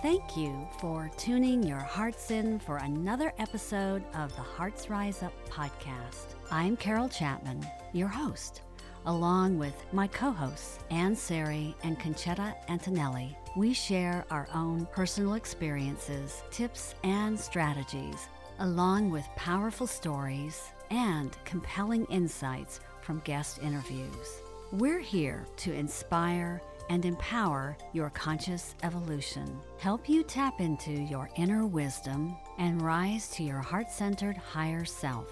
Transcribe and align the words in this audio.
Thank 0.00 0.36
you 0.36 0.68
for 0.78 1.10
tuning 1.16 1.60
your 1.60 1.80
hearts 1.80 2.30
in 2.30 2.60
for 2.60 2.76
another 2.76 3.32
episode 3.40 4.04
of 4.14 4.34
the 4.36 4.42
Hearts 4.42 4.88
Rise 4.88 5.24
Up 5.24 5.32
podcast. 5.50 6.36
I'm 6.52 6.76
Carol 6.76 7.08
Chapman, 7.08 7.66
your 7.92 8.06
host. 8.06 8.62
Along 9.06 9.58
with 9.58 9.74
my 9.92 10.06
co 10.06 10.30
hosts, 10.30 10.78
Ann 10.92 11.16
Sari 11.16 11.74
and 11.82 11.98
Conchetta 11.98 12.54
Antonelli, 12.68 13.36
we 13.56 13.72
share 13.72 14.24
our 14.30 14.48
own 14.54 14.86
personal 14.92 15.34
experiences, 15.34 16.44
tips, 16.52 16.94
and 17.02 17.38
strategies, 17.38 18.28
along 18.60 19.10
with 19.10 19.26
powerful 19.34 19.88
stories 19.88 20.62
and 20.90 21.36
compelling 21.44 22.04
insights 22.04 22.78
from 23.00 23.18
guest 23.24 23.58
interviews. 23.64 24.42
We're 24.70 25.00
here 25.00 25.44
to 25.56 25.72
inspire 25.72 26.62
and 26.88 27.04
empower 27.04 27.76
your 27.92 28.10
conscious 28.10 28.74
evolution, 28.82 29.58
help 29.78 30.08
you 30.08 30.22
tap 30.22 30.60
into 30.60 30.92
your 30.92 31.30
inner 31.36 31.66
wisdom, 31.66 32.36
and 32.58 32.82
rise 32.82 33.28
to 33.30 33.42
your 33.42 33.60
heart 33.60 33.90
centered 33.90 34.36
higher 34.36 34.84
self. 34.84 35.28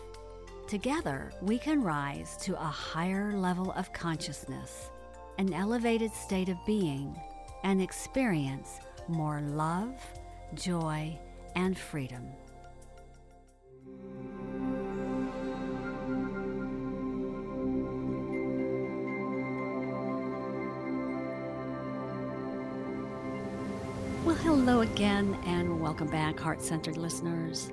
Together, 0.68 1.32
we 1.42 1.58
can 1.58 1.82
rise 1.82 2.36
to 2.38 2.54
a 2.54 2.64
higher 2.64 3.32
level 3.32 3.72
of 3.72 3.92
consciousness, 3.92 4.90
an 5.38 5.52
elevated 5.52 6.12
state 6.12 6.48
of 6.48 6.56
being, 6.66 7.16
and 7.64 7.80
experience 7.80 8.80
more 9.08 9.40
love, 9.40 9.94
joy, 10.54 11.16
and 11.54 11.78
freedom. 11.78 12.26
Hello 24.66 24.80
again, 24.80 25.38
and 25.46 25.80
welcome 25.80 26.08
back, 26.08 26.40
heart 26.40 26.60
centered 26.60 26.96
listeners. 26.96 27.70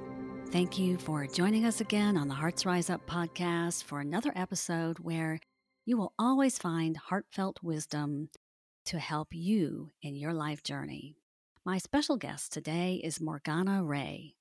Thank 0.51 0.77
you 0.77 0.95
for 0.99 1.25
joining 1.25 1.65
us 1.65 1.81
again 1.81 2.15
on 2.15 2.27
the 2.27 2.35
Hearts 2.35 2.67
Rise 2.67 2.91
Up 2.91 3.03
podcast 3.07 3.83
for 3.83 3.99
another 3.99 4.31
episode 4.35 4.99
where 4.99 5.39
you 5.87 5.97
will 5.97 6.13
always 6.19 6.59
find 6.59 6.95
heartfelt 6.95 7.57
wisdom 7.63 8.29
to 8.85 8.99
help 8.99 9.29
you 9.31 9.89
in 10.03 10.15
your 10.15 10.33
life 10.33 10.61
journey. 10.61 11.17
My 11.65 11.79
special 11.79 12.15
guest 12.15 12.53
today 12.53 13.01
is 13.03 13.19
Morgana 13.19 13.83
Rae. 13.83 14.35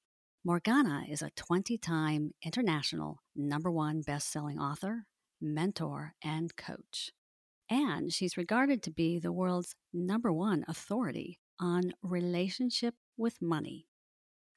Morgana 0.45 1.05
is 1.08 1.23
a 1.23 1.30
20 1.30 1.78
time 1.78 2.34
international 2.45 3.23
number 3.34 3.70
one 3.70 4.03
best 4.03 4.30
selling 4.30 4.58
author, 4.58 5.06
mentor, 5.41 6.17
and 6.23 6.55
coach. 6.55 7.12
And 7.70 8.12
she's 8.12 8.36
regarded 8.36 8.83
to 8.83 8.91
be 8.91 9.19
the 9.19 9.33
world's 9.33 9.75
number 9.95 10.30
one 10.30 10.67
authority 10.69 11.39
on 11.62 11.94
relationship 12.02 12.96
with 13.16 13.41
money. 13.41 13.86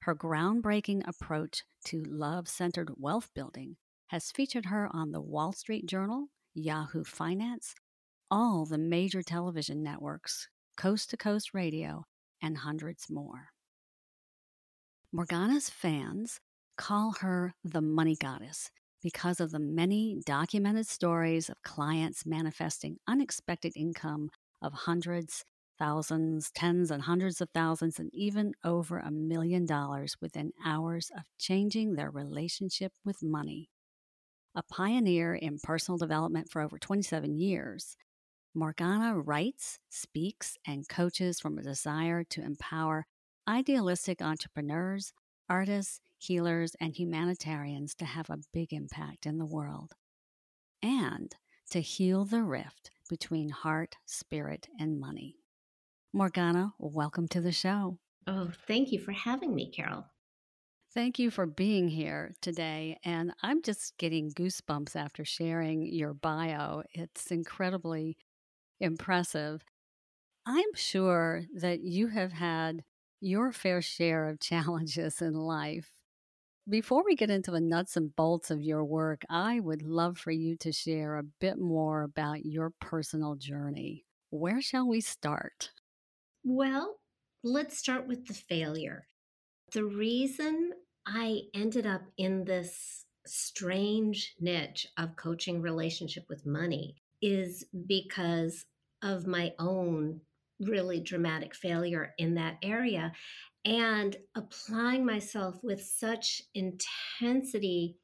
Her 0.01 0.15
groundbreaking 0.15 1.07
approach 1.07 1.63
to 1.85 2.03
love 2.03 2.49
centered 2.49 2.91
wealth 2.97 3.29
building 3.35 3.77
has 4.07 4.31
featured 4.31 4.65
her 4.65 4.89
on 4.91 5.11
the 5.11 5.21
Wall 5.21 5.53
Street 5.53 5.85
Journal, 5.85 6.27
Yahoo 6.55 7.03
Finance, 7.03 7.75
all 8.31 8.65
the 8.65 8.77
major 8.77 9.21
television 9.21 9.83
networks, 9.83 10.47
coast 10.77 11.11
to 11.11 11.17
coast 11.17 11.53
radio, 11.53 12.05
and 12.41 12.57
hundreds 12.57 13.07
more. 13.09 13.49
Morgana's 15.11 15.69
fans 15.69 16.39
call 16.77 17.15
her 17.21 17.53
the 17.63 17.81
money 17.81 18.15
goddess 18.19 18.71
because 19.01 19.39
of 19.39 19.51
the 19.51 19.59
many 19.59 20.19
documented 20.25 20.87
stories 20.87 21.49
of 21.49 21.61
clients 21.61 22.25
manifesting 22.25 22.97
unexpected 23.07 23.73
income 23.75 24.29
of 24.61 24.73
hundreds 24.73 25.45
thousands, 25.77 26.51
tens 26.51 26.91
and 26.91 27.03
hundreds 27.03 27.41
of 27.41 27.49
thousands, 27.51 27.99
and 27.99 28.09
even 28.13 28.53
over 28.63 28.99
a 28.99 29.11
million 29.11 29.65
dollars 29.65 30.15
within 30.21 30.51
hours 30.65 31.11
of 31.17 31.23
changing 31.37 31.93
their 31.95 32.11
relationship 32.11 32.93
with 33.03 33.23
money. 33.23 33.69
A 34.55 34.63
pioneer 34.63 35.35
in 35.35 35.59
personal 35.61 35.97
development 35.97 36.49
for 36.49 36.61
over 36.61 36.77
27 36.77 37.35
years, 37.37 37.97
Morgana 38.53 39.19
writes, 39.19 39.79
speaks, 39.89 40.57
and 40.65 40.87
coaches 40.87 41.41
from 41.41 41.57
a 41.57 41.63
desire 41.63 42.23
to 42.23 42.41
empower 42.41 43.05
idealistic 43.47 44.21
entrepreneurs, 44.21 45.11
artists, 45.49 45.99
healers, 46.17 46.73
and 46.79 46.95
humanitarians 46.95 47.93
to 47.95 48.05
have 48.05 48.29
a 48.29 48.39
big 48.53 48.71
impact 48.71 49.25
in 49.25 49.37
the 49.37 49.45
world. 49.45 49.91
And 50.81 51.35
to 51.71 51.81
heal 51.81 52.25
the 52.25 52.43
rift 52.43 52.91
between 53.09 53.49
heart, 53.49 53.95
spirit, 54.05 54.67
and 54.79 54.99
money. 54.99 55.35
Morgana, 56.15 56.73
welcome 56.79 57.27
to 57.27 57.41
the 57.41 57.51
show. 57.51 57.97
Oh, 58.25 58.49
thank 58.69 58.93
you 58.93 58.99
for 58.99 59.11
having 59.11 59.53
me, 59.53 59.69
Carol. 59.69 60.05
Thank 60.93 61.19
you 61.19 61.29
for 61.29 61.45
being 61.45 61.89
here 61.89 62.31
today. 62.39 62.97
And 63.03 63.33
I'm 63.43 63.61
just 63.61 63.97
getting 63.97 64.31
goosebumps 64.31 64.95
after 64.95 65.25
sharing 65.25 65.81
your 65.81 66.13
bio. 66.13 66.83
It's 66.93 67.31
incredibly 67.31 68.15
impressive. 68.79 69.65
I'm 70.45 70.73
sure 70.73 71.43
that 71.53 71.81
you 71.81 72.07
have 72.07 72.31
had 72.31 72.85
your 73.19 73.51
fair 73.51 73.81
share 73.81 74.29
of 74.29 74.39
challenges 74.39 75.21
in 75.21 75.33
life. 75.33 75.95
Before 76.69 77.03
we 77.03 77.17
get 77.17 77.29
into 77.29 77.51
the 77.51 77.59
nuts 77.59 77.97
and 77.97 78.15
bolts 78.15 78.49
of 78.49 78.63
your 78.63 78.85
work, 78.85 79.23
I 79.29 79.59
would 79.59 79.81
love 79.81 80.17
for 80.17 80.31
you 80.31 80.55
to 80.61 80.71
share 80.71 81.17
a 81.17 81.23
bit 81.41 81.59
more 81.59 82.03
about 82.03 82.45
your 82.45 82.71
personal 82.79 83.35
journey. 83.35 84.05
Where 84.29 84.61
shall 84.61 84.87
we 84.87 85.01
start? 85.01 85.71
Well, 86.47 86.99
let's 87.43 87.75
start 87.75 88.07
with 88.07 88.27
the 88.27 88.35
failure. 88.35 89.07
The 89.73 89.83
reason 89.83 90.73
I 91.07 91.41
ended 91.55 91.87
up 91.87 92.03
in 92.17 92.45
this 92.45 93.05
strange 93.25 94.35
niche 94.39 94.85
of 94.95 95.15
coaching 95.15 95.59
relationship 95.59 96.25
with 96.29 96.45
money 96.45 96.97
is 97.19 97.65
because 97.87 98.65
of 99.01 99.25
my 99.25 99.55
own 99.57 100.21
really 100.59 100.99
dramatic 100.99 101.55
failure 101.55 102.13
in 102.19 102.35
that 102.35 102.57
area 102.61 103.11
and 103.65 104.15
applying 104.35 105.03
myself 105.03 105.63
with 105.63 105.81
such 105.81 106.43
intensity 106.53 107.97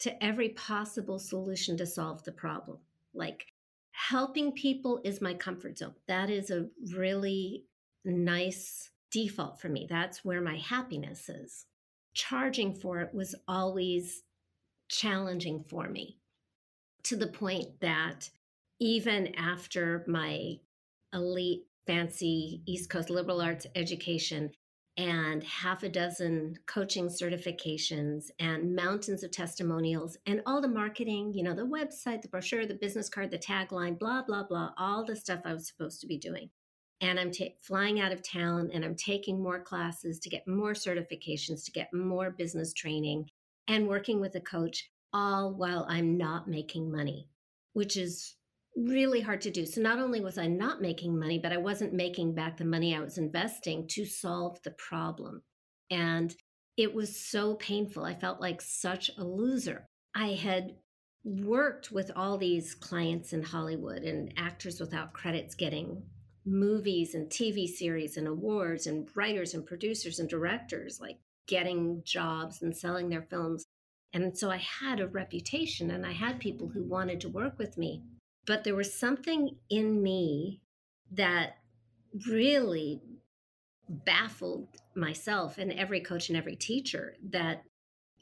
to 0.00 0.22
every 0.22 0.50
possible 0.50 1.18
solution 1.18 1.78
to 1.78 1.86
solve 1.86 2.22
the 2.24 2.32
problem. 2.32 2.76
Like 3.14 3.46
helping 3.92 4.52
people 4.52 5.00
is 5.02 5.22
my 5.22 5.32
comfort 5.32 5.78
zone. 5.78 5.94
That 6.08 6.28
is 6.28 6.50
a 6.50 6.66
really 6.94 7.64
nice 8.06 8.90
default 9.10 9.60
for 9.60 9.68
me. 9.68 9.86
That's 9.88 10.24
where 10.24 10.40
my 10.40 10.56
happiness 10.56 11.28
is. 11.28 11.66
Charging 12.14 12.74
for 12.74 13.00
it 13.00 13.14
was 13.14 13.34
always 13.46 14.22
challenging 14.88 15.64
for 15.68 15.88
me 15.88 16.18
to 17.02 17.16
the 17.16 17.26
point 17.26 17.80
that 17.80 18.30
even 18.80 19.34
after 19.36 20.04
my 20.06 20.58
elite, 21.12 21.64
fancy 21.86 22.62
East 22.66 22.90
Coast 22.90 23.10
liberal 23.10 23.40
arts 23.40 23.66
education 23.74 24.50
and 24.96 25.44
half 25.44 25.82
a 25.82 25.88
dozen 25.88 26.58
coaching 26.66 27.06
certifications 27.06 28.30
and 28.40 28.74
mountains 28.74 29.22
of 29.22 29.30
testimonials 29.30 30.16
and 30.26 30.40
all 30.46 30.60
the 30.60 30.68
marketing, 30.68 31.32
you 31.34 31.42
know, 31.42 31.54
the 31.54 31.62
website, 31.62 32.22
the 32.22 32.28
brochure, 32.28 32.66
the 32.66 32.74
business 32.74 33.08
card, 33.08 33.30
the 33.30 33.38
tagline, 33.38 33.98
blah, 33.98 34.22
blah, 34.22 34.42
blah, 34.42 34.70
all 34.78 35.04
the 35.04 35.14
stuff 35.14 35.40
I 35.44 35.52
was 35.52 35.68
supposed 35.68 36.00
to 36.00 36.06
be 36.06 36.18
doing 36.18 36.50
and 37.00 37.20
I'm 37.20 37.30
ta- 37.30 37.54
flying 37.60 38.00
out 38.00 38.12
of 38.12 38.22
town 38.22 38.70
and 38.72 38.84
I'm 38.84 38.94
taking 38.94 39.42
more 39.42 39.60
classes 39.60 40.18
to 40.20 40.30
get 40.30 40.48
more 40.48 40.72
certifications, 40.72 41.64
to 41.64 41.72
get 41.72 41.92
more 41.92 42.30
business 42.30 42.72
training, 42.72 43.28
and 43.68 43.88
working 43.88 44.20
with 44.20 44.34
a 44.34 44.40
coach, 44.40 44.90
all 45.12 45.54
while 45.54 45.86
I'm 45.88 46.16
not 46.16 46.48
making 46.48 46.90
money, 46.90 47.28
which 47.74 47.96
is 47.96 48.36
really 48.76 49.20
hard 49.20 49.40
to 49.42 49.50
do. 49.50 49.66
So, 49.66 49.80
not 49.80 49.98
only 49.98 50.20
was 50.20 50.38
I 50.38 50.46
not 50.46 50.80
making 50.80 51.18
money, 51.18 51.38
but 51.38 51.52
I 51.52 51.56
wasn't 51.56 51.92
making 51.92 52.34
back 52.34 52.56
the 52.56 52.64
money 52.64 52.94
I 52.94 53.00
was 53.00 53.18
investing 53.18 53.86
to 53.88 54.04
solve 54.04 54.62
the 54.62 54.72
problem. 54.72 55.42
And 55.90 56.34
it 56.76 56.94
was 56.94 57.18
so 57.18 57.54
painful. 57.54 58.04
I 58.04 58.14
felt 58.14 58.40
like 58.40 58.60
such 58.60 59.10
a 59.16 59.24
loser. 59.24 59.86
I 60.14 60.32
had 60.32 60.76
worked 61.24 61.90
with 61.90 62.10
all 62.14 62.38
these 62.38 62.74
clients 62.74 63.32
in 63.32 63.42
Hollywood 63.42 64.02
and 64.02 64.32
actors 64.36 64.78
without 64.78 65.12
credits 65.12 65.54
getting 65.54 66.02
movies 66.46 67.14
and 67.14 67.28
TV 67.28 67.66
series 67.66 68.16
and 68.16 68.28
awards 68.28 68.86
and 68.86 69.08
writers 69.14 69.52
and 69.52 69.66
producers 69.66 70.20
and 70.20 70.28
directors 70.28 71.00
like 71.00 71.18
getting 71.46 72.02
jobs 72.04 72.62
and 72.62 72.76
selling 72.76 73.08
their 73.08 73.22
films. 73.22 73.66
And 74.12 74.36
so 74.38 74.50
I 74.50 74.58
had 74.80 75.00
a 75.00 75.08
reputation 75.08 75.90
and 75.90 76.06
I 76.06 76.12
had 76.12 76.38
people 76.38 76.68
who 76.68 76.84
wanted 76.84 77.20
to 77.22 77.28
work 77.28 77.58
with 77.58 77.76
me. 77.76 78.02
But 78.46 78.62
there 78.62 78.76
was 78.76 78.94
something 78.94 79.56
in 79.68 80.02
me 80.02 80.60
that 81.12 81.56
really 82.28 83.02
baffled 83.88 84.68
myself 84.94 85.58
and 85.58 85.72
every 85.72 86.00
coach 86.00 86.28
and 86.28 86.38
every 86.38 86.56
teacher 86.56 87.14
that 87.30 87.62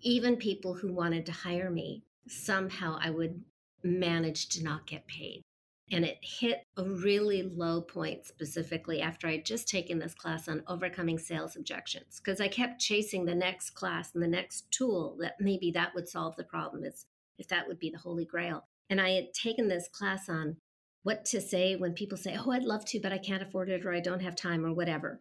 even 0.02 0.36
people 0.36 0.74
who 0.74 0.92
wanted 0.92 1.26
to 1.26 1.32
hire 1.32 1.70
me, 1.70 2.02
somehow 2.26 2.98
I 3.00 3.10
would 3.10 3.42
manage 3.82 4.48
to 4.50 4.64
not 4.64 4.86
get 4.86 5.06
paid. 5.06 5.42
And 5.90 6.04
it 6.04 6.18
hit 6.22 6.64
a 6.78 6.84
really 6.84 7.42
low 7.42 7.82
point 7.82 8.24
specifically 8.24 9.02
after 9.02 9.26
I'd 9.26 9.44
just 9.44 9.68
taken 9.68 9.98
this 9.98 10.14
class 10.14 10.48
on 10.48 10.62
overcoming 10.66 11.18
sales 11.18 11.56
objections 11.56 12.20
because 12.24 12.40
I 12.40 12.48
kept 12.48 12.80
chasing 12.80 13.24
the 13.24 13.34
next 13.34 13.70
class 13.70 14.14
and 14.14 14.22
the 14.22 14.28
next 14.28 14.70
tool 14.70 15.16
that 15.20 15.34
maybe 15.40 15.70
that 15.72 15.94
would 15.94 16.08
solve 16.08 16.36
the 16.36 16.44
problem. 16.44 16.84
It's 16.84 17.04
if 17.38 17.48
that 17.48 17.68
would 17.68 17.78
be 17.78 17.90
the 17.90 17.98
holy 17.98 18.24
grail. 18.24 18.64
And 18.88 19.00
I 19.00 19.10
had 19.10 19.34
taken 19.34 19.68
this 19.68 19.88
class 19.88 20.28
on 20.28 20.56
what 21.02 21.24
to 21.26 21.40
say 21.40 21.76
when 21.76 21.92
people 21.92 22.16
say, 22.16 22.36
Oh, 22.38 22.50
I'd 22.50 22.62
love 22.62 22.84
to, 22.86 23.00
but 23.00 23.12
I 23.12 23.18
can't 23.18 23.42
afford 23.42 23.68
it 23.68 23.84
or 23.84 23.92
I 23.92 24.00
don't 24.00 24.22
have 24.22 24.36
time 24.36 24.64
or 24.64 24.72
whatever. 24.72 25.20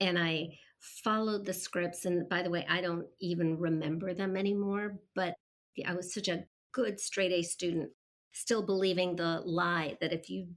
And 0.00 0.18
I 0.18 0.58
followed 0.78 1.44
the 1.44 1.52
scripts. 1.52 2.04
And 2.04 2.28
by 2.28 2.42
the 2.42 2.50
way, 2.50 2.64
I 2.68 2.80
don't 2.80 3.06
even 3.20 3.58
remember 3.58 4.14
them 4.14 4.36
anymore, 4.36 4.98
but 5.14 5.34
I 5.86 5.94
was 5.94 6.14
such 6.14 6.28
a 6.28 6.44
good 6.72 7.00
straight 7.00 7.32
A 7.32 7.42
student 7.42 7.90
still 8.32 8.62
believing 8.62 9.16
the 9.16 9.42
lie 9.44 9.96
that 10.00 10.12
if 10.12 10.30
you 10.30 10.48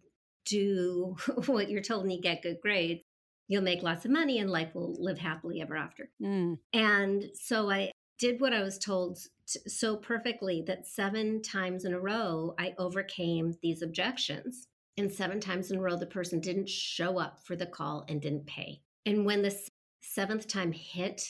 do 0.46 1.16
what 1.46 1.70
you're 1.70 1.82
told 1.82 2.04
and 2.04 2.14
you 2.14 2.22
get 2.22 2.44
good 2.44 2.60
grades, 2.62 3.04
you'll 3.48 3.62
make 3.62 3.84
lots 3.84 4.06
of 4.06 4.12
money 4.12 4.40
and 4.40 4.50
life 4.50 4.74
will 4.74 4.96
live 4.98 5.18
happily 5.18 5.62
ever 5.62 5.76
after. 5.76 6.10
Mm. 6.22 6.58
And 6.74 7.26
so 7.34 7.70
I 7.70 7.92
did 8.18 8.40
what 8.40 8.54
I 8.54 8.62
was 8.62 8.78
told 8.78 9.18
so 9.46 9.98
perfectly 9.98 10.64
that 10.68 10.88
seven 10.88 11.42
times 11.42 11.84
in 11.86 11.94
a 11.94 12.00
row, 12.00 12.56
I 12.58 12.74
overcame 12.78 13.56
these 13.62 13.82
objections. 13.82 14.68
And 14.98 15.12
seven 15.12 15.40
times 15.40 15.72
in 15.72 15.78
a 15.78 15.82
row, 15.82 15.96
the 15.96 16.06
person 16.06 16.40
didn't 16.40 16.70
show 16.70 17.18
up 17.18 17.40
for 17.44 17.56
the 17.56 17.66
call 17.66 18.06
and 18.08 18.22
didn't 18.22 18.46
pay. 18.46 18.82
And 19.06 19.26
when 19.26 19.42
the 19.42 19.58
seventh 20.02 20.48
time 20.48 20.72
hit, 20.72 21.24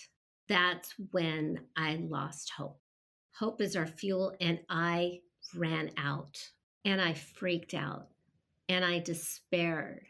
that's 0.47 0.93
when 1.11 1.59
I 1.77 1.95
lost 1.95 2.51
hope. 2.57 2.79
Hope 3.37 3.61
is 3.61 3.75
our 3.75 3.87
fuel, 3.87 4.35
and 4.41 4.59
I 4.69 5.19
ran 5.55 5.91
out 5.97 6.51
and 6.85 7.01
I 7.01 7.13
freaked 7.13 7.73
out 7.73 8.07
and 8.69 8.83
I 8.85 8.99
despaired. 8.99 10.05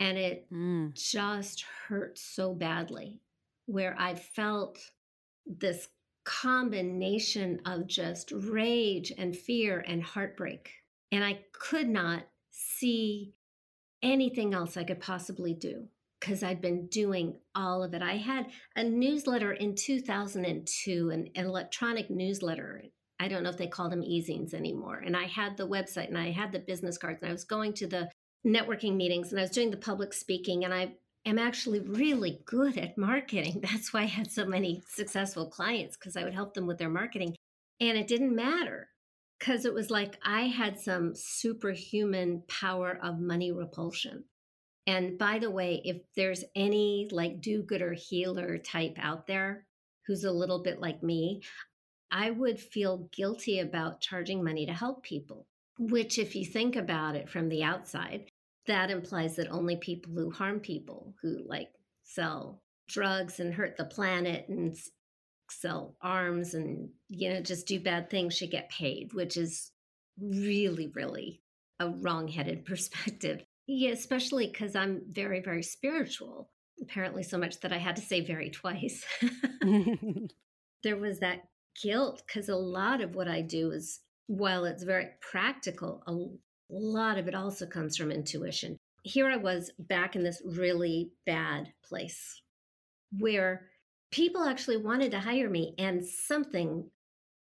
And 0.00 0.18
it 0.18 0.50
mm. 0.52 0.92
just 0.94 1.64
hurt 1.88 2.18
so 2.18 2.52
badly, 2.52 3.20
where 3.66 3.94
I 3.98 4.16
felt 4.16 4.78
this 5.46 5.88
combination 6.24 7.60
of 7.64 7.86
just 7.86 8.32
rage 8.32 9.12
and 9.16 9.36
fear 9.36 9.84
and 9.86 10.02
heartbreak. 10.02 10.70
And 11.12 11.22
I 11.22 11.40
could 11.52 11.88
not 11.88 12.24
see 12.50 13.34
anything 14.02 14.52
else 14.52 14.76
I 14.76 14.84
could 14.84 15.00
possibly 15.00 15.54
do 15.54 15.86
because 16.20 16.42
I'd 16.42 16.60
been 16.60 16.86
doing 16.88 17.36
all 17.54 17.82
of 17.82 17.94
it. 17.94 18.02
I 18.02 18.16
had 18.16 18.46
a 18.76 18.82
newsletter 18.82 19.52
in 19.52 19.74
2002, 19.74 21.10
an, 21.10 21.28
an 21.34 21.44
electronic 21.46 22.10
newsletter 22.10 22.84
I 23.24 23.28
don't 23.28 23.42
know 23.42 23.48
if 23.48 23.56
they 23.56 23.66
call 23.66 23.88
them 23.88 24.02
e-zines 24.02 24.52
anymore. 24.52 25.02
And 25.04 25.16
I 25.16 25.24
had 25.24 25.56
the 25.56 25.66
website 25.66 26.08
and 26.08 26.18
I 26.18 26.30
had 26.30 26.52
the 26.52 26.58
business 26.58 26.98
cards 26.98 27.20
and 27.22 27.30
I 27.30 27.32
was 27.32 27.44
going 27.44 27.72
to 27.74 27.86
the 27.86 28.10
networking 28.46 28.96
meetings 28.96 29.30
and 29.30 29.40
I 29.40 29.44
was 29.44 29.50
doing 29.50 29.70
the 29.70 29.78
public 29.78 30.12
speaking 30.12 30.64
and 30.64 30.74
I 30.74 30.92
am 31.24 31.38
actually 31.38 31.80
really 31.80 32.42
good 32.44 32.76
at 32.76 32.98
marketing. 32.98 33.60
That's 33.62 33.94
why 33.94 34.02
I 34.02 34.06
had 34.06 34.30
so 34.30 34.44
many 34.44 34.82
successful 34.90 35.46
clients 35.46 35.96
because 35.96 36.18
I 36.18 36.24
would 36.24 36.34
help 36.34 36.52
them 36.52 36.66
with 36.66 36.76
their 36.76 36.90
marketing. 36.90 37.34
And 37.80 37.96
it 37.96 38.08
didn't 38.08 38.36
matter 38.36 38.88
because 39.38 39.64
it 39.64 39.72
was 39.72 39.90
like 39.90 40.18
I 40.22 40.42
had 40.42 40.78
some 40.78 41.14
superhuman 41.14 42.42
power 42.46 42.98
of 43.02 43.20
money 43.20 43.52
repulsion. 43.52 44.24
And 44.86 45.16
by 45.16 45.38
the 45.38 45.50
way, 45.50 45.80
if 45.82 46.02
there's 46.14 46.44
any 46.54 47.08
like 47.10 47.40
do 47.40 47.62
gooder 47.62 47.94
healer 47.94 48.58
type 48.58 48.98
out 49.00 49.26
there 49.26 49.64
who's 50.06 50.24
a 50.24 50.30
little 50.30 50.62
bit 50.62 50.78
like 50.78 51.02
me, 51.02 51.40
I 52.14 52.30
would 52.30 52.60
feel 52.60 53.08
guilty 53.12 53.58
about 53.58 54.00
charging 54.00 54.42
money 54.44 54.66
to 54.66 54.72
help 54.72 55.02
people, 55.02 55.48
which, 55.80 56.16
if 56.16 56.36
you 56.36 56.46
think 56.46 56.76
about 56.76 57.16
it 57.16 57.28
from 57.28 57.48
the 57.48 57.64
outside, 57.64 58.28
that 58.68 58.88
implies 58.88 59.34
that 59.36 59.50
only 59.50 59.74
people 59.76 60.12
who 60.14 60.30
harm 60.30 60.60
people, 60.60 61.12
who 61.20 61.40
like 61.44 61.70
sell 62.04 62.62
drugs 62.88 63.40
and 63.40 63.52
hurt 63.52 63.76
the 63.76 63.84
planet 63.84 64.48
and 64.48 64.76
sell 65.50 65.96
arms 66.00 66.54
and, 66.54 66.88
you 67.08 67.30
know, 67.30 67.40
just 67.40 67.66
do 67.66 67.80
bad 67.80 68.08
things 68.08 68.36
should 68.36 68.52
get 68.52 68.70
paid, 68.70 69.12
which 69.12 69.36
is 69.36 69.72
really, 70.20 70.92
really 70.94 71.42
a 71.80 71.88
wrong 71.88 72.28
headed 72.28 72.64
perspective. 72.64 73.42
Yeah, 73.66 73.90
especially 73.90 74.46
because 74.46 74.76
I'm 74.76 75.02
very, 75.10 75.40
very 75.40 75.64
spiritual. 75.64 76.48
Apparently, 76.80 77.24
so 77.24 77.38
much 77.38 77.58
that 77.60 77.72
I 77.72 77.78
had 77.78 77.96
to 77.96 78.02
say 78.02 78.20
very 78.20 78.50
twice. 78.50 79.04
there 80.84 80.96
was 80.96 81.18
that 81.18 81.40
guilt 81.82 82.22
because 82.26 82.48
a 82.48 82.56
lot 82.56 83.00
of 83.00 83.14
what 83.14 83.28
I 83.28 83.42
do 83.42 83.70
is, 83.70 84.00
while 84.26 84.64
it's 84.64 84.82
very 84.82 85.08
practical, 85.20 86.02
a 86.06 86.14
lot 86.70 87.18
of 87.18 87.28
it 87.28 87.34
also 87.34 87.66
comes 87.66 87.96
from 87.96 88.10
intuition. 88.10 88.76
Here 89.02 89.28
I 89.28 89.36
was 89.36 89.70
back 89.78 90.16
in 90.16 90.22
this 90.22 90.40
really 90.44 91.10
bad 91.26 91.72
place 91.84 92.40
where 93.18 93.66
people 94.10 94.44
actually 94.44 94.78
wanted 94.78 95.10
to 95.10 95.20
hire 95.20 95.50
me 95.50 95.74
and 95.78 96.04
something 96.04 96.88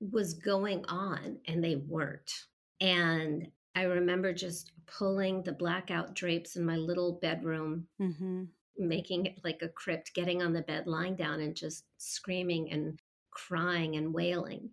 was 0.00 0.34
going 0.34 0.84
on 0.86 1.38
and 1.46 1.62
they 1.62 1.76
weren't. 1.76 2.32
And 2.80 3.46
I 3.74 3.82
remember 3.82 4.32
just 4.32 4.72
pulling 4.86 5.42
the 5.42 5.52
blackout 5.52 6.14
drapes 6.14 6.56
in 6.56 6.64
my 6.64 6.76
little 6.76 7.18
bedroom, 7.22 7.86
mm-hmm. 8.00 8.44
making 8.76 9.26
it 9.26 9.38
like 9.44 9.62
a 9.62 9.68
crypt, 9.68 10.14
getting 10.14 10.42
on 10.42 10.52
the 10.52 10.62
bed, 10.62 10.86
lying 10.86 11.14
down, 11.14 11.40
and 11.40 11.54
just 11.54 11.84
screaming 11.96 12.70
and 12.72 12.98
crying 13.32 13.96
and 13.96 14.14
wailing, 14.14 14.70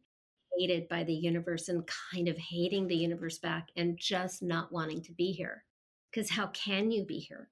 hated 0.58 0.88
by 0.88 1.04
the 1.04 1.14
universe 1.14 1.70
and 1.70 1.90
kind 2.14 2.28
of 2.28 2.38
hating 2.38 2.88
the 2.88 2.96
universe 2.96 3.40
back 3.40 3.70
and 3.76 3.98
just 3.98 4.44
not 4.44 4.72
wanting 4.72 5.02
to 5.04 5.14
be 5.14 5.32
here. 5.32 5.64
Because 6.12 6.30
how 6.30 6.48
can 6.48 6.92
you 6.92 7.06
be 7.06 7.20
here? 7.20 7.50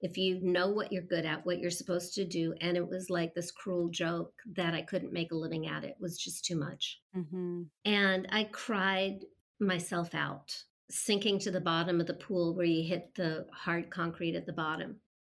If 0.00 0.18
you 0.18 0.38
know 0.42 0.68
what 0.68 0.92
you're 0.92 1.02
good 1.02 1.24
at, 1.24 1.46
what 1.46 1.58
you're 1.58 1.70
supposed 1.70 2.14
to 2.14 2.26
do, 2.26 2.54
and 2.60 2.76
it 2.76 2.86
was 2.86 3.08
like 3.08 3.34
this 3.34 3.50
cruel 3.50 3.88
joke 3.88 4.34
that 4.54 4.74
I 4.74 4.82
couldn't 4.82 5.14
make 5.14 5.32
a 5.32 5.36
living 5.36 5.66
at 5.66 5.84
it 5.84 5.96
was 5.98 6.18
just 6.18 6.44
too 6.44 6.56
much. 6.56 7.00
Mm-hmm. 7.16 7.62
And 7.86 8.28
I 8.30 8.44
cried 8.44 9.20
myself 9.60 10.14
out, 10.14 10.54
sinking 10.90 11.38
to 11.40 11.50
the 11.50 11.60
bottom 11.60 12.00
of 12.00 12.06
the 12.06 12.14
pool 12.14 12.54
where 12.54 12.66
you 12.66 12.86
hit 12.86 13.14
the 13.14 13.46
hard 13.52 13.88
concrete 13.90 14.34
at 14.36 14.44
the 14.44 14.52
bottom, 14.52 14.96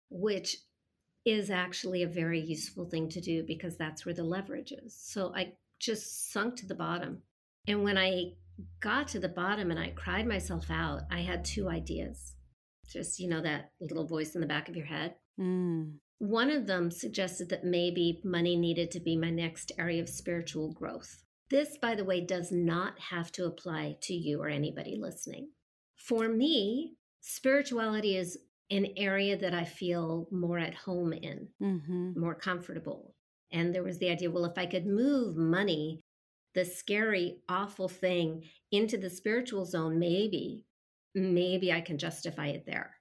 which 0.10 0.58
is 1.26 1.50
actually 1.50 2.04
a 2.04 2.08
very 2.08 2.40
useful 2.40 2.86
thing 2.86 3.10
to 3.10 3.20
do 3.20 3.44
because 3.44 3.78
that's 3.78 4.06
where 4.06 4.16
the 4.16 4.24
leverage 4.24 4.72
is. 4.72 4.96
So 4.98 5.34
I 5.36 5.54
just 5.80 6.32
sunk 6.32 6.56
to 6.58 6.68
the 6.68 6.76
bottom. 6.76 7.24
And 7.68 7.84
when 7.84 7.98
I 7.98 8.34
got 8.80 9.08
to 9.10 9.20
the 9.20 9.30
bottom 9.30 9.72
and 9.72 9.80
I 9.80 9.90
cried 9.90 10.28
myself 10.28 10.70
out, 10.70 11.02
I 11.12 11.22
had 11.22 11.44
two 11.44 11.68
ideas. 11.68 12.36
Just, 12.88 13.20
you 13.20 13.28
know, 13.28 13.42
that 13.42 13.72
little 13.82 14.08
voice 14.08 14.36
in 14.36 14.42
the 14.42 14.48
back 14.48 14.70
of 14.70 14.76
your 14.76 14.86
head. 14.86 15.16
Mm. 15.40 15.96
One 16.20 16.50
of 16.50 16.68
them 16.68 16.92
suggested 16.92 17.50
that 17.50 17.66
maybe 17.66 18.22
money 18.24 18.56
needed 18.56 18.92
to 18.92 19.00
be 19.00 19.18
my 19.18 19.32
next 19.32 19.72
area 19.78 20.02
of 20.02 20.08
spiritual 20.08 20.72
growth. 20.72 21.24
This, 21.50 21.78
by 21.82 21.96
the 21.96 22.06
way, 22.06 22.22
does 22.22 22.52
not 22.52 23.00
have 23.12 23.32
to 23.34 23.46
apply 23.46 23.98
to 24.04 24.14
you 24.14 24.42
or 24.42 24.48
anybody 24.48 24.98
listening. 25.00 25.50
For 25.96 26.30
me, 26.30 26.94
spirituality 27.22 28.16
is 28.16 28.38
an 28.72 28.88
area 28.98 29.38
that 29.38 29.54
I 29.54 29.64
feel 29.64 30.28
more 30.32 30.58
at 30.58 30.74
home 30.74 31.14
in, 31.14 31.48
mm-hmm. 31.62 32.20
more 32.20 32.36
comfortable. 32.36 33.14
And 33.52 33.74
there 33.74 33.84
was 33.84 34.00
the 34.00 34.10
idea 34.10 34.32
well, 34.32 34.46
if 34.46 34.58
I 34.58 34.66
could 34.66 34.86
move 34.86 35.38
money, 35.38 36.02
the 36.56 36.66
scary, 36.66 37.38
awful 37.48 37.88
thing, 37.88 38.44
into 38.72 38.98
the 38.98 39.10
spiritual 39.10 39.66
zone, 39.66 40.00
maybe, 40.00 40.66
maybe 41.14 41.72
I 41.72 41.82
can 41.82 41.98
justify 41.98 42.48
it 42.48 42.66
there. 42.66 42.96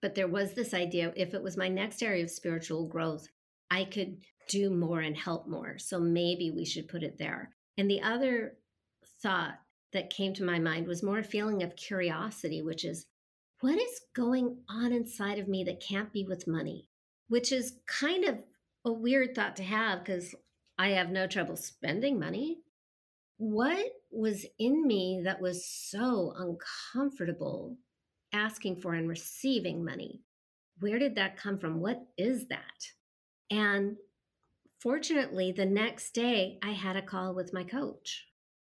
But 0.00 0.14
there 0.14 0.28
was 0.28 0.54
this 0.54 0.72
idea 0.72 1.12
if 1.16 1.34
it 1.34 1.42
was 1.42 1.56
my 1.56 1.68
next 1.68 2.02
area 2.02 2.24
of 2.24 2.30
spiritual 2.30 2.86
growth, 2.86 3.26
I 3.70 3.84
could 3.84 4.18
do 4.48 4.70
more 4.70 5.00
and 5.00 5.16
help 5.16 5.48
more. 5.48 5.78
So 5.78 5.98
maybe 5.98 6.50
we 6.50 6.64
should 6.64 6.88
put 6.88 7.02
it 7.02 7.18
there. 7.18 7.50
And 7.76 7.90
the 7.90 8.02
other 8.02 8.56
thought 9.22 9.54
that 9.92 10.10
came 10.10 10.32
to 10.34 10.44
my 10.44 10.58
mind 10.58 10.86
was 10.86 11.02
more 11.02 11.18
a 11.18 11.24
feeling 11.24 11.62
of 11.62 11.76
curiosity, 11.76 12.62
which 12.62 12.84
is 12.84 13.06
what 13.60 13.78
is 13.78 14.00
going 14.14 14.58
on 14.68 14.92
inside 14.92 15.38
of 15.38 15.48
me 15.48 15.64
that 15.64 15.80
can't 15.80 16.12
be 16.12 16.24
with 16.24 16.46
money? 16.46 16.88
Which 17.28 17.52
is 17.52 17.78
kind 17.86 18.24
of 18.24 18.42
a 18.84 18.92
weird 18.92 19.34
thought 19.34 19.56
to 19.56 19.62
have 19.62 20.04
because 20.04 20.34
I 20.78 20.90
have 20.90 21.10
no 21.10 21.26
trouble 21.26 21.56
spending 21.56 22.18
money. 22.18 22.58
What 23.38 23.92
was 24.12 24.46
in 24.58 24.86
me 24.86 25.22
that 25.24 25.40
was 25.40 25.66
so 25.66 26.34
uncomfortable 26.36 27.76
asking 28.32 28.80
for 28.80 28.94
and 28.94 29.08
receiving 29.08 29.84
money? 29.84 30.22
Where 30.78 30.98
did 30.98 31.14
that 31.16 31.36
come 31.36 31.58
from? 31.58 31.80
What 31.80 32.02
is 32.18 32.48
that? 32.48 32.92
And 33.50 33.96
fortunately, 34.80 35.52
the 35.52 35.66
next 35.66 36.12
day 36.12 36.58
I 36.62 36.72
had 36.72 36.96
a 36.96 37.02
call 37.02 37.34
with 37.34 37.52
my 37.52 37.64
coach 37.64 38.26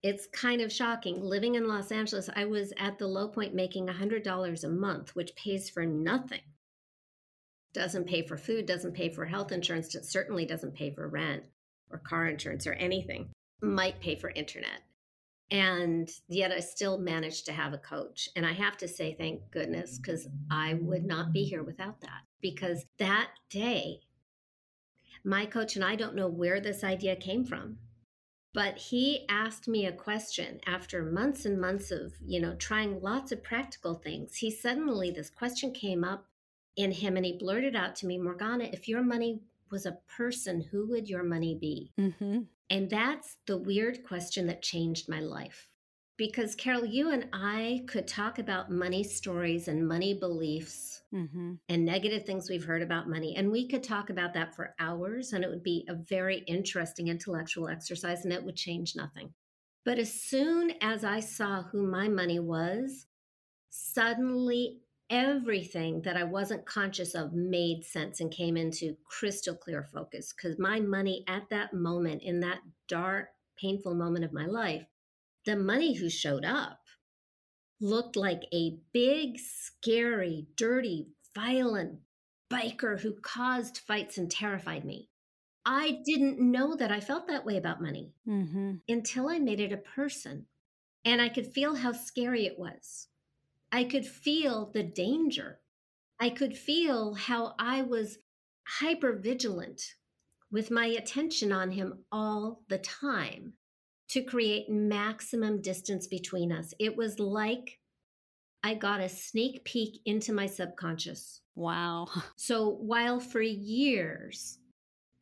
it's 0.06 0.28
kind 0.28 0.60
of 0.60 0.72
shocking. 0.72 1.20
Living 1.20 1.56
in 1.56 1.66
Los 1.66 1.90
Angeles, 1.90 2.30
I 2.36 2.44
was 2.44 2.72
at 2.78 2.96
the 2.96 3.08
low 3.08 3.26
point 3.26 3.56
making 3.56 3.88
$100 3.88 4.62
a 4.62 4.68
month, 4.68 5.16
which 5.16 5.34
pays 5.34 5.68
for 5.68 5.84
nothing. 5.84 6.42
Doesn't 7.74 8.06
pay 8.06 8.22
for 8.22 8.36
food, 8.36 8.66
doesn't 8.66 8.94
pay 8.94 9.08
for 9.08 9.24
health 9.24 9.50
insurance, 9.50 9.92
it 9.96 10.04
certainly 10.04 10.46
doesn't 10.46 10.76
pay 10.76 10.94
for 10.94 11.08
rent 11.08 11.42
or 11.90 11.98
car 11.98 12.28
insurance 12.28 12.68
or 12.68 12.74
anything. 12.74 13.30
Might 13.60 14.00
pay 14.00 14.14
for 14.14 14.30
internet. 14.30 14.82
And 15.50 16.08
yet 16.28 16.52
I 16.52 16.60
still 16.60 16.98
managed 16.98 17.44
to 17.46 17.52
have 17.52 17.72
a 17.72 17.78
coach. 17.78 18.28
And 18.36 18.46
I 18.46 18.52
have 18.52 18.76
to 18.78 18.88
say, 18.88 19.16
thank 19.18 19.50
goodness, 19.50 19.98
because 19.98 20.28
I 20.52 20.74
would 20.74 21.04
not 21.04 21.32
be 21.32 21.42
here 21.42 21.64
without 21.64 22.00
that. 22.02 22.22
Because 22.40 22.84
that 23.00 23.30
day, 23.50 24.02
my 25.24 25.46
coach 25.46 25.74
and 25.74 25.84
I 25.84 25.96
don't 25.96 26.14
know 26.14 26.28
where 26.28 26.60
this 26.60 26.84
idea 26.84 27.16
came 27.16 27.44
from, 27.44 27.78
but 28.56 28.78
he 28.78 29.26
asked 29.28 29.68
me 29.68 29.84
a 29.84 29.92
question 29.92 30.60
after 30.66 31.02
months 31.02 31.44
and 31.44 31.60
months 31.60 31.90
of, 31.90 32.14
you 32.24 32.40
know, 32.40 32.54
trying 32.54 33.02
lots 33.02 33.30
of 33.30 33.44
practical 33.44 33.96
things. 33.96 34.36
He 34.36 34.50
suddenly, 34.50 35.10
this 35.10 35.28
question 35.28 35.72
came 35.72 36.02
up 36.02 36.24
in 36.74 36.90
him 36.90 37.18
and 37.18 37.26
he 37.26 37.36
blurted 37.36 37.76
out 37.76 37.94
to 37.96 38.06
me, 38.06 38.16
Morgana, 38.16 38.64
if 38.72 38.88
your 38.88 39.02
money 39.02 39.42
was 39.70 39.84
a 39.84 39.98
person, 40.16 40.62
who 40.70 40.88
would 40.88 41.06
your 41.06 41.22
money 41.22 41.54
be? 41.54 41.92
Mm-hmm. 42.00 42.44
And 42.70 42.88
that's 42.88 43.36
the 43.46 43.58
weird 43.58 44.02
question 44.04 44.46
that 44.46 44.62
changed 44.62 45.06
my 45.06 45.20
life. 45.20 45.68
Because, 46.16 46.54
Carol, 46.54 46.86
you 46.86 47.10
and 47.10 47.28
I 47.32 47.84
could 47.88 48.08
talk 48.08 48.38
about 48.38 48.70
money 48.70 49.02
stories 49.02 49.68
and 49.68 49.86
money 49.86 50.14
beliefs 50.14 51.02
mm-hmm. 51.12 51.54
and 51.68 51.84
negative 51.84 52.24
things 52.24 52.48
we've 52.48 52.64
heard 52.64 52.80
about 52.80 53.08
money. 53.08 53.34
And 53.36 53.52
we 53.52 53.68
could 53.68 53.82
talk 53.82 54.08
about 54.08 54.32
that 54.32 54.54
for 54.54 54.74
hours, 54.78 55.32
and 55.32 55.44
it 55.44 55.50
would 55.50 55.62
be 55.62 55.84
a 55.88 55.94
very 55.94 56.38
interesting 56.46 57.08
intellectual 57.08 57.68
exercise, 57.68 58.24
and 58.24 58.32
it 58.32 58.42
would 58.42 58.56
change 58.56 58.96
nothing. 58.96 59.34
But 59.84 59.98
as 59.98 60.12
soon 60.12 60.72
as 60.80 61.04
I 61.04 61.20
saw 61.20 61.62
who 61.62 61.86
my 61.86 62.08
money 62.08 62.40
was, 62.40 63.06
suddenly 63.68 64.80
everything 65.10 66.02
that 66.02 66.16
I 66.16 66.24
wasn't 66.24 66.66
conscious 66.66 67.14
of 67.14 67.32
made 67.32 67.84
sense 67.84 68.20
and 68.20 68.30
came 68.30 68.56
into 68.56 68.96
crystal 69.04 69.54
clear 69.54 69.84
focus 69.84 70.32
because 70.32 70.58
my 70.58 70.80
money 70.80 71.24
at 71.28 71.48
that 71.50 71.72
moment, 71.72 72.22
in 72.22 72.40
that 72.40 72.60
dark, 72.88 73.28
painful 73.60 73.94
moment 73.94 74.24
of 74.24 74.32
my 74.32 74.46
life, 74.46 74.86
the 75.46 75.56
money 75.56 75.94
who 75.94 76.10
showed 76.10 76.44
up 76.44 76.80
looked 77.80 78.16
like 78.16 78.42
a 78.52 78.78
big, 78.92 79.38
scary, 79.38 80.48
dirty, 80.56 81.06
violent 81.34 82.00
biker 82.50 83.00
who 83.00 83.14
caused 83.22 83.78
fights 83.78 84.18
and 84.18 84.30
terrified 84.30 84.84
me. 84.84 85.08
I 85.64 86.00
didn't 86.04 86.40
know 86.40 86.76
that 86.76 86.92
I 86.92 87.00
felt 87.00 87.28
that 87.28 87.44
way 87.44 87.56
about 87.56 87.82
money 87.82 88.12
mm-hmm. 88.26 88.74
until 88.88 89.28
I 89.28 89.38
made 89.38 89.60
it 89.60 89.72
a 89.72 89.76
person. 89.76 90.46
And 91.04 91.22
I 91.22 91.28
could 91.28 91.46
feel 91.46 91.76
how 91.76 91.92
scary 91.92 92.46
it 92.46 92.58
was. 92.58 93.08
I 93.70 93.84
could 93.84 94.06
feel 94.06 94.70
the 94.72 94.82
danger. 94.82 95.60
I 96.18 96.30
could 96.30 96.56
feel 96.56 97.14
how 97.14 97.54
I 97.58 97.82
was 97.82 98.18
hyper 98.64 99.12
vigilant 99.12 99.94
with 100.50 100.70
my 100.70 100.86
attention 100.86 101.52
on 101.52 101.72
him 101.72 102.04
all 102.10 102.62
the 102.68 102.78
time 102.78 103.54
to 104.10 104.22
create 104.22 104.70
maximum 104.70 105.60
distance 105.60 106.06
between 106.06 106.52
us. 106.52 106.72
It 106.78 106.96
was 106.96 107.18
like 107.18 107.78
I 108.62 108.74
got 108.74 109.00
a 109.00 109.08
sneak 109.08 109.64
peek 109.64 110.00
into 110.06 110.32
my 110.32 110.46
subconscious. 110.46 111.40
Wow. 111.54 112.08
So 112.36 112.70
while 112.70 113.20
for 113.20 113.40
years 113.40 114.58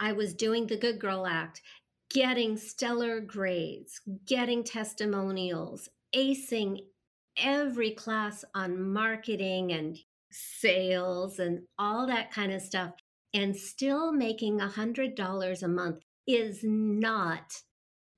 I 0.01 0.13
was 0.13 0.35
doing 0.35 0.67
the 0.67 0.77
good 0.77 0.99
girl 0.99 1.27
act, 1.27 1.63
getting 2.11 2.57
stellar 2.57 3.21
grades, 3.21 4.01
getting 4.27 4.65
testimonials, 4.65 5.89
acing 6.15 6.81
every 7.37 7.91
class 7.91 8.45
on 8.55 8.93
marketing 8.93 9.73
and 9.73 9.99
sales 10.31 11.39
and 11.39 11.61
all 11.79 12.07
that 12.07 12.33
kind 12.33 12.53
of 12.53 12.63
stuff 12.63 12.93
and 13.33 13.57
still 13.57 14.13
making 14.13 14.61
a 14.61 14.69
hundred 14.69 15.15
dollars 15.15 15.63
a 15.63 15.69
month 15.69 16.01
is 16.27 16.61
not 16.63 17.53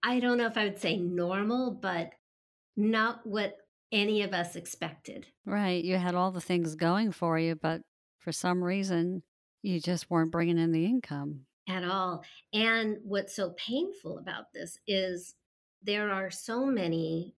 i 0.03 0.21
don't 0.21 0.38
know 0.38 0.47
if 0.47 0.57
i 0.57 0.65
would 0.65 0.79
say 0.79 0.97
normal 0.97 1.71
but 1.71 2.11
not 2.76 3.26
what 3.26 3.57
any 3.93 4.23
of 4.23 4.33
us 4.33 4.57
expected 4.57 5.26
right 5.45 5.85
you 5.85 5.97
had 5.97 6.15
all 6.15 6.31
the 6.31 6.41
things 6.41 6.75
going 6.75 7.12
for 7.12 7.38
you 7.38 7.55
but 7.55 7.83
for 8.19 8.33
some 8.33 8.62
reason 8.62 9.23
you 9.62 9.81
just 9.81 10.11
weren't 10.11 10.33
bringing 10.33 10.59
in 10.59 10.73
the 10.73 10.85
income 10.85 11.41
at 11.69 11.85
all 11.85 12.23
and 12.53 12.97
what's 13.03 13.35
so 13.35 13.50
painful 13.50 14.19
about 14.19 14.53
this 14.53 14.79
is 14.87 15.35
there 15.83 16.11
are 16.11 16.31
so 16.31 16.67
many 16.67 17.35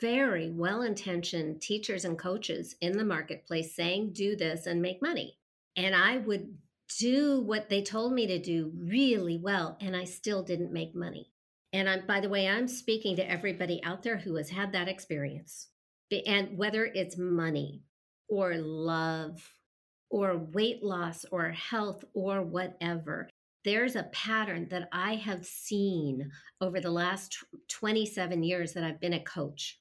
very 0.00 0.50
well 0.50 0.82
intentioned 0.82 1.60
teachers 1.60 2.04
and 2.04 2.18
coaches 2.18 2.76
in 2.80 2.96
the 2.96 3.04
marketplace 3.04 3.74
saying, 3.74 4.12
do 4.12 4.36
this 4.36 4.66
and 4.66 4.82
make 4.82 5.00
money. 5.00 5.38
And 5.76 5.94
I 5.94 6.18
would 6.18 6.56
do 6.98 7.40
what 7.40 7.68
they 7.68 7.82
told 7.82 8.12
me 8.12 8.26
to 8.26 8.38
do 8.38 8.72
really 8.76 9.38
well, 9.38 9.76
and 9.80 9.96
I 9.96 10.04
still 10.04 10.42
didn't 10.42 10.72
make 10.72 10.94
money. 10.94 11.30
And 11.72 11.88
I'm, 11.88 12.06
by 12.06 12.20
the 12.20 12.28
way, 12.28 12.48
I'm 12.48 12.68
speaking 12.68 13.16
to 13.16 13.30
everybody 13.30 13.82
out 13.82 14.02
there 14.02 14.18
who 14.18 14.36
has 14.36 14.50
had 14.50 14.72
that 14.72 14.88
experience. 14.88 15.68
And 16.26 16.56
whether 16.56 16.84
it's 16.84 17.18
money 17.18 17.82
or 18.28 18.54
love 18.56 19.52
or 20.10 20.36
weight 20.36 20.82
loss 20.82 21.24
or 21.30 21.50
health 21.50 22.04
or 22.14 22.42
whatever, 22.42 23.28
there's 23.64 23.96
a 23.96 24.04
pattern 24.04 24.68
that 24.70 24.88
I 24.92 25.16
have 25.16 25.44
seen 25.44 26.30
over 26.60 26.80
the 26.80 26.90
last 26.90 27.36
27 27.68 28.44
years 28.44 28.74
that 28.74 28.84
I've 28.84 29.00
been 29.00 29.12
a 29.12 29.20
coach. 29.20 29.80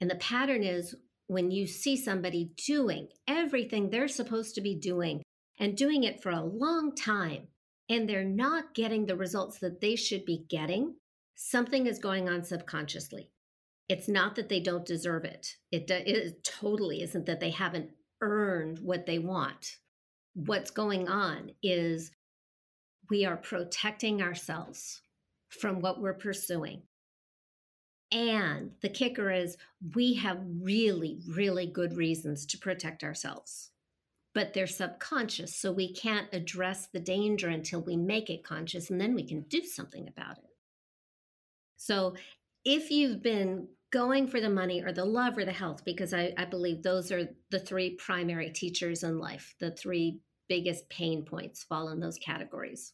And 0.00 0.10
the 0.10 0.16
pattern 0.16 0.64
is 0.64 0.96
when 1.28 1.52
you 1.52 1.66
see 1.66 1.96
somebody 1.96 2.50
doing 2.66 3.08
everything 3.28 3.88
they're 3.88 4.08
supposed 4.08 4.56
to 4.56 4.60
be 4.60 4.74
doing 4.74 5.22
and 5.60 5.76
doing 5.76 6.02
it 6.02 6.22
for 6.22 6.30
a 6.30 6.42
long 6.42 6.94
time, 6.94 7.46
and 7.88 8.08
they're 8.08 8.24
not 8.24 8.74
getting 8.74 9.06
the 9.06 9.16
results 9.16 9.60
that 9.60 9.80
they 9.80 9.94
should 9.94 10.24
be 10.24 10.44
getting, 10.48 10.96
something 11.34 11.86
is 11.86 11.98
going 11.98 12.28
on 12.28 12.42
subconsciously. 12.42 13.30
It's 13.88 14.08
not 14.08 14.36
that 14.36 14.48
they 14.48 14.60
don't 14.60 14.86
deserve 14.86 15.24
it. 15.24 15.56
It, 15.70 15.90
it 15.90 16.44
totally 16.44 17.02
isn't 17.02 17.26
that 17.26 17.40
they 17.40 17.50
haven't 17.50 17.90
earned 18.20 18.78
what 18.78 19.06
they 19.06 19.18
want. 19.18 19.76
What's 20.34 20.70
going 20.70 21.08
on 21.08 21.52
is 21.62 22.10
we 23.10 23.24
are 23.24 23.36
protecting 23.36 24.22
ourselves 24.22 25.02
from 25.48 25.80
what 25.80 26.00
we're 26.00 26.14
pursuing. 26.14 26.82
And 28.10 28.72
the 28.80 28.88
kicker 28.88 29.30
is 29.30 29.56
we 29.94 30.14
have 30.14 30.38
really, 30.60 31.20
really 31.28 31.66
good 31.66 31.96
reasons 31.96 32.46
to 32.46 32.58
protect 32.58 33.02
ourselves, 33.02 33.70
but 34.34 34.54
they're 34.54 34.66
subconscious. 34.66 35.54
So 35.54 35.72
we 35.72 35.92
can't 35.92 36.28
address 36.32 36.86
the 36.86 37.00
danger 37.00 37.48
until 37.48 37.80
we 37.80 37.96
make 37.96 38.30
it 38.30 38.44
conscious 38.44 38.88
and 38.88 39.00
then 39.00 39.14
we 39.14 39.26
can 39.26 39.42
do 39.42 39.64
something 39.64 40.08
about 40.08 40.38
it. 40.38 40.53
So 41.84 42.14
if 42.64 42.90
you've 42.90 43.22
been 43.22 43.68
going 43.92 44.26
for 44.26 44.40
the 44.40 44.50
money 44.50 44.82
or 44.82 44.92
the 44.92 45.04
love 45.04 45.36
or 45.36 45.44
the 45.44 45.52
health, 45.52 45.84
because 45.84 46.14
I, 46.14 46.32
I 46.36 46.44
believe 46.44 46.82
those 46.82 47.12
are 47.12 47.28
the 47.50 47.58
three 47.58 47.96
primary 47.96 48.50
teachers 48.50 49.02
in 49.02 49.18
life, 49.18 49.54
the 49.60 49.70
three 49.70 50.20
biggest 50.48 50.88
pain 50.88 51.24
points 51.24 51.62
fall 51.62 51.90
in 51.90 52.00
those 52.00 52.18
categories. 52.18 52.92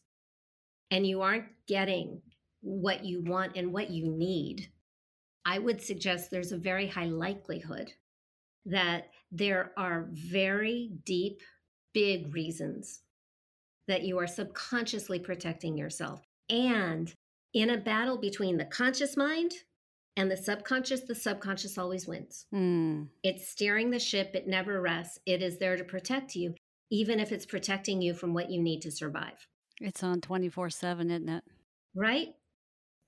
And 0.89 1.07
you 1.07 1.21
aren't 1.21 1.45
getting 1.67 2.21
what 2.61 3.05
you 3.05 3.23
want 3.23 3.55
and 3.55 3.73
what 3.73 3.89
you 3.89 4.07
need 4.07 4.69
I 5.45 5.59
would 5.59 5.81
suggest 5.81 6.29
there's 6.29 6.51
a 6.51 6.57
very 6.57 6.87
high 6.87 7.05
likelihood 7.05 7.91
that 8.65 9.09
there 9.31 9.71
are 9.75 10.07
very 10.11 10.91
deep, 11.03 11.41
big 11.93 12.33
reasons 12.33 13.01
that 13.87 14.03
you 14.03 14.19
are 14.19 14.27
subconsciously 14.27 15.19
protecting 15.19 15.77
yourself. 15.77 16.21
And 16.49 17.13
in 17.53 17.69
a 17.69 17.77
battle 17.77 18.17
between 18.17 18.57
the 18.57 18.65
conscious 18.65 19.17
mind 19.17 19.51
and 20.17 20.29
the 20.29 20.37
subconscious, 20.37 21.01
the 21.01 21.15
subconscious 21.15 21.77
always 21.77 22.07
wins. 22.07 22.45
Mm. 22.53 23.07
It's 23.23 23.49
steering 23.49 23.89
the 23.91 23.99
ship, 23.99 24.31
it 24.33 24.47
never 24.47 24.81
rests. 24.81 25.19
It 25.25 25.41
is 25.41 25.57
there 25.57 25.77
to 25.77 25.83
protect 25.83 26.35
you, 26.35 26.55
even 26.89 27.19
if 27.19 27.31
it's 27.31 27.45
protecting 27.45 28.01
you 28.01 28.13
from 28.13 28.33
what 28.33 28.49
you 28.49 28.61
need 28.61 28.81
to 28.81 28.91
survive. 28.91 29.47
It's 29.79 30.03
on 30.03 30.21
24 30.21 30.69
7, 30.69 31.09
isn't 31.09 31.29
it? 31.29 31.43
Right? 31.95 32.29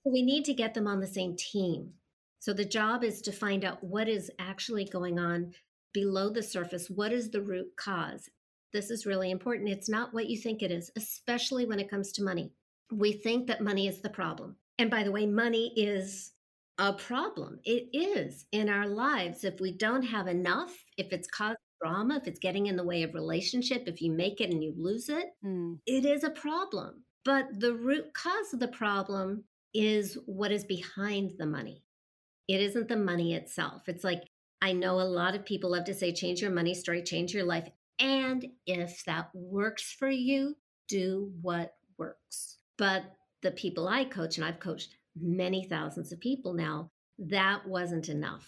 We 0.05 0.21
need 0.21 0.45
to 0.45 0.53
get 0.53 0.73
them 0.73 0.87
on 0.87 0.99
the 0.99 1.07
same 1.07 1.35
team. 1.37 1.91
So 2.39 2.51
the 2.51 2.65
job 2.65 3.03
is 3.03 3.21
to 3.21 3.31
find 3.31 3.63
out 3.63 3.83
what 3.83 4.09
is 4.09 4.29
actually 4.37 4.83
going 4.83 5.17
on 5.17 5.53
below 5.93 6.29
the 6.29 6.43
surface. 6.43 6.89
What 6.89 7.13
is 7.13 7.29
the 7.29 7.41
root 7.41 7.67
cause? 7.77 8.29
This 8.73 8.89
is 8.89 9.05
really 9.05 9.31
important. 9.31 9.69
It's 9.69 9.87
not 9.87 10.13
what 10.13 10.27
you 10.27 10.37
think 10.37 10.61
it 10.61 10.71
is, 10.71 10.91
especially 10.97 11.65
when 11.65 11.79
it 11.79 11.89
comes 11.89 12.11
to 12.13 12.23
money. 12.23 12.51
We 12.91 13.13
think 13.13 13.47
that 13.47 13.61
money 13.61 13.87
is 13.87 14.01
the 14.01 14.09
problem. 14.09 14.57
And 14.77 14.89
by 14.89 15.03
the 15.03 15.11
way, 15.11 15.25
money 15.25 15.73
is 15.75 16.31
a 16.77 16.93
problem. 16.93 17.59
It 17.63 17.89
is 17.93 18.45
in 18.51 18.69
our 18.69 18.87
lives. 18.87 19.43
If 19.43 19.59
we 19.59 19.71
don't 19.71 20.03
have 20.03 20.27
enough, 20.27 20.73
if 20.97 21.13
it's 21.13 21.27
caused 21.27 21.57
drama, 21.83 22.17
if 22.17 22.27
it's 22.27 22.39
getting 22.39 22.67
in 22.67 22.75
the 22.75 22.83
way 22.83 23.03
of 23.03 23.13
relationship, 23.13 23.83
if 23.87 24.01
you 24.01 24.11
make 24.11 24.41
it 24.41 24.51
and 24.51 24.63
you 24.63 24.73
lose 24.77 25.09
it, 25.09 25.25
mm. 25.45 25.77
it 25.85 26.05
is 26.05 26.23
a 26.23 26.29
problem. 26.29 27.03
But 27.25 27.59
the 27.59 27.73
root 27.73 28.13
cause 28.13 28.53
of 28.53 28.59
the 28.59 28.67
problem 28.67 29.43
is 29.73 30.17
what 30.25 30.51
is 30.51 30.63
behind 30.63 31.33
the 31.37 31.45
money. 31.45 31.83
It 32.47 32.61
isn't 32.61 32.87
the 32.87 32.97
money 32.97 33.33
itself. 33.33 33.87
It's 33.87 34.03
like, 34.03 34.23
I 34.61 34.73
know 34.73 34.99
a 34.99 35.03
lot 35.03 35.35
of 35.35 35.45
people 35.45 35.71
love 35.71 35.85
to 35.85 35.93
say, 35.93 36.13
change 36.13 36.41
your 36.41 36.51
money 36.51 36.73
story, 36.73 37.03
change 37.03 37.33
your 37.33 37.43
life. 37.43 37.67
And 37.99 38.45
if 38.65 39.03
that 39.05 39.29
works 39.33 39.95
for 39.97 40.09
you, 40.09 40.55
do 40.87 41.31
what 41.41 41.73
works. 41.97 42.57
But 42.77 43.03
the 43.41 43.51
people 43.51 43.87
I 43.87 44.05
coach, 44.05 44.37
and 44.37 44.45
I've 44.45 44.59
coached 44.59 44.95
many 45.19 45.65
thousands 45.65 46.11
of 46.11 46.19
people 46.19 46.53
now, 46.53 46.89
that 47.19 47.67
wasn't 47.67 48.09
enough. 48.09 48.47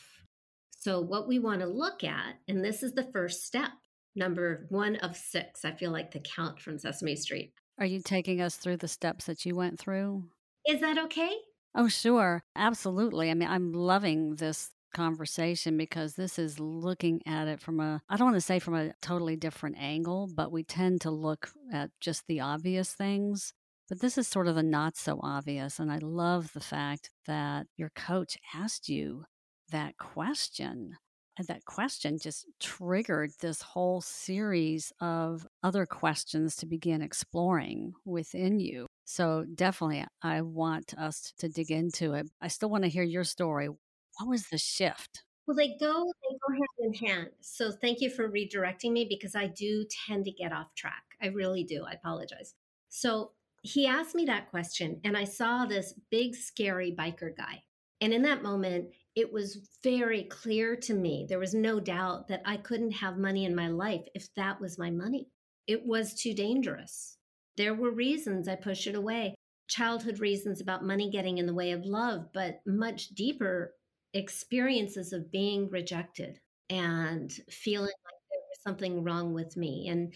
So, 0.72 1.02
what 1.02 1.28
we 1.28 1.40
want 1.40 1.62
to 1.62 1.68
look 1.68 2.04
at, 2.04 2.36
and 2.48 2.64
this 2.64 2.84
is 2.84 2.94
the 2.94 3.10
first 3.12 3.46
step, 3.46 3.72
number 4.16 4.66
one 4.70 4.96
of 4.98 5.16
six, 5.16 5.66
I 5.66 5.72
feel 5.72 5.92
like 5.92 6.12
the 6.12 6.20
count 6.20 6.60
from 6.60 6.80
Sesame 6.80 7.16
Street. 7.16 7.54
Are 7.80 7.86
you 7.86 8.02
taking 8.02 8.42
us 8.42 8.56
through 8.56 8.78
the 8.78 8.88
steps 8.88 9.26
that 9.26 9.46
you 9.46 9.56
went 9.56 9.80
through? 9.80 10.30
Is 10.66 10.82
that 10.82 10.98
okay? 10.98 11.32
Oh, 11.76 11.90
sure. 11.90 12.44
Absolutely. 12.56 13.30
I 13.30 13.34
mean, 13.34 13.50
I'm 13.50 13.74
loving 13.74 14.38
this 14.38 14.72
conversation 14.94 15.76
because 15.76 16.16
this 16.16 16.40
is 16.40 16.60
looking 16.60 17.22
at 17.28 17.50
it 17.50 17.60
from 17.60 17.82
a, 17.82 18.02
I 18.10 18.16
don't 18.16 18.28
want 18.28 18.38
to 18.38 18.42
say 18.42 18.60
from 18.60 18.76
a 18.76 18.94
totally 19.02 19.36
different 19.36 19.76
angle, 19.78 20.30
but 20.34 20.52
we 20.54 20.64
tend 20.64 21.02
to 21.02 21.12
look 21.12 21.52
at 21.74 21.92
just 22.00 22.24
the 22.28 22.40
obvious 22.40 22.94
things. 22.94 23.54
But 23.90 24.00
this 24.00 24.18
is 24.18 24.28
sort 24.28 24.48
of 24.48 24.56
the 24.56 24.64
not 24.64 24.98
so 24.98 25.20
obvious. 25.22 25.80
And 25.80 25.92
I 25.92 26.00
love 26.00 26.54
the 26.54 26.60
fact 26.60 27.12
that 27.28 27.68
your 27.78 27.92
coach 27.96 28.38
asked 28.54 28.90
you 28.90 29.26
that 29.72 29.98
question. 29.98 30.98
And 31.38 31.48
that 31.48 31.66
question 31.66 32.18
just 32.18 32.46
triggered 32.62 33.32
this 33.42 33.62
whole 33.62 34.00
series 34.00 34.94
of 35.02 35.46
other 35.64 35.86
questions 35.86 36.56
to 36.58 36.66
begin 36.66 37.02
exploring 37.02 37.94
within 38.06 38.60
you. 38.60 38.88
So, 39.04 39.46
definitely, 39.54 40.06
I 40.24 40.42
want 40.42 40.94
us 40.98 41.34
to 41.40 41.50
dig 41.50 41.72
into 41.72 42.14
it. 42.14 42.28
I 42.42 42.48
still 42.48 42.70
want 42.70 42.86
to 42.86 42.90
hear 42.90 43.04
your 43.04 43.26
story. 43.26 43.68
What 43.68 44.30
was 44.30 44.48
the 44.48 44.58
shift? 44.58 45.24
Well, 45.46 45.56
they 45.56 45.76
go 45.80 46.12
they 46.24 46.38
go 46.48 46.54
hand 46.54 46.68
in 46.80 47.08
hand. 47.08 47.30
So 47.42 47.72
thank 47.72 48.02
you 48.02 48.10
for 48.10 48.30
redirecting 48.30 48.92
me 48.94 49.06
because 49.08 49.36
I 49.36 49.48
do 49.48 49.86
tend 50.08 50.26
to 50.26 50.32
get 50.32 50.52
off 50.52 50.74
track. 50.76 51.04
I 51.22 51.28
really 51.28 51.64
do. 51.64 51.86
I 51.88 51.94
apologize. 51.94 52.56
So 52.90 53.32
he 53.66 53.88
asked 53.88 54.16
me 54.16 54.26
that 54.26 54.50
question, 54.50 55.00
and 55.04 55.18
I 55.18 55.24
saw 55.24 55.66
this 55.66 55.94
big, 56.12 56.36
scary 56.36 56.96
biker 56.98 57.36
guy. 57.36 57.64
And 58.02 58.14
in 58.14 58.22
that 58.24 58.44
moment, 58.44 58.90
it 59.16 59.32
was 59.32 59.70
very 59.84 60.24
clear 60.24 60.76
to 60.76 60.94
me. 60.94 61.26
There 61.28 61.40
was 61.40 61.54
no 61.54 61.80
doubt 61.80 62.28
that 62.28 62.42
I 62.46 62.58
couldn't 62.58 62.92
have 62.92 63.18
money 63.18 63.46
in 63.46 63.56
my 63.56 63.70
life 63.70 64.06
if 64.14 64.34
that 64.36 64.60
was 64.60 64.78
my 64.78 64.92
money. 64.92 65.30
It 65.68 65.86
was 65.86 66.14
too 66.14 66.34
dangerous. 66.34 67.18
There 67.58 67.74
were 67.74 67.92
reasons 67.92 68.48
I 68.48 68.56
pushed 68.56 68.88
it 68.88 68.96
away 68.96 69.36
childhood 69.68 70.20
reasons 70.20 70.62
about 70.62 70.86
money 70.86 71.10
getting 71.10 71.38
in 71.38 71.46
the 71.46 71.54
way 71.54 71.72
of 71.72 71.86
love, 71.86 72.28
but 72.34 72.62
much 72.66 73.10
deeper 73.10 73.74
experiences 74.14 75.12
of 75.14 75.32
being 75.32 75.70
rejected 75.70 76.40
and 76.70 77.32
feeling 77.50 77.86
like 77.86 78.22
there 78.30 78.40
was 78.50 78.62
something 78.64 79.04
wrong 79.04 79.34
with 79.34 79.58
me. 79.58 79.88
And, 79.90 80.14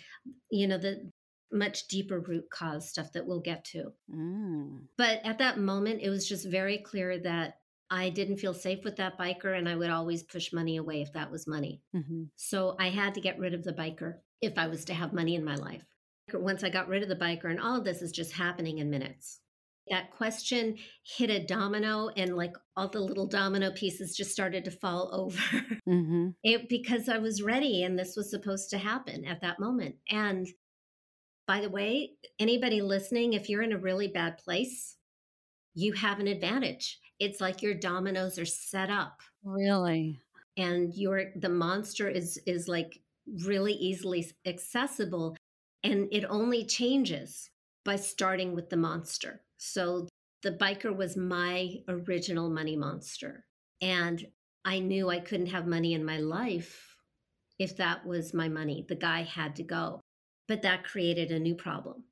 you 0.51 0.67
know, 0.67 0.77
the 0.77 1.11
much 1.51 1.87
deeper 1.87 2.19
root 2.19 2.49
cause 2.49 2.89
stuff 2.89 3.11
that 3.13 3.25
we'll 3.25 3.39
get 3.39 3.65
to. 3.65 3.91
Mm. 4.13 4.81
But 4.97 5.21
at 5.23 5.39
that 5.39 5.59
moment, 5.59 6.01
it 6.01 6.09
was 6.09 6.27
just 6.27 6.47
very 6.47 6.77
clear 6.77 7.17
that 7.19 7.55
I 7.91 8.09
didn't 8.09 8.37
feel 8.37 8.53
safe 8.53 8.83
with 8.83 8.97
that 8.97 9.17
biker 9.17 9.57
and 9.57 9.67
I 9.67 9.75
would 9.75 9.89
always 9.89 10.23
push 10.23 10.53
money 10.53 10.77
away 10.77 11.01
if 11.01 11.13
that 11.13 11.31
was 11.31 11.47
money. 11.47 11.81
Mm-hmm. 11.95 12.23
So 12.35 12.75
I 12.79 12.89
had 12.89 13.15
to 13.15 13.21
get 13.21 13.39
rid 13.39 13.53
of 13.53 13.63
the 13.63 13.73
biker 13.73 14.15
if 14.41 14.57
I 14.57 14.67
was 14.67 14.85
to 14.85 14.93
have 14.93 15.11
money 15.11 15.35
in 15.35 15.43
my 15.43 15.55
life. 15.55 15.83
Once 16.31 16.63
I 16.63 16.69
got 16.69 16.87
rid 16.87 17.01
of 17.01 17.09
the 17.09 17.15
biker, 17.15 17.45
and 17.45 17.59
all 17.59 17.77
of 17.77 17.83
this 17.83 18.03
is 18.03 18.11
just 18.11 18.33
happening 18.33 18.77
in 18.77 18.91
minutes. 18.91 19.39
That 19.89 20.11
question 20.11 20.77
hit 21.03 21.31
a 21.31 21.43
domino, 21.43 22.09
and 22.15 22.37
like 22.37 22.53
all 22.77 22.87
the 22.87 22.99
little 22.99 23.25
domino 23.25 23.71
pieces 23.71 24.15
just 24.15 24.31
started 24.31 24.63
to 24.65 24.71
fall 24.71 25.09
over. 25.11 25.41
Mm-hmm. 25.87 26.29
It, 26.43 26.69
because 26.69 27.09
I 27.09 27.17
was 27.17 27.41
ready 27.41 27.81
and 27.81 27.97
this 27.97 28.15
was 28.15 28.29
supposed 28.29 28.69
to 28.69 28.77
happen 28.77 29.25
at 29.25 29.41
that 29.41 29.59
moment. 29.59 29.95
And 30.11 30.47
by 31.49 31.61
the 31.61 31.69
way, 31.69 32.11
anybody 32.37 32.79
listening, 32.79 33.33
if 33.33 33.49
you're 33.49 33.63
in 33.63 33.73
a 33.73 33.77
really 33.79 34.07
bad 34.07 34.37
place, 34.37 34.97
you 35.73 35.93
have 35.93 36.19
an 36.19 36.27
advantage. 36.27 36.99
It's 37.19 37.41
like 37.41 37.63
your 37.63 37.73
dominoes 37.73 38.37
are 38.37 38.45
set 38.45 38.91
up. 38.91 39.21
Really? 39.43 40.19
And 40.57 40.93
your 40.93 41.31
the 41.35 41.49
monster 41.49 42.07
is 42.07 42.39
is 42.45 42.67
like 42.67 43.01
really 43.45 43.73
easily 43.73 44.31
accessible 44.45 45.35
and 45.83 46.07
it 46.11 46.23
only 46.29 46.65
changes 46.65 47.49
by 47.83 47.95
starting 47.95 48.53
with 48.53 48.69
the 48.69 48.77
monster. 48.77 49.41
So 49.57 50.07
the 50.43 50.51
biker 50.51 50.95
was 50.95 51.17
my 51.17 51.77
original 51.87 52.51
money 52.51 52.75
monster. 52.75 53.43
And 53.81 54.23
I 54.65 54.77
knew 54.77 55.09
I 55.09 55.19
couldn't 55.19 55.47
have 55.47 55.65
money 55.65 55.95
in 55.95 56.05
my 56.05 56.19
life 56.19 56.95
if 57.57 57.75
that 57.77 58.05
was 58.05 58.35
my 58.35 58.49
money. 58.49 58.85
The 58.87 58.95
guy 58.95 59.23
had 59.23 59.55
to 59.55 59.63
go. 59.63 59.99
But 60.49 60.63
that 60.63 60.83
created 60.83 61.31
a 61.31 61.39
new 61.39 61.55
problem, 61.55 62.03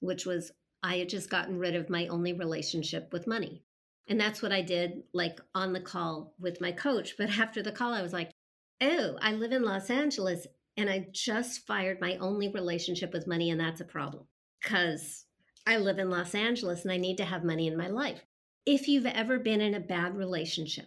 which 0.00 0.26
was 0.26 0.50
I 0.82 0.96
had 0.96 1.08
just 1.08 1.30
gotten 1.30 1.58
rid 1.58 1.76
of 1.76 1.88
my 1.88 2.08
only 2.08 2.32
relationship 2.32 3.12
with 3.12 3.28
money. 3.28 3.62
And 4.08 4.20
that's 4.20 4.42
what 4.42 4.50
I 4.50 4.62
did, 4.62 5.04
like 5.12 5.40
on 5.54 5.72
the 5.72 5.80
call 5.80 6.34
with 6.40 6.60
my 6.60 6.72
coach. 6.72 7.14
But 7.16 7.30
after 7.38 7.62
the 7.62 7.70
call, 7.70 7.94
I 7.94 8.02
was 8.02 8.12
like, 8.12 8.32
oh, 8.80 9.16
I 9.20 9.32
live 9.34 9.52
in 9.52 9.62
Los 9.62 9.90
Angeles 9.90 10.46
and 10.76 10.90
I 10.90 11.06
just 11.12 11.66
fired 11.66 12.00
my 12.00 12.16
only 12.16 12.48
relationship 12.48 13.12
with 13.12 13.26
money, 13.26 13.50
and 13.50 13.60
that's 13.60 13.82
a 13.82 13.84
problem 13.84 14.24
because 14.62 15.26
I 15.66 15.76
live 15.76 15.98
in 15.98 16.10
Los 16.10 16.34
Angeles 16.34 16.82
and 16.82 16.90
I 16.90 16.96
need 16.96 17.18
to 17.18 17.24
have 17.24 17.44
money 17.44 17.66
in 17.66 17.76
my 17.76 17.88
life. 17.88 18.24
If 18.64 18.88
you've 18.88 19.06
ever 19.06 19.38
been 19.38 19.60
in 19.60 19.74
a 19.74 19.80
bad 19.80 20.16
relationship, 20.16 20.86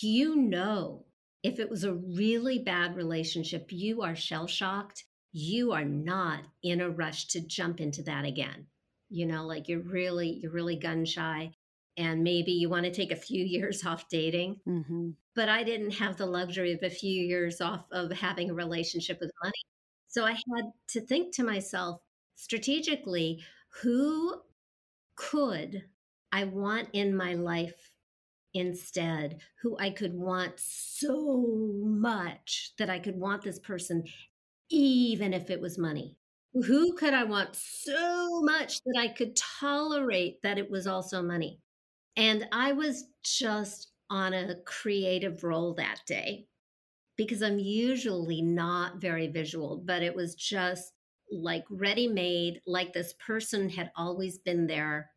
you 0.00 0.34
know 0.36 1.04
if 1.42 1.58
it 1.58 1.68
was 1.68 1.84
a 1.84 1.92
really 1.92 2.60
bad 2.60 2.96
relationship, 2.96 3.66
you 3.70 4.02
are 4.02 4.16
shell 4.16 4.46
shocked. 4.46 5.04
You 5.32 5.72
are 5.72 5.84
not 5.84 6.40
in 6.62 6.80
a 6.80 6.90
rush 6.90 7.26
to 7.28 7.40
jump 7.40 7.80
into 7.80 8.02
that 8.04 8.24
again. 8.24 8.66
You 9.08 9.26
know, 9.26 9.46
like 9.46 9.68
you're 9.68 9.80
really, 9.80 10.40
you're 10.42 10.52
really 10.52 10.76
gun 10.76 11.04
shy 11.04 11.52
and 11.96 12.22
maybe 12.22 12.52
you 12.52 12.68
want 12.68 12.84
to 12.84 12.92
take 12.92 13.12
a 13.12 13.16
few 13.16 13.44
years 13.44 13.84
off 13.84 14.08
dating. 14.08 14.60
Mm-hmm. 14.66 15.10
But 15.34 15.48
I 15.48 15.62
didn't 15.62 15.92
have 15.92 16.16
the 16.16 16.26
luxury 16.26 16.72
of 16.72 16.82
a 16.82 16.90
few 16.90 17.22
years 17.22 17.60
off 17.60 17.86
of 17.90 18.12
having 18.12 18.50
a 18.50 18.54
relationship 18.54 19.18
with 19.20 19.30
money. 19.42 19.52
So 20.08 20.24
I 20.24 20.32
had 20.32 20.72
to 20.88 21.00
think 21.00 21.34
to 21.36 21.44
myself 21.44 22.00
strategically 22.36 23.42
who 23.82 24.40
could 25.16 25.84
I 26.30 26.44
want 26.44 26.88
in 26.92 27.16
my 27.16 27.34
life 27.34 27.90
instead, 28.54 29.38
who 29.62 29.76
I 29.78 29.90
could 29.90 30.14
want 30.14 30.54
so 30.56 31.46
much 31.82 32.72
that 32.78 32.90
I 32.90 32.98
could 32.98 33.18
want 33.18 33.42
this 33.42 33.58
person, 33.58 34.04
even 34.72 35.34
if 35.34 35.50
it 35.50 35.60
was 35.60 35.78
money. 35.78 36.16
Who 36.54 36.94
could 36.94 37.14
I 37.14 37.24
want 37.24 37.56
so 37.56 38.40
much 38.42 38.80
that 38.84 38.96
I 38.98 39.08
could 39.08 39.36
tolerate 39.36 40.42
that 40.42 40.58
it 40.58 40.70
was 40.70 40.86
also 40.86 41.22
money? 41.22 41.60
And 42.16 42.46
I 42.52 42.72
was 42.72 43.04
just 43.24 43.92
on 44.10 44.34
a 44.34 44.56
creative 44.66 45.44
roll 45.44 45.74
that 45.74 46.00
day 46.06 46.48
because 47.16 47.42
I'm 47.42 47.58
usually 47.58 48.42
not 48.42 49.00
very 49.00 49.28
visual, 49.28 49.82
but 49.84 50.02
it 50.02 50.14
was 50.14 50.34
just 50.34 50.92
like 51.30 51.64
ready 51.70 52.08
made, 52.08 52.60
like 52.66 52.92
this 52.92 53.14
person 53.14 53.70
had 53.70 53.90
always 53.96 54.38
been 54.38 54.66
there, 54.66 55.10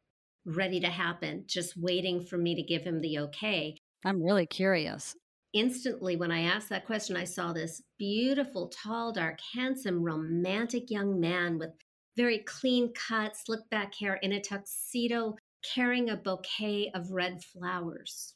ready 0.45 0.79
to 0.81 0.89
happen, 0.89 1.45
just 1.47 1.75
waiting 1.77 2.23
for 2.23 2.37
me 2.37 2.55
to 2.55 2.63
give 2.63 2.83
him 2.83 3.01
the 3.01 3.19
okay. 3.19 3.77
I'm 4.05 4.21
really 4.23 4.45
curious. 4.45 5.15
Instantly, 5.55 6.17
when 6.17 6.31
I 6.33 6.41
asked 6.41 6.67
that 6.67 6.85
question, 6.85 7.15
I 7.15 7.23
saw 7.23 7.53
this 7.53 7.81
beautiful, 7.97 8.67
tall, 8.67 9.13
dark, 9.13 9.39
handsome, 9.53 10.03
romantic 10.03 10.91
young 10.91 11.17
man 11.17 11.57
with 11.57 11.69
very 12.17 12.39
clean 12.39 12.91
cut, 12.93 13.37
slick 13.37 13.61
back 13.71 13.95
hair 13.95 14.15
in 14.15 14.33
a 14.33 14.41
tuxedo 14.41 15.37
carrying 15.73 16.09
a 16.09 16.17
bouquet 16.17 16.91
of 16.93 17.09
red 17.09 17.41
flowers, 17.41 18.35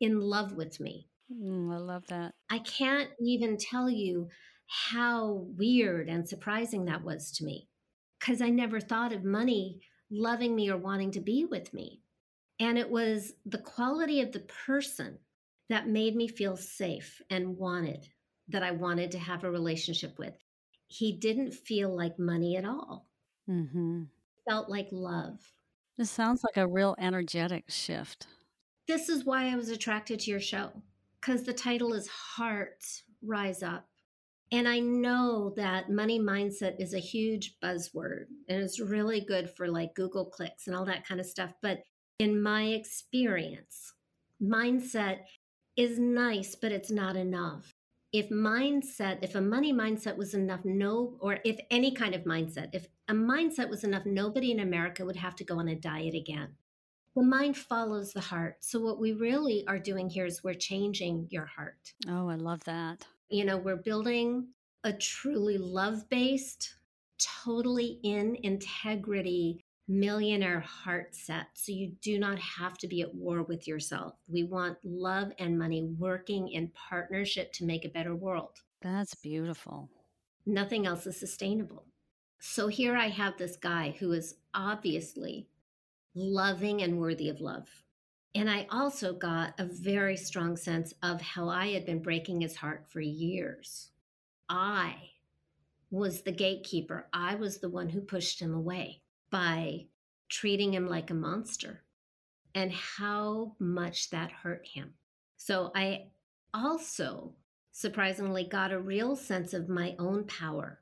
in 0.00 0.20
love 0.20 0.54
with 0.54 0.80
me. 0.80 1.06
Mm, 1.30 1.70
I 1.70 1.76
love 1.76 2.06
that. 2.08 2.32
I 2.50 2.60
can't 2.60 3.10
even 3.20 3.58
tell 3.58 3.90
you 3.90 4.28
how 4.88 5.44
weird 5.54 6.08
and 6.08 6.26
surprising 6.26 6.86
that 6.86 7.04
was 7.04 7.30
to 7.32 7.44
me 7.44 7.68
because 8.18 8.40
I 8.40 8.48
never 8.48 8.80
thought 8.80 9.12
of 9.12 9.22
money 9.22 9.80
loving 10.10 10.56
me 10.56 10.70
or 10.70 10.78
wanting 10.78 11.10
to 11.10 11.20
be 11.20 11.44
with 11.44 11.74
me. 11.74 12.00
And 12.58 12.78
it 12.78 12.90
was 12.90 13.34
the 13.44 13.58
quality 13.58 14.22
of 14.22 14.32
the 14.32 14.46
person 14.66 15.18
that 15.68 15.88
made 15.88 16.16
me 16.16 16.28
feel 16.28 16.56
safe 16.56 17.20
and 17.30 17.56
wanted, 17.56 18.08
that 18.48 18.62
I 18.62 18.70
wanted 18.70 19.10
to 19.12 19.18
have 19.18 19.44
a 19.44 19.50
relationship 19.50 20.18
with. 20.18 20.34
He 20.86 21.12
didn't 21.12 21.52
feel 21.52 21.94
like 21.94 22.18
money 22.18 22.56
at 22.56 22.64
all. 22.64 23.06
Mm-hmm. 23.48 24.04
Felt 24.48 24.70
like 24.70 24.88
love. 24.90 25.38
This 25.98 26.10
sounds 26.10 26.42
like 26.44 26.56
a 26.56 26.68
real 26.68 26.94
energetic 26.98 27.64
shift. 27.68 28.26
This 28.86 29.08
is 29.08 29.24
why 29.24 29.52
I 29.52 29.56
was 29.56 29.68
attracted 29.68 30.20
to 30.20 30.30
your 30.30 30.40
show 30.40 30.70
because 31.20 31.42
the 31.42 31.52
title 31.52 31.92
is 31.92 32.08
Hearts 32.08 33.02
Rise 33.22 33.62
Up. 33.62 33.86
And 34.50 34.66
I 34.66 34.78
know 34.78 35.52
that 35.56 35.90
money 35.90 36.18
mindset 36.18 36.76
is 36.78 36.94
a 36.94 36.98
huge 36.98 37.58
buzzword 37.62 38.26
and 38.48 38.62
it's 38.62 38.80
really 38.80 39.20
good 39.20 39.50
for 39.50 39.68
like 39.68 39.94
Google 39.94 40.24
clicks 40.24 40.66
and 40.66 40.74
all 40.74 40.86
that 40.86 41.06
kind 41.06 41.20
of 41.20 41.26
stuff. 41.26 41.52
But 41.60 41.80
in 42.18 42.40
my 42.40 42.68
experience, 42.68 43.92
mindset 44.42 45.18
is 45.78 45.98
nice, 45.98 46.54
but 46.54 46.72
it's 46.72 46.90
not 46.90 47.16
enough 47.16 47.74
if 48.12 48.30
mindset, 48.30 49.18
if 49.22 49.34
a 49.34 49.40
money 49.40 49.72
mindset 49.72 50.16
was 50.16 50.34
enough, 50.34 50.64
no, 50.64 51.16
or 51.20 51.38
if 51.44 51.58
any 51.70 51.92
kind 51.92 52.14
of 52.14 52.22
mindset, 52.22 52.70
if 52.72 52.88
a 53.08 53.12
mindset 53.12 53.68
was 53.68 53.84
enough, 53.84 54.06
nobody 54.06 54.50
in 54.50 54.60
America 54.60 55.04
would 55.04 55.16
have 55.16 55.36
to 55.36 55.44
go 55.44 55.58
on 55.58 55.68
a 55.68 55.74
diet 55.74 56.14
again. 56.14 56.48
the 57.14 57.22
mind 57.22 57.56
follows 57.56 58.12
the 58.12 58.20
heart. 58.20 58.56
So, 58.60 58.80
what 58.80 58.98
we 58.98 59.12
really 59.12 59.66
are 59.66 59.78
doing 59.78 60.08
here 60.08 60.24
is 60.24 60.42
we're 60.42 60.54
changing 60.54 61.26
your 61.30 61.46
heart. 61.46 61.92
Oh, 62.08 62.28
I 62.28 62.36
love 62.36 62.64
that. 62.64 63.04
You 63.28 63.44
know, 63.44 63.58
we're 63.58 63.76
building 63.76 64.48
a 64.84 64.92
truly 64.92 65.58
love 65.58 66.08
based, 66.08 66.74
totally 67.18 67.98
in 68.02 68.36
integrity 68.42 69.64
millionaire 69.88 70.60
heart 70.60 71.14
set. 71.14 71.46
So, 71.54 71.72
you 71.72 71.92
do 72.02 72.18
not 72.18 72.38
have 72.38 72.76
to 72.78 72.86
be 72.86 73.00
at 73.00 73.14
war 73.14 73.42
with 73.42 73.66
yourself. 73.66 74.14
We 74.28 74.44
want 74.44 74.78
love 74.84 75.32
and 75.38 75.58
money 75.58 75.82
working 75.82 76.48
in 76.50 76.68
partnership 76.68 77.52
to 77.54 77.64
make 77.64 77.84
a 77.84 77.90
better 77.90 78.14
world. 78.14 78.60
That's 78.82 79.14
beautiful. 79.14 79.90
Nothing 80.46 80.86
else 80.86 81.06
is 81.06 81.18
sustainable. 81.18 81.86
So, 82.38 82.68
here 82.68 82.96
I 82.96 83.08
have 83.08 83.38
this 83.38 83.56
guy 83.56 83.96
who 83.98 84.12
is 84.12 84.36
obviously 84.54 85.48
loving 86.14 86.82
and 86.82 87.00
worthy 87.00 87.28
of 87.28 87.40
love. 87.40 87.68
And 88.34 88.50
I 88.50 88.66
also 88.70 89.14
got 89.14 89.54
a 89.58 89.64
very 89.64 90.16
strong 90.16 90.56
sense 90.56 90.92
of 91.02 91.20
how 91.20 91.48
I 91.48 91.68
had 91.68 91.86
been 91.86 92.02
breaking 92.02 92.42
his 92.42 92.56
heart 92.56 92.84
for 92.88 93.00
years. 93.00 93.90
I 94.48 94.96
was 95.90 96.22
the 96.22 96.32
gatekeeper. 96.32 97.08
I 97.12 97.34
was 97.34 97.58
the 97.58 97.70
one 97.70 97.88
who 97.88 98.00
pushed 98.00 98.40
him 98.40 98.54
away 98.54 99.02
by 99.30 99.86
treating 100.28 100.74
him 100.74 100.88
like 100.88 101.10
a 101.10 101.14
monster 101.14 101.82
and 102.54 102.72
how 102.72 103.54
much 103.58 104.10
that 104.10 104.30
hurt 104.30 104.66
him. 104.66 104.94
So 105.36 105.70
I 105.74 106.06
also 106.52 107.34
surprisingly 107.72 108.44
got 108.44 108.72
a 108.72 108.80
real 108.80 109.14
sense 109.14 109.54
of 109.54 109.68
my 109.68 109.94
own 109.98 110.24
power 110.24 110.80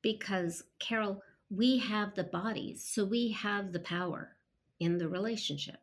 because, 0.00 0.64
Carol, 0.78 1.22
we 1.50 1.78
have 1.78 2.14
the 2.14 2.24
bodies, 2.24 2.82
so 2.82 3.04
we 3.04 3.30
have 3.32 3.72
the 3.72 3.80
power 3.80 4.36
in 4.80 4.98
the 4.98 5.08
relationship. 5.08 5.80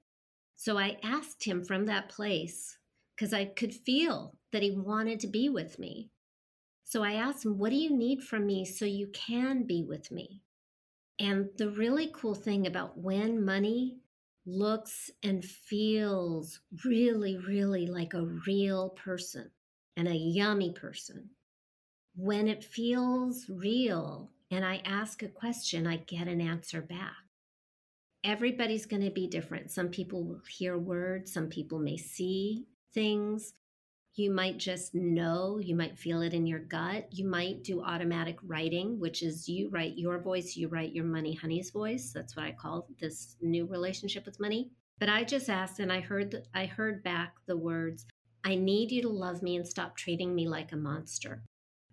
So 0.55 0.77
I 0.77 0.97
asked 1.03 1.43
him 1.43 1.63
from 1.63 1.85
that 1.85 2.09
place 2.09 2.77
because 3.15 3.33
I 3.33 3.45
could 3.45 3.73
feel 3.73 4.35
that 4.51 4.63
he 4.63 4.71
wanted 4.71 5.19
to 5.21 5.27
be 5.27 5.47
with 5.47 5.79
me. 5.79 6.09
So 6.83 7.03
I 7.03 7.13
asked 7.13 7.45
him, 7.45 7.57
What 7.57 7.69
do 7.69 7.75
you 7.75 7.95
need 7.95 8.23
from 8.23 8.47
me 8.47 8.65
so 8.65 8.85
you 8.85 9.07
can 9.13 9.63
be 9.63 9.83
with 9.83 10.11
me? 10.11 10.41
And 11.19 11.49
the 11.57 11.69
really 11.69 12.11
cool 12.13 12.35
thing 12.35 12.65
about 12.65 12.97
when 12.97 13.43
money 13.43 13.97
looks 14.45 15.11
and 15.21 15.43
feels 15.43 16.61
really, 16.85 17.37
really 17.37 17.87
like 17.87 18.13
a 18.13 18.25
real 18.47 18.89
person 18.91 19.51
and 19.97 20.07
a 20.07 20.15
yummy 20.15 20.71
person, 20.71 21.29
when 22.15 22.47
it 22.47 22.63
feels 22.63 23.45
real 23.49 24.31
and 24.51 24.65
I 24.65 24.81
ask 24.85 25.21
a 25.21 25.27
question, 25.27 25.85
I 25.85 25.97
get 25.97 26.27
an 26.27 26.41
answer 26.41 26.81
back 26.81 27.15
everybody's 28.23 28.85
going 28.85 29.03
to 29.03 29.11
be 29.11 29.27
different. 29.27 29.71
Some 29.71 29.89
people 29.89 30.23
will 30.23 30.41
hear 30.49 30.77
words, 30.77 31.31
some 31.31 31.47
people 31.47 31.79
may 31.79 31.97
see 31.97 32.65
things. 32.93 33.53
You 34.19 34.31
might 34.31 34.57
just 34.57 34.93
know, 34.93 35.59
you 35.59 35.75
might 35.75 35.97
feel 35.97 36.21
it 36.21 36.33
in 36.33 36.45
your 36.45 36.59
gut. 36.59 37.07
You 37.11 37.25
might 37.25 37.63
do 37.63 37.81
automatic 37.81 38.37
writing, 38.43 38.99
which 38.99 39.23
is 39.23 39.47
you 39.47 39.69
write 39.69 39.97
your 39.97 40.19
voice, 40.19 40.57
you 40.57 40.67
write 40.67 40.93
your 40.93 41.05
money 41.05 41.33
honey's 41.33 41.71
voice. 41.71 42.11
That's 42.13 42.35
what 42.35 42.45
I 42.45 42.51
call 42.51 42.87
this 42.99 43.37
new 43.41 43.65
relationship 43.65 44.25
with 44.25 44.39
money. 44.39 44.71
But 44.99 45.09
I 45.09 45.23
just 45.23 45.49
asked 45.49 45.79
and 45.79 45.91
I 45.91 46.01
heard 46.01 46.47
I 46.53 46.65
heard 46.65 47.01
back 47.01 47.35
the 47.45 47.55
words, 47.57 48.05
I 48.43 48.55
need 48.55 48.91
you 48.91 49.01
to 49.03 49.09
love 49.09 49.41
me 49.41 49.55
and 49.55 49.65
stop 49.65 49.95
treating 49.95 50.35
me 50.35 50.47
like 50.47 50.73
a 50.73 50.77
monster. 50.77 51.41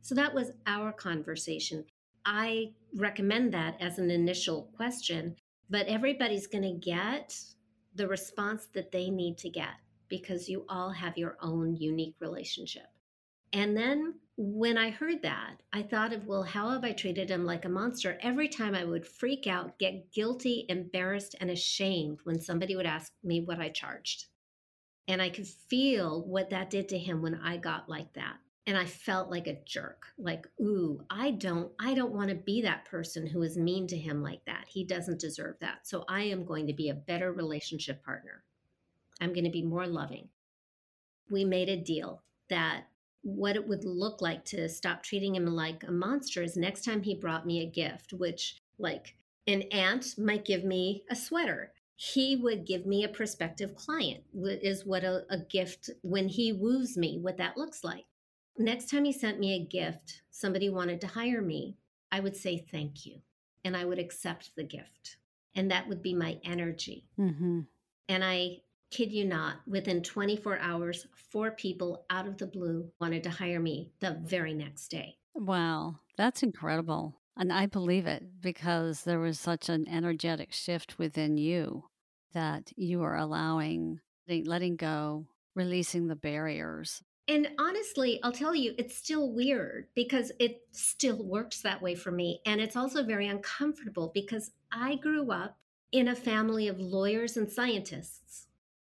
So 0.03 0.15
that 0.17 0.35
was 0.35 0.51
our 0.67 0.93
conversation. 0.93 1.85
I 2.25 2.73
recommend 2.95 3.55
that 3.55 3.81
as 3.81 3.99
an 3.99 4.11
initial 4.11 4.69
question 4.77 5.37
but 5.69 5.87
everybody's 5.87 6.47
going 6.47 6.63
to 6.63 6.73
get 6.73 7.37
the 7.95 8.07
response 8.07 8.69
that 8.75 8.93
they 8.93 9.11
need 9.11 9.39
to 9.39 9.49
get 9.49 9.75
because 10.09 10.49
you 10.49 10.65
all 10.69 10.91
have 10.91 11.19
your 11.19 11.37
own 11.41 11.77
unique 11.77 12.17
relationship. 12.21 12.87
And 13.53 13.77
then 13.77 14.15
when 14.37 14.77
I 14.77 14.91
heard 14.91 15.23
that, 15.23 15.63
I 15.73 15.83
thought 15.83 16.13
of, 16.13 16.27
well, 16.27 16.43
how 16.43 16.71
have 16.71 16.85
I 16.85 16.93
treated 16.93 17.31
him 17.31 17.45
like 17.45 17.65
a 17.65 17.71
monster? 17.71 18.19
Every 18.21 18.49
time 18.49 18.75
I 18.75 18.85
would 18.85 19.07
freak 19.07 19.47
out, 19.47 19.79
get 19.79 20.13
guilty, 20.13 20.67
embarrassed, 20.69 21.35
and 21.41 21.51
ashamed 21.51 22.19
when 22.25 22.41
somebody 22.41 22.77
would 22.77 22.87
ask 22.87 23.13
me 23.23 23.41
what 23.41 23.61
I 23.61 23.71
charged. 23.71 24.27
And 25.09 25.23
I 25.23 25.31
could 25.31 25.47
feel 25.47 26.25
what 26.27 26.51
that 26.51 26.71
did 26.71 26.89
to 26.91 26.99
him 26.99 27.23
when 27.23 27.37
I 27.37 27.57
got 27.57 27.89
like 27.89 28.13
that 28.15 28.37
and 28.67 28.77
I 28.77 28.85
felt 28.85 29.31
like 29.31 29.47
a 29.47 29.59
jerk. 29.65 30.07
Like, 30.19 30.47
ooh, 30.61 31.01
I 31.09 31.31
don't 31.31 31.71
I 31.79 31.95
don't 31.95 32.13
want 32.13 32.31
to 32.31 32.35
be 32.35 32.63
that 32.63 32.85
person 32.85 33.27
who 33.27 33.43
is 33.43 33.57
mean 33.57 33.87
to 33.89 33.97
him 33.97 34.23
like 34.23 34.45
that. 34.47 34.65
He 34.69 34.85
doesn't 34.85 35.21
deserve 35.21 35.57
that. 35.61 35.87
So 35.87 36.05
I 36.09 36.23
am 36.23 36.45
going 36.45 36.67
to 36.67 36.73
be 36.73 36.89
a 36.89 36.95
better 36.95 37.33
relationship 37.33 38.05
partner. 38.05 38.43
I'm 39.21 39.33
going 39.33 39.45
to 39.45 39.51
be 39.51 39.63
more 39.63 39.87
loving. 39.87 40.29
We 41.31 41.45
made 41.45 41.69
a 41.69 41.77
deal 41.77 42.23
that 42.49 42.85
what 43.23 43.57
it 43.57 43.67
would 43.67 43.85
look 43.85 44.23
like 44.23 44.45
to 44.47 44.69
stop 44.69 45.03
treating 45.03 45.35
him 45.35 45.47
like 45.47 45.83
a 45.83 45.91
monster 45.91 46.43
is 46.43 46.57
next 46.57 46.85
time 46.85 47.03
he 47.03 47.15
brought 47.15 47.47
me 47.47 47.61
a 47.61 47.71
gift, 47.71 48.13
which 48.13 48.61
like 48.79 49.17
an 49.47 49.63
aunt 49.73 50.17
might 50.19 50.45
give 50.45 50.65
me 50.65 51.03
a 51.11 51.17
sweater. 51.17 51.73
He 51.97 52.37
would 52.37 52.67
give 52.67 52.87
me 52.87 53.05
a 53.05 53.09
prospective 53.09 53.75
client, 53.75 54.23
is 54.35 54.85
what 54.85 55.03
a, 55.03 55.25
a 55.31 55.39
gift 55.39 55.91
when 56.03 56.29
he 56.29 56.53
woos 56.53 56.97
me, 56.97 57.19
what 57.19 57.39
that 57.39 57.57
looks 57.57 57.83
like 57.83 58.05
Next 58.59 58.91
time 58.91 59.05
he 59.05 59.13
sent 59.13 59.39
me 59.39 59.55
a 59.55 59.65
gift, 59.65 60.23
somebody 60.31 60.71
wanted 60.71 61.01
to 61.03 61.07
hire 61.07 61.43
me, 61.43 61.77
I 62.11 62.21
would 62.21 62.37
say 62.37 62.57
thank 62.57 63.05
you 63.05 63.21
and 63.65 63.77
I 63.77 63.85
would 63.85 63.99
accept 63.99 64.53
the 64.57 64.65
gift. 64.65 65.17
And 65.55 65.71
that 65.71 65.89
would 65.89 66.03
be 66.03 66.15
my 66.15 66.39
energy. 66.45 67.05
Mm-hmm. 67.19 67.61
And 68.09 68.25
I 68.25 68.59
kid 68.91 69.13
you 69.13 69.25
not, 69.25 69.57
within 69.67 70.03
24 70.03 70.59
hours, 70.59 71.07
four 71.31 71.51
people 71.51 72.05
out 72.11 72.27
of 72.27 72.39
the 72.39 72.47
blue 72.47 72.91
wanted 73.01 73.23
to 73.25 73.31
hire 73.31 73.61
me 73.61 73.91
the 74.01 74.19
very 74.25 74.55
next 74.55 74.89
day. 74.89 75.17
Wow, 75.35 75.97
that's 76.17 76.43
incredible. 76.43 77.21
And 77.37 77.53
I 77.53 77.67
believe 77.67 78.07
it 78.07 78.25
because 78.41 79.03
there 79.03 79.21
was 79.21 79.39
such 79.39 79.69
an 79.69 79.87
energetic 79.89 80.53
shift 80.53 80.99
within 80.99 81.37
you 81.37 81.85
that 82.33 82.73
you 82.77 83.01
were 83.01 83.17
allowing, 83.17 84.01
letting 84.29 84.77
go, 84.77 85.27
releasing 85.55 86.09
the 86.09 86.17
barriers 86.17 87.03
and 87.29 87.49
honestly, 87.59 88.21
I'll 88.23 88.33
tell 88.33 88.55
you, 88.55 88.75
it's 88.79 88.97
still 88.97 89.33
weird 89.33 89.89
because 89.95 90.31
it 90.39 90.63
still 90.71 91.25
works 91.25 91.61
that 91.63 91.83
way 91.83 91.97
for 91.97 92.13
me. 92.13 92.41
And 92.47 92.61
it's 92.61 92.77
also 92.77 93.03
very 93.03 93.27
uncomfortable 93.27 94.13
because 94.15 94.53
I 94.71 94.95
grew 94.97 95.33
up 95.33 95.59
in 95.91 96.07
a 96.07 96.15
family 96.15 96.69
of 96.69 96.79
lawyers 96.79 97.37
and 97.37 97.51
scientists. 97.51 98.47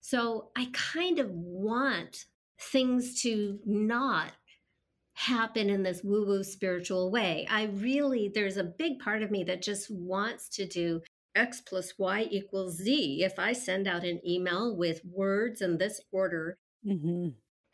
So 0.09 0.49
I 0.55 0.69
kind 0.73 1.19
of 1.19 1.29
want 1.29 2.25
things 2.59 3.21
to 3.21 3.59
not 3.63 4.31
happen 5.13 5.69
in 5.69 5.83
this 5.83 6.03
woo 6.03 6.25
woo 6.25 6.43
spiritual 6.43 7.11
way. 7.11 7.45
I 7.49 7.65
really, 7.65 8.31
there's 8.33 8.57
a 8.57 8.63
big 8.63 8.97
part 8.99 9.21
of 9.21 9.29
me 9.29 9.43
that 9.43 9.61
just 9.61 9.91
wants 9.91 10.49
to 10.55 10.65
do 10.65 11.01
X 11.35 11.61
plus 11.61 11.93
Y 11.99 12.27
equals 12.31 12.77
Z. 12.77 13.23
If 13.23 13.37
I 13.37 13.53
send 13.53 13.87
out 13.87 14.03
an 14.03 14.19
email 14.27 14.75
with 14.75 15.05
words 15.05 15.61
in 15.61 15.77
this 15.77 16.01
order, 16.11 16.57
mm-hmm. 16.83 17.29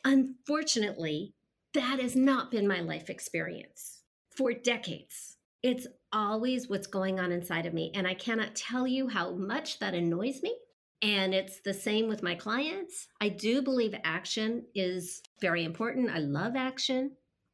Unfortunately, 0.06 1.34
that 1.74 2.00
has 2.00 2.16
not 2.16 2.52
been 2.52 2.68
my 2.68 2.80
life 2.80 3.10
experience 3.10 4.02
for 4.30 4.54
decades. 4.54 5.38
It's 5.64 5.88
always 6.14 6.70
what's 6.70 6.86
going 6.86 7.20
on 7.20 7.32
inside 7.32 7.66
of 7.66 7.74
me. 7.74 7.92
And 7.96 8.06
I 8.08 8.14
cannot 8.14 8.56
tell 8.56 8.86
you 8.86 9.08
how 9.08 9.32
much 9.32 9.80
that 9.80 9.96
annoys 9.96 10.44
me. 10.44 10.56
And 11.02 11.34
it's 11.34 11.60
the 11.62 11.74
same 11.74 12.08
with 12.08 12.24
my 12.24 12.36
clients. 12.36 13.08
I 13.22 13.30
do 13.30 13.62
believe 13.62 13.94
action 14.04 14.66
is 14.74 15.22
very 15.42 15.64
important. 15.64 16.10
I 16.10 16.20
love 16.20 16.56
action. 16.56 17.12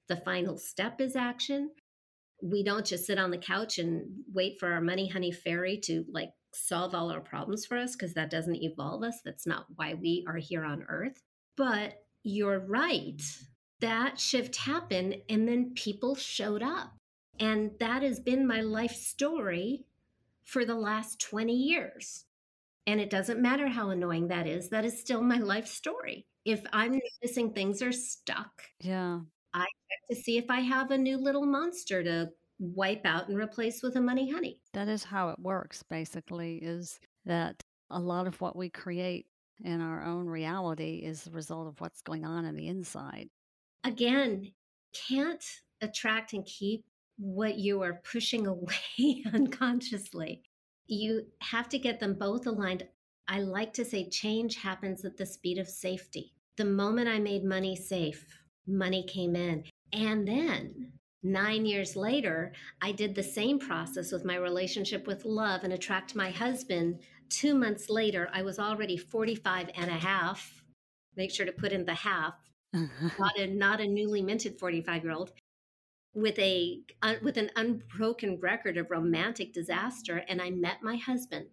The 0.08 0.18
final 0.18 0.58
step 0.58 1.02
is 1.02 1.16
action. 1.16 1.72
We 2.42 2.64
don't 2.64 2.86
just 2.86 3.06
sit 3.06 3.20
on 3.20 3.32
the 3.32 3.38
couch 3.38 3.78
and 3.78 4.24
wait 4.34 4.60
for 4.60 4.72
our 4.72 4.82
money 4.82 5.08
honey 5.08 5.32
fairy 5.32 5.78
to 5.86 6.06
like 6.12 6.32
solve 6.54 6.94
all 6.94 7.12
our 7.12 7.22
problems 7.22 7.66
for 7.66 7.78
us 7.78 7.96
because 7.96 8.14
that 8.14 8.30
doesn't 8.30 8.62
evolve 8.62 9.04
us. 9.04 9.20
That's 9.24 9.48
not 9.48 9.66
why 9.76 9.94
we 9.94 10.26
are 10.28 10.38
here 10.38 10.64
on 10.64 10.86
earth. 10.88 11.22
But 11.58 12.04
you're 12.24 12.60
right. 12.60 13.22
That 13.80 14.20
shift 14.20 14.56
happened, 14.58 15.16
and 15.28 15.48
then 15.48 15.74
people 15.74 16.16
showed 16.16 16.62
up. 16.62 16.94
And 17.40 17.72
that 17.80 18.04
has 18.04 18.20
been 18.20 18.46
my 18.46 18.62
life 18.62 18.94
story 18.96 19.86
for 20.44 20.66
the 20.66 20.76
last 20.76 21.20
20 21.20 21.54
years. 21.54 22.26
And 22.88 23.00
it 23.00 23.10
doesn't 23.10 23.42
matter 23.42 23.68
how 23.68 23.90
annoying 23.90 24.30
that 24.30 24.48
is, 24.48 24.70
that 24.70 24.86
is 24.86 25.00
still 25.00 25.22
my 25.22 25.38
life 25.38 25.68
story. 25.68 26.26
If 26.46 26.64
I'm 26.74 27.00
noticing 27.22 27.54
things 27.54 27.82
are 27.82 27.92
stuck, 27.92 28.64
yeah, 28.80 29.20
I 29.54 29.60
check 29.60 30.10
to 30.10 30.16
see 30.16 30.38
if 30.38 30.50
I 30.50 30.62
have 30.62 30.92
a 30.92 30.98
new 30.98 31.18
little 31.18 31.46
monster 31.46 32.04
to 32.04 32.30
wipe 32.58 33.06
out 33.06 33.28
and 33.28 33.38
replace 33.38 33.84
with 33.84 33.96
a 33.96 34.02
money 34.02 34.32
honey. 34.32 34.60
That 34.74 34.88
is 34.88 35.04
how 35.04 35.30
it 35.30 35.40
works, 35.40 35.84
basically, 35.84 36.58
is 36.58 37.00
that 37.26 37.62
a 37.90 38.00
lot 38.00 38.28
of 38.28 38.40
what 38.42 38.56
we 38.56 38.70
create 38.70 39.26
in 39.64 39.82
our 39.82 40.04
own 40.04 40.28
reality 40.28 41.02
is 41.04 41.24
the 41.24 41.32
result 41.32 41.68
of 41.68 41.80
what's 41.80 42.02
going 42.02 42.26
on 42.26 42.46
in 42.46 42.56
the 42.56 42.68
inside. 42.68 43.30
Again, 43.84 44.52
can't 45.08 45.44
attract 45.82 46.34
and 46.34 46.46
keep 46.46 46.86
what 47.18 47.58
you 47.58 47.82
are 47.82 48.02
pushing 48.12 48.48
away 48.48 49.24
unconsciously. 49.34 50.44
You 50.88 51.26
have 51.42 51.70
to 51.70 51.80
get 51.80 52.00
them 52.00 52.16
both 52.16 52.48
aligned. 52.48 52.88
I 53.28 53.40
like 53.40 53.74
to 53.74 53.86
say 53.86 54.10
change 54.10 54.58
happens 54.58 55.06
at 55.06 55.18
the 55.18 55.26
speed 55.26 55.58
of 55.58 55.68
safety. 55.68 56.34
The 56.58 56.66
moment 56.66 57.08
I 57.08 57.20
made 57.20 57.44
money 57.44 57.76
safe, 57.76 58.26
money 58.68 59.04
came 59.04 59.36
in. 59.36 59.64
And 59.94 60.28
then 60.28 60.92
nine 61.24 61.66
years 61.66 61.96
later, 61.96 62.52
I 62.82 62.92
did 62.92 63.16
the 63.16 63.24
same 63.24 63.60
process 63.60 64.12
with 64.12 64.26
my 64.26 64.36
relationship 64.36 65.08
with 65.08 65.26
love 65.26 65.64
and 65.64 65.74
attract 65.74 66.16
my 66.16 66.30
husband. 66.30 67.00
Two 67.30 67.56
months 67.56 67.90
later, 67.90 68.30
I 68.34 68.42
was 68.42 68.60
already 68.60 68.98
45 68.98 69.70
and 69.76 69.90
a 69.90 69.96
half. 69.96 70.64
Make 71.16 71.32
sure 71.32 71.46
to 71.46 71.52
put 71.52 71.72
in 71.72 71.86
the 71.86 71.94
half, 71.94 72.36
not 72.74 73.38
a 73.38 73.48
not 73.48 73.82
a 73.82 73.88
newly 73.88 74.22
minted 74.22 74.58
45 74.60 75.04
year 75.04 75.14
old 75.14 75.32
with 76.14 76.38
a 76.40 76.80
uh, 77.02 77.16
with 77.22 77.38
an 77.38 77.50
unbroken 77.56 78.38
record 78.40 78.78
of 78.78 78.92
romantic 78.92 79.54
disaster 79.54 80.24
and 80.28 80.42
i 80.42 80.50
met 80.50 80.78
my 80.82 80.96
husband 80.98 81.46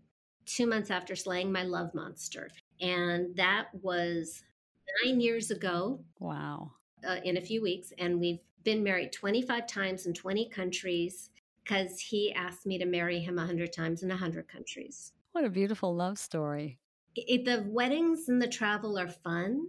two 0.46 0.66
months 0.66 0.90
after 0.90 1.14
slaying 1.14 1.52
my 1.52 1.62
love 1.62 1.94
monster 1.94 2.50
and 2.80 3.36
that 3.36 3.66
was 3.82 4.42
nine 5.04 5.20
years 5.20 5.50
ago 5.50 6.00
wow. 6.18 6.72
uh, 7.06 7.16
in 7.24 7.36
a 7.36 7.40
few 7.40 7.62
weeks 7.62 7.92
and 7.98 8.18
we've 8.18 8.40
been 8.64 8.82
married 8.82 9.12
25 9.12 9.66
times 9.66 10.06
in 10.06 10.12
20 10.12 10.48
countries 10.50 11.30
because 11.62 12.00
he 12.00 12.32
asked 12.32 12.66
me 12.66 12.78
to 12.78 12.86
marry 12.86 13.20
him 13.20 13.36
100 13.36 13.72
times 13.72 14.02
in 14.02 14.08
100 14.08 14.48
countries. 14.48 15.12
What 15.32 15.44
a 15.44 15.50
beautiful 15.50 15.94
love 15.94 16.18
story. 16.18 16.78
It, 17.14 17.44
the 17.44 17.64
weddings 17.68 18.28
and 18.28 18.40
the 18.40 18.48
travel 18.48 18.98
are 18.98 19.08
fun 19.08 19.68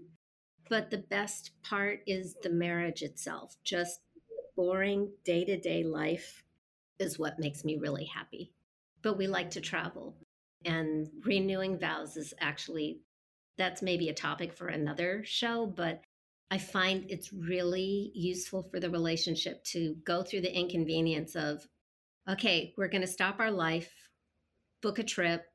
but 0.69 0.91
the 0.91 0.99
best 0.99 1.51
part 1.63 2.01
is 2.05 2.35
the 2.43 2.49
marriage 2.49 3.01
itself 3.01 3.55
just 3.63 4.01
boring 4.59 5.09
day 5.23 5.45
to 5.45 5.57
day 5.57 5.85
life 5.85 6.43
is 6.99 7.17
what 7.17 7.39
makes 7.39 7.63
me 7.63 7.77
really 7.77 8.03
happy. 8.03 8.51
But 9.01 9.17
we 9.17 9.25
like 9.25 9.51
to 9.51 9.61
travel, 9.61 10.17
and 10.65 11.07
renewing 11.23 11.79
vows 11.79 12.17
is 12.17 12.33
actually 12.41 12.99
that's 13.57 13.81
maybe 13.81 14.09
a 14.09 14.13
topic 14.13 14.51
for 14.51 14.67
another 14.67 15.23
show, 15.23 15.65
but 15.65 16.01
I 16.51 16.57
find 16.57 17.05
it's 17.07 17.31
really 17.31 18.11
useful 18.13 18.63
for 18.63 18.81
the 18.81 18.89
relationship 18.89 19.63
to 19.65 19.95
go 20.03 20.23
through 20.23 20.41
the 20.41 20.53
inconvenience 20.53 21.37
of, 21.37 21.65
okay, 22.29 22.73
we're 22.77 22.89
going 22.89 22.99
to 22.99 23.07
stop 23.07 23.39
our 23.39 23.51
life, 23.51 24.09
book 24.81 24.99
a 24.99 25.03
trip, 25.03 25.45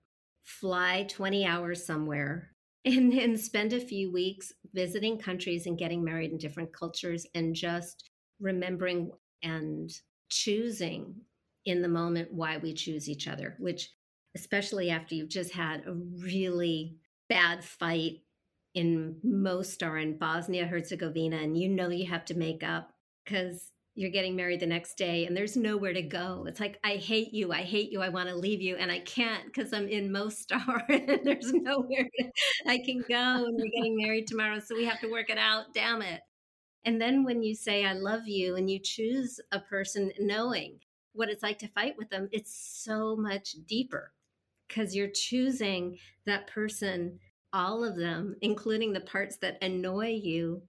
fly 0.45 1.05
20 1.11 1.45
hours 1.45 1.85
somewhere, 1.85 2.53
and 2.87 3.13
then 3.13 3.37
spend 3.37 3.75
a 3.75 3.81
few 3.81 4.11
weeks 4.11 4.51
visiting 4.73 5.19
countries 5.19 5.67
and 5.67 5.77
getting 5.77 6.03
married 6.03 6.31
in 6.31 6.39
different 6.39 6.73
cultures 6.73 7.27
and 7.35 7.55
just 7.55 8.11
remembering 8.41 9.11
and 9.43 9.91
choosing 10.29 11.15
in 11.65 11.83
the 11.83 11.89
moment 11.89 12.33
why 12.33 12.59
we 12.59 12.75
choose 12.75 13.09
each 13.09 13.27
other, 13.29 13.57
which, 13.59 13.91
especially 14.35 14.91
after 14.91 15.15
you've 15.15 15.29
just 15.29 15.53
had 15.53 15.87
a 15.87 15.93
really 15.93 16.97
bad 17.29 17.65
fight 17.65 18.21
in 18.75 19.17
Mostar 19.23 19.99
in 19.99 20.19
Bosnia 20.19 20.67
Herzegovina, 20.67 21.37
and 21.37 21.57
you 21.57 21.69
know 21.69 21.89
you 21.89 22.07
have 22.07 22.25
to 22.27 22.35
make 22.35 22.63
up 22.63 22.91
because 23.25 23.71
you're 23.95 24.11
getting 24.11 24.35
married 24.35 24.59
the 24.59 24.67
next 24.67 24.97
day 24.99 25.25
and 25.25 25.37
there's 25.37 25.57
nowhere 25.57 25.93
to 25.93 26.03
go. 26.03 26.45
It's 26.49 26.59
like, 26.59 26.81
I 26.83 26.97
hate 26.97 27.33
you. 27.33 27.53
I 27.53 27.63
hate 27.63 27.93
you. 27.93 28.03
I 28.03 28.09
want 28.09 28.29
to 28.29 28.35
leave 28.35 28.61
you. 28.61 28.77
And 28.77 28.91
I 28.91 28.99
can't 28.99 29.45
because 29.47 29.73
I'm 29.73 29.89
in 29.89 30.11
Mostar 30.11 30.83
and 30.89 31.21
there's 31.23 31.53
nowhere 31.53 32.09
I 32.67 32.79
can 32.79 33.05
go. 33.09 33.45
And 33.45 33.55
we're 33.55 33.71
getting 33.73 33.97
married 33.97 34.27
tomorrow. 34.27 34.59
So 34.59 34.75
we 34.75 34.85
have 34.87 35.01
to 35.01 35.11
work 35.11 35.31
it 35.31 35.39
out. 35.39 35.73
Damn 35.75 36.03
it. 36.03 36.21
And 36.85 37.01
then 37.01 37.25
when 37.25 37.43
you 37.43 37.55
say, 37.55 37.85
I 37.85 37.95
love 37.95 38.27
you, 38.27 38.57
and 38.57 38.71
you 38.71 38.79
choose 38.79 39.41
a 39.53 39.61
person 39.61 40.13
knowing 40.19 40.79
what 41.13 41.29
it's 41.29 41.43
like 41.43 41.59
to 41.61 41.69
fight 41.69 41.95
with 41.97 42.11
them, 42.11 42.29
it's 42.33 42.55
so 42.85 43.17
much 43.17 43.55
deeper 43.67 44.13
because 44.69 44.95
you're 44.95 45.11
choosing 45.13 45.99
that 46.27 46.47
person, 46.47 47.19
all 47.53 47.85
of 47.85 47.97
them, 47.97 48.37
including 48.43 48.93
the 48.93 49.01
parts 49.01 49.37
that 49.39 49.63
annoy 49.63 50.09
you, 50.23 50.63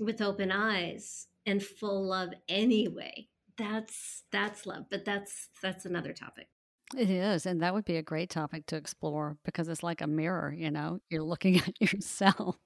with 0.00 0.22
open 0.22 0.50
eyes 0.50 1.26
and 1.46 1.62
full 1.62 2.06
love 2.06 2.30
anyway. 2.48 3.28
That's 3.58 4.22
that's 4.32 4.64
love, 4.64 4.86
but 4.90 5.04
that's 5.04 5.48
that's 5.62 5.84
another 5.84 6.12
topic. 6.12 6.48
It 6.96 7.10
is. 7.10 7.46
And 7.46 7.62
that 7.62 7.74
would 7.74 7.84
be 7.84 7.96
a 7.96 8.02
great 8.02 8.30
topic 8.30 8.66
to 8.66 8.76
explore 8.76 9.36
because 9.44 9.68
it's 9.68 9.82
like 9.82 10.00
a 10.00 10.06
mirror, 10.06 10.54
you 10.56 10.70
know, 10.70 11.00
you're 11.08 11.22
looking 11.22 11.56
at 11.66 11.80
yourself. 11.80 12.56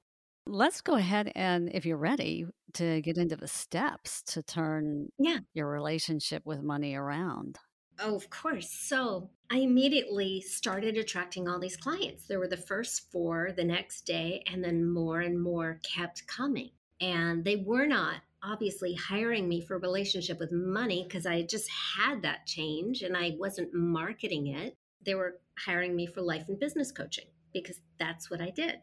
Let's 0.46 0.80
go 0.80 0.94
ahead 0.94 1.32
and, 1.34 1.70
if 1.74 1.84
you're 1.84 1.96
ready, 1.96 2.46
to 2.74 3.00
get 3.00 3.18
into 3.18 3.36
the 3.36 3.48
steps 3.48 4.22
to 4.28 4.42
turn 4.42 5.08
Yeah. 5.18 5.38
your 5.54 5.68
relationship 5.68 6.42
with 6.46 6.62
money 6.62 6.94
around. 6.94 7.58
Oh, 7.98 8.14
of 8.14 8.30
course. 8.30 8.70
So 8.70 9.30
I 9.50 9.58
immediately 9.58 10.40
started 10.42 10.96
attracting 10.98 11.48
all 11.48 11.58
these 11.58 11.76
clients. 11.76 12.26
There 12.26 12.38
were 12.38 12.46
the 12.48 12.56
first 12.56 13.10
four 13.10 13.52
the 13.52 13.64
next 13.64 14.02
day, 14.02 14.44
and 14.46 14.62
then 14.62 14.88
more 14.88 15.20
and 15.20 15.42
more 15.42 15.80
kept 15.82 16.26
coming. 16.26 16.70
And 17.00 17.44
they 17.44 17.56
were 17.56 17.86
not 17.86 18.20
obviously 18.42 18.94
hiring 18.94 19.48
me 19.48 19.60
for 19.60 19.78
relationship 19.78 20.38
with 20.38 20.52
money 20.52 21.02
because 21.02 21.26
I 21.26 21.42
just 21.42 21.68
had 21.70 22.22
that 22.22 22.46
change 22.46 23.02
and 23.02 23.16
I 23.16 23.34
wasn't 23.38 23.74
marketing 23.74 24.48
it. 24.48 24.76
They 25.04 25.14
were 25.14 25.40
hiring 25.58 25.96
me 25.96 26.06
for 26.06 26.20
life 26.22 26.48
and 26.48 26.60
business 26.60 26.92
coaching 26.92 27.26
because 27.52 27.80
that's 27.98 28.30
what 28.30 28.40
I 28.40 28.50
did 28.50 28.76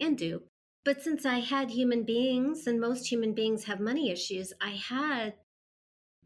and 0.00 0.18
do. 0.18 0.42
But 0.88 1.02
since 1.02 1.26
I 1.26 1.40
had 1.40 1.68
human 1.68 2.04
beings 2.04 2.66
and 2.66 2.80
most 2.80 3.12
human 3.12 3.34
beings 3.34 3.64
have 3.64 3.78
money 3.78 4.10
issues, 4.10 4.54
I 4.58 4.70
had 4.70 5.34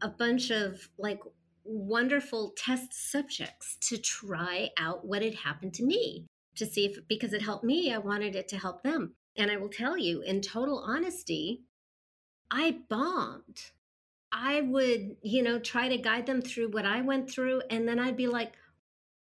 a 0.01 0.07
bunch 0.07 0.51
of 0.51 0.87
like 0.97 1.19
wonderful 1.65 2.53
test 2.55 2.93
subjects 2.93 3.75
to 3.89 3.97
try 3.97 4.69
out 4.77 5.05
what 5.05 5.21
had 5.21 5.35
happened 5.35 5.73
to 5.73 5.83
me 5.83 6.27
to 6.55 6.65
see 6.65 6.85
if 6.85 6.97
because 7.09 7.33
it 7.33 7.41
helped 7.41 7.65
me, 7.65 7.93
I 7.93 7.97
wanted 7.97 8.37
it 8.37 8.47
to 8.47 8.57
help 8.57 8.83
them. 8.83 9.15
And 9.35 9.51
I 9.51 9.57
will 9.57 9.67
tell 9.67 9.97
you, 9.97 10.21
in 10.21 10.39
total 10.39 10.79
honesty, 10.79 11.65
I 12.49 12.83
bombed. 12.87 13.63
I 14.31 14.61
would, 14.61 15.17
you 15.23 15.43
know, 15.43 15.59
try 15.59 15.89
to 15.89 15.97
guide 15.97 16.25
them 16.25 16.41
through 16.41 16.69
what 16.69 16.85
I 16.85 17.01
went 17.01 17.29
through. 17.29 17.63
And 17.69 17.85
then 17.85 17.99
I'd 17.99 18.15
be 18.15 18.27
like, 18.27 18.53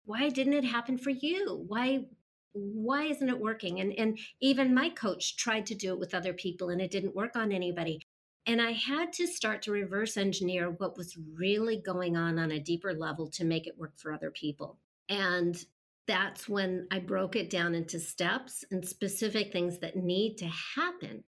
why 0.05 0.29
didn't 0.29 0.53
it 0.53 0.65
happen 0.65 0.99
for 0.99 1.09
you? 1.09 1.65
Why 1.67 2.09
why 2.53 3.05
isn't 3.05 3.29
it 3.29 3.39
working? 3.39 3.81
And 3.81 3.93
and 3.99 4.19
even 4.41 4.75
my 4.75 4.91
coach 4.91 5.37
tried 5.37 5.67
to 5.67 5.75
do 5.75 5.93
it 5.93 5.99
with 5.99 6.15
other 6.15 6.33
people 6.33 6.71
and 6.71 6.81
it 6.81 6.91
didn't 6.91 7.15
work 7.15 7.37
on 7.37 7.53
anybody. 7.53 8.01
And 8.47 8.61
i 8.61 8.73
had 8.73 9.13
to 9.15 9.27
start 9.27 9.63
to 9.63 9.73
reverse 9.73 10.17
engineer 10.17 10.71
what 10.71 10.97
was 10.97 11.17
really 11.35 11.77
going 11.77 12.17
on 12.17 12.39
on 12.39 12.51
a 12.51 12.61
deeper 12.61 12.95
level 12.95 13.29
to 13.33 13.45
make 13.45 13.67
it 13.67 13.79
work 13.79 13.93
for 13.97 14.13
other 14.13 14.31
people. 14.31 14.79
And 15.09 15.63
that's 16.07 16.49
when 16.49 16.89
i 16.91 16.99
broke 16.99 17.37
it 17.37 17.51
down 17.51 17.75
into 17.75 18.01
steps 18.01 18.65
and 18.71 18.85
specific 18.87 19.53
things 19.53 19.79
that 19.79 19.97
need 19.97 20.39
to 20.39 20.51
happen 20.77 21.23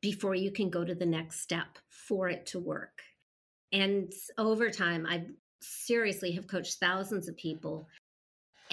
before 0.00 0.34
you 0.34 0.50
can 0.50 0.70
go 0.70 0.84
to 0.84 0.94
the 0.94 1.06
next 1.06 1.40
step 1.40 1.78
for 1.88 2.28
it 2.28 2.46
to 2.46 2.58
work. 2.58 3.02
And 3.72 4.12
over 4.38 4.70
time 4.70 5.06
i 5.06 5.24
seriously 5.60 6.32
have 6.32 6.46
coached 6.46 6.78
thousands 6.78 7.28
of 7.28 7.36
people 7.36 7.88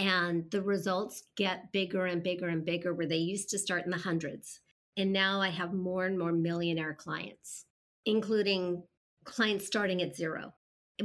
and 0.01 0.49
the 0.49 0.63
results 0.63 1.23
get 1.37 1.71
bigger 1.71 2.07
and 2.07 2.23
bigger 2.23 2.47
and 2.47 2.65
bigger 2.65 2.91
where 2.91 3.07
they 3.07 3.17
used 3.17 3.49
to 3.49 3.59
start 3.59 3.85
in 3.85 3.91
the 3.91 3.97
hundreds. 3.97 4.59
And 4.97 5.13
now 5.13 5.39
i 5.41 5.49
have 5.49 5.73
more 5.73 6.05
and 6.05 6.17
more 6.17 6.31
millionaire 6.31 6.93
clients 6.93 7.65
including 8.05 8.83
clients 9.23 9.67
starting 9.67 10.01
at 10.01 10.15
zero 10.15 10.53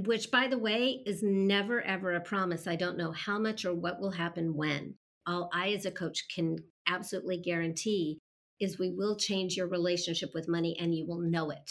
which 0.05 0.31
by 0.31 0.49
the 0.49 0.59
way 0.59 1.03
is 1.07 1.23
never 1.23 1.81
ever 1.83 2.15
a 2.15 2.21
promise. 2.21 2.67
I 2.67 2.77
don't 2.77 2.99
know 2.99 3.13
how 3.13 3.39
much 3.39 3.65
or 3.65 3.75
what 3.75 4.01
will 4.01 4.11
happen 4.11 4.55
when. 4.55 4.95
All 5.27 5.51
i 5.53 5.69
as 5.73 5.87
a 5.87 5.91
coach 5.91 6.25
can 6.35 6.59
absolutely 6.87 7.39
guarantee 7.39 8.19
is 8.61 8.79
we 8.79 8.91
will 8.91 9.17
change 9.17 9.57
your 9.57 9.69
relationship 9.69 10.31
with 10.35 10.49
money 10.49 10.77
and 10.81 10.95
you 10.95 11.07
will 11.07 11.21
know 11.21 11.51
it. 11.51 11.71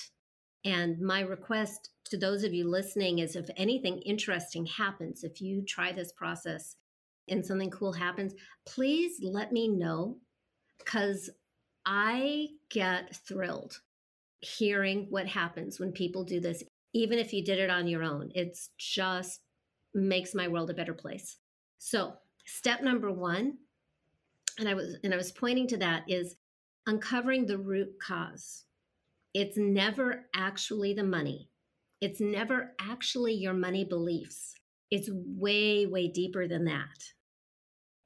And 0.64 1.00
my 1.00 1.22
request 1.22 1.90
to 2.06 2.18
those 2.18 2.44
of 2.44 2.54
you 2.54 2.70
listening 2.70 3.20
is 3.20 3.36
if 3.36 3.50
anything 3.58 4.00
interesting 4.00 4.66
happens 4.66 5.24
if 5.24 5.42
you 5.42 5.64
try 5.68 5.92
this 5.92 6.12
process 6.12 6.76
and 7.30 7.46
something 7.46 7.70
cool 7.70 7.94
happens, 7.94 8.34
please 8.66 9.20
let 9.22 9.52
me 9.52 9.68
know 9.68 10.18
because 10.78 11.30
I 11.86 12.48
get 12.70 13.16
thrilled 13.28 13.80
hearing 14.42 15.08
what 15.10 15.28
happens 15.28 15.80
when 15.80 15.92
people 15.92 16.24
do 16.24 16.40
this, 16.40 16.64
even 16.94 17.20
if 17.20 17.34
you 17.34 17.44
did 17.44 17.60
it 17.60 17.70
on 17.70 17.88
your 17.88 18.04
own. 18.04 18.32
It's 18.36 18.70
just 18.78 19.42
makes 19.94 20.36
my 20.36 20.48
world 20.48 20.70
a 20.70 20.74
better 20.74 20.94
place. 20.94 21.38
So, 21.78 22.14
step 22.46 22.82
number 22.82 23.12
one, 23.12 23.58
and 24.60 24.70
I 24.70 24.74
was 24.74 24.98
and 25.04 25.14
I 25.14 25.18
was 25.18 25.32
pointing 25.32 25.68
to 25.70 25.78
that 25.78 26.04
is 26.08 26.36
uncovering 26.88 27.46
the 27.46 27.58
root 27.58 27.96
cause. 28.02 28.66
It's 29.34 29.58
never 29.58 30.26
actually 30.34 30.94
the 30.94 31.04
money. 31.04 31.50
It's 32.02 32.22
never 32.22 32.76
actually 32.80 33.34
your 33.34 33.54
money 33.54 33.84
beliefs. 33.84 34.56
It's 34.92 35.10
way, 35.12 35.86
way 35.86 36.08
deeper 36.08 36.48
than 36.48 36.66
that. 36.66 37.14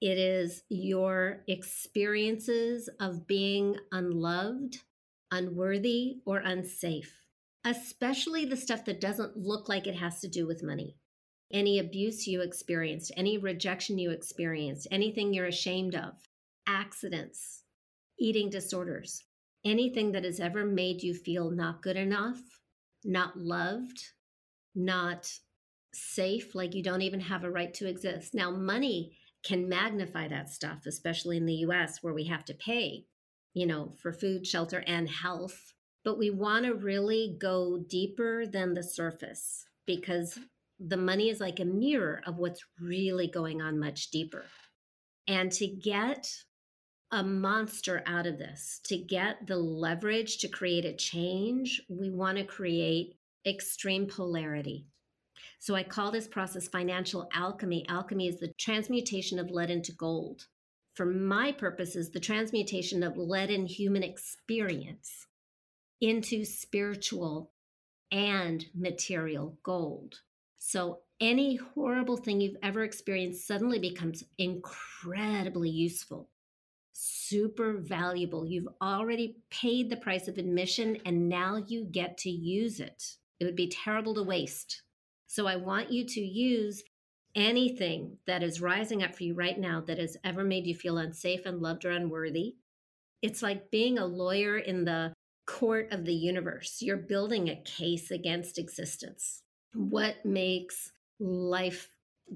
It 0.01 0.17
is 0.17 0.63
your 0.69 1.43
experiences 1.47 2.89
of 2.99 3.27
being 3.27 3.75
unloved, 3.91 4.77
unworthy, 5.29 6.17
or 6.25 6.37
unsafe, 6.37 7.13
especially 7.65 8.45
the 8.45 8.55
stuff 8.57 8.85
that 8.85 9.01
doesn't 9.01 9.35
look 9.37 9.67
like 9.67 9.87
it 9.87 9.95
has 9.95 10.21
to 10.21 10.27
do 10.29 10.47
with 10.47 10.63
money. 10.63 10.95
any 11.51 11.79
abuse 11.79 12.27
you 12.27 12.41
experienced, 12.41 13.11
any 13.17 13.37
rejection 13.37 13.97
you 13.97 14.11
experienced, 14.11 14.87
anything 14.91 15.33
you're 15.33 15.47
ashamed 15.47 15.95
of, 15.95 16.13
accidents, 16.67 17.63
eating 18.19 18.49
disorders, 18.49 19.23
anything 19.65 20.11
that 20.11 20.23
has 20.23 20.39
ever 20.39 20.65
made 20.65 21.01
you 21.01 21.13
feel 21.13 21.49
not 21.49 21.81
good 21.81 21.97
enough, 21.97 22.39
not 23.03 23.37
loved, 23.37 24.11
not 24.75 25.31
safe, 25.93 26.55
like 26.55 26.73
you 26.73 26.83
don't 26.83 27.01
even 27.01 27.19
have 27.19 27.43
a 27.43 27.51
right 27.51 27.73
to 27.75 27.87
exist. 27.87 28.33
Now, 28.33 28.51
money 28.51 29.17
can 29.43 29.69
magnify 29.69 30.27
that 30.27 30.49
stuff, 30.49 30.85
especially 30.85 31.37
in 31.37 31.45
the 31.45 31.65
US 31.65 31.99
where 32.01 32.13
we 32.13 32.25
have 32.25 32.45
to 32.45 32.53
pay, 32.53 33.05
you 33.53 33.65
know, 33.65 33.93
for 34.01 34.11
food, 34.11 34.45
shelter, 34.45 34.83
and 34.85 35.09
health. 35.09 35.73
But 36.03 36.17
we 36.17 36.29
want 36.29 36.65
to 36.65 36.73
really 36.73 37.35
go 37.39 37.77
deeper 37.77 38.45
than 38.45 38.73
the 38.73 38.83
surface 38.83 39.65
because 39.85 40.39
the 40.79 40.97
money 40.97 41.29
is 41.29 41.39
like 41.39 41.59
a 41.59 41.65
mirror 41.65 42.21
of 42.25 42.37
what's 42.37 42.63
really 42.79 43.27
going 43.27 43.61
on 43.61 43.79
much 43.79 44.11
deeper. 44.11 44.45
And 45.27 45.51
to 45.53 45.67
get 45.67 46.27
a 47.11 47.23
monster 47.23 48.03
out 48.05 48.27
of 48.27 48.37
this, 48.37 48.79
to 48.85 48.97
get 48.97 49.47
the 49.47 49.57
leverage 49.57 50.37
to 50.39 50.47
create 50.47 50.85
a 50.85 50.95
change, 50.95 51.81
we 51.89 52.09
want 52.09 52.37
to 52.37 52.43
create 52.43 53.15
extreme 53.45 54.05
polarity. 54.05 54.85
So 55.59 55.75
I 55.75 55.83
call 55.83 56.11
this 56.11 56.27
process 56.27 56.67
financial 56.67 57.29
alchemy. 57.33 57.85
Alchemy 57.87 58.27
is 58.27 58.39
the 58.39 58.53
transmutation 58.57 59.39
of 59.39 59.51
lead 59.51 59.69
into 59.69 59.91
gold. 59.91 60.47
For 60.95 61.05
my 61.05 61.51
purposes, 61.51 62.09
the 62.09 62.19
transmutation 62.19 63.03
of 63.03 63.17
lead 63.17 63.51
in 63.51 63.65
human 63.65 64.03
experience 64.03 65.27
into 66.01 66.45
spiritual 66.45 67.51
and 68.11 68.65
material 68.73 69.57
gold. 69.63 70.21
So 70.57 70.99
any 71.19 71.57
horrible 71.57 72.17
thing 72.17 72.41
you've 72.41 72.57
ever 72.63 72.83
experienced 72.83 73.45
suddenly 73.45 73.79
becomes 73.79 74.23
incredibly 74.37 75.69
useful 75.69 76.29
super 76.99 77.73
valuable. 77.73 78.45
You've 78.45 78.67
already 78.81 79.37
paid 79.49 79.89
the 79.89 79.95
price 79.95 80.27
of 80.27 80.37
admission 80.37 80.97
and 81.05 81.29
now 81.29 81.63
you 81.67 81.85
get 81.85 82.17
to 82.19 82.29
use 82.29 82.79
it. 82.81 83.15
It 83.39 83.45
would 83.45 83.55
be 83.55 83.69
terrible 83.69 84.13
to 84.15 84.23
waste. 84.23 84.81
So 85.29 85.45
I 85.45 85.57
want 85.57 85.91
you 85.91 86.05
to 86.05 86.21
use 86.21 86.83
anything 87.35 88.17
that 88.25 88.41
is 88.41 88.61
rising 88.61 89.03
up 89.03 89.13
for 89.13 89.23
you 89.23 89.35
right 89.35 89.59
now 89.59 89.79
that 89.85 89.99
has 89.99 90.17
ever 90.23 90.43
made 90.43 90.65
you 90.65 90.73
feel 90.73 90.97
unsafe, 90.97 91.45
unloved, 91.45 91.85
or 91.85 91.91
unworthy. 91.91 92.55
It's 93.21 93.43
like 93.43 93.69
being 93.69 93.99
a 93.99 94.07
lawyer 94.07 94.57
in 94.57 94.85
the 94.85 95.13
court 95.45 95.89
of 95.91 96.03
the 96.05 96.15
universe. 96.15 96.81
You're 96.81 96.97
building 96.97 97.47
a 97.47 97.61
case 97.61 98.09
against 98.09 98.57
existence. 98.57 99.43
What 99.75 100.25
makes 100.25 100.91
life 101.19 101.91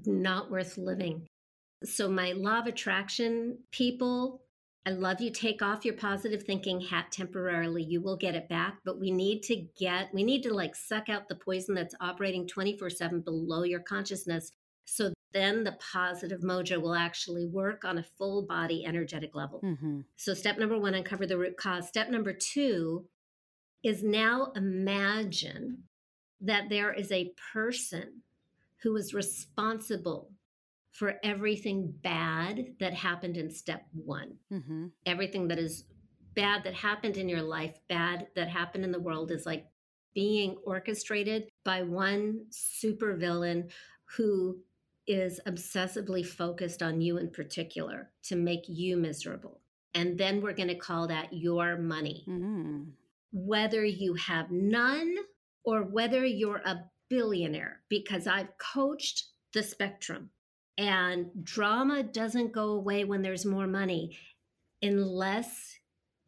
not 0.06 0.52
worth 0.52 0.78
living? 0.78 1.26
So, 1.82 2.08
my 2.08 2.30
law 2.30 2.60
of 2.60 2.66
attraction 2.66 3.58
people, 3.72 4.43
I 4.86 4.90
love 4.90 5.20
you. 5.20 5.30
Take 5.30 5.62
off 5.62 5.84
your 5.84 5.94
positive 5.94 6.42
thinking 6.42 6.80
hat 6.80 7.10
temporarily. 7.10 7.82
You 7.82 8.02
will 8.02 8.16
get 8.16 8.34
it 8.34 8.48
back, 8.50 8.78
but 8.84 9.00
we 9.00 9.10
need 9.10 9.42
to 9.44 9.66
get, 9.78 10.12
we 10.12 10.22
need 10.22 10.42
to 10.42 10.52
like 10.52 10.76
suck 10.76 11.08
out 11.08 11.28
the 11.28 11.36
poison 11.36 11.74
that's 11.74 11.94
operating 12.00 12.46
24 12.46 12.90
7 12.90 13.20
below 13.20 13.62
your 13.62 13.80
consciousness. 13.80 14.52
So 14.84 15.14
then 15.32 15.64
the 15.64 15.76
positive 15.92 16.40
mojo 16.40 16.80
will 16.80 16.94
actually 16.94 17.46
work 17.46 17.84
on 17.84 17.98
a 17.98 18.04
full 18.16 18.42
body 18.42 18.84
energetic 18.84 19.34
level. 19.34 19.60
Mm-hmm. 19.64 20.00
So, 20.16 20.32
step 20.32 20.58
number 20.58 20.78
one, 20.78 20.94
uncover 20.94 21.26
the 21.26 21.38
root 21.38 21.56
cause. 21.56 21.88
Step 21.88 22.08
number 22.08 22.32
two 22.32 23.06
is 23.82 24.02
now 24.02 24.52
imagine 24.54 25.84
that 26.40 26.68
there 26.68 26.92
is 26.92 27.10
a 27.10 27.32
person 27.52 28.22
who 28.82 28.94
is 28.96 29.12
responsible 29.12 30.30
for 30.94 31.16
everything 31.24 31.92
bad 32.02 32.66
that 32.78 32.94
happened 32.94 33.36
in 33.36 33.50
step 33.50 33.84
one. 33.92 34.36
Mm-hmm. 34.52 34.86
Everything 35.04 35.48
that 35.48 35.58
is 35.58 35.84
bad 36.34 36.62
that 36.64 36.74
happened 36.74 37.16
in 37.16 37.28
your 37.28 37.42
life, 37.42 37.76
bad 37.88 38.28
that 38.36 38.48
happened 38.48 38.84
in 38.84 38.92
the 38.92 39.00
world 39.00 39.32
is 39.32 39.44
like 39.44 39.66
being 40.14 40.56
orchestrated 40.64 41.48
by 41.64 41.82
one 41.82 42.46
super 42.50 43.16
villain 43.16 43.68
who 44.16 44.56
is 45.08 45.40
obsessively 45.48 46.24
focused 46.24 46.80
on 46.80 47.00
you 47.00 47.18
in 47.18 47.28
particular 47.28 48.10
to 48.22 48.36
make 48.36 48.64
you 48.68 48.96
miserable. 48.96 49.60
And 49.94 50.16
then 50.16 50.40
we're 50.40 50.54
going 50.54 50.68
to 50.68 50.76
call 50.76 51.08
that 51.08 51.32
your 51.32 51.76
money. 51.76 52.24
Mm-hmm. 52.28 52.82
Whether 53.32 53.84
you 53.84 54.14
have 54.14 54.52
none 54.52 55.16
or 55.64 55.82
whether 55.82 56.24
you're 56.24 56.62
a 56.64 56.84
billionaire, 57.10 57.80
because 57.88 58.28
I've 58.28 58.56
coached 58.58 59.24
the 59.52 59.62
spectrum 59.62 60.30
and 60.78 61.30
drama 61.42 62.02
doesn't 62.02 62.52
go 62.52 62.70
away 62.70 63.04
when 63.04 63.22
there's 63.22 63.44
more 63.44 63.66
money 63.66 64.16
unless 64.82 65.78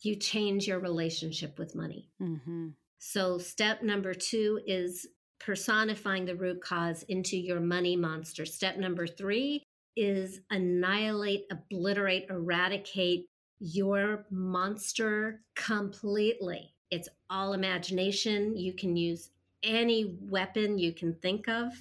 you 0.00 0.16
change 0.16 0.66
your 0.66 0.78
relationship 0.78 1.58
with 1.58 1.74
money. 1.74 2.10
Mm-hmm. 2.22 2.68
So, 2.98 3.38
step 3.38 3.82
number 3.82 4.14
two 4.14 4.60
is 4.66 5.06
personifying 5.38 6.24
the 6.24 6.36
root 6.36 6.60
cause 6.62 7.02
into 7.04 7.36
your 7.36 7.60
money 7.60 7.96
monster. 7.96 8.46
Step 8.46 8.78
number 8.78 9.06
three 9.06 9.62
is 9.96 10.40
annihilate, 10.50 11.44
obliterate, 11.50 12.26
eradicate 12.30 13.26
your 13.58 14.26
monster 14.30 15.42
completely. 15.54 16.74
It's 16.90 17.08
all 17.30 17.52
imagination. 17.52 18.56
You 18.56 18.72
can 18.74 18.96
use 18.96 19.30
any 19.62 20.16
weapon 20.20 20.78
you 20.78 20.92
can 20.92 21.14
think 21.14 21.48
of 21.48 21.72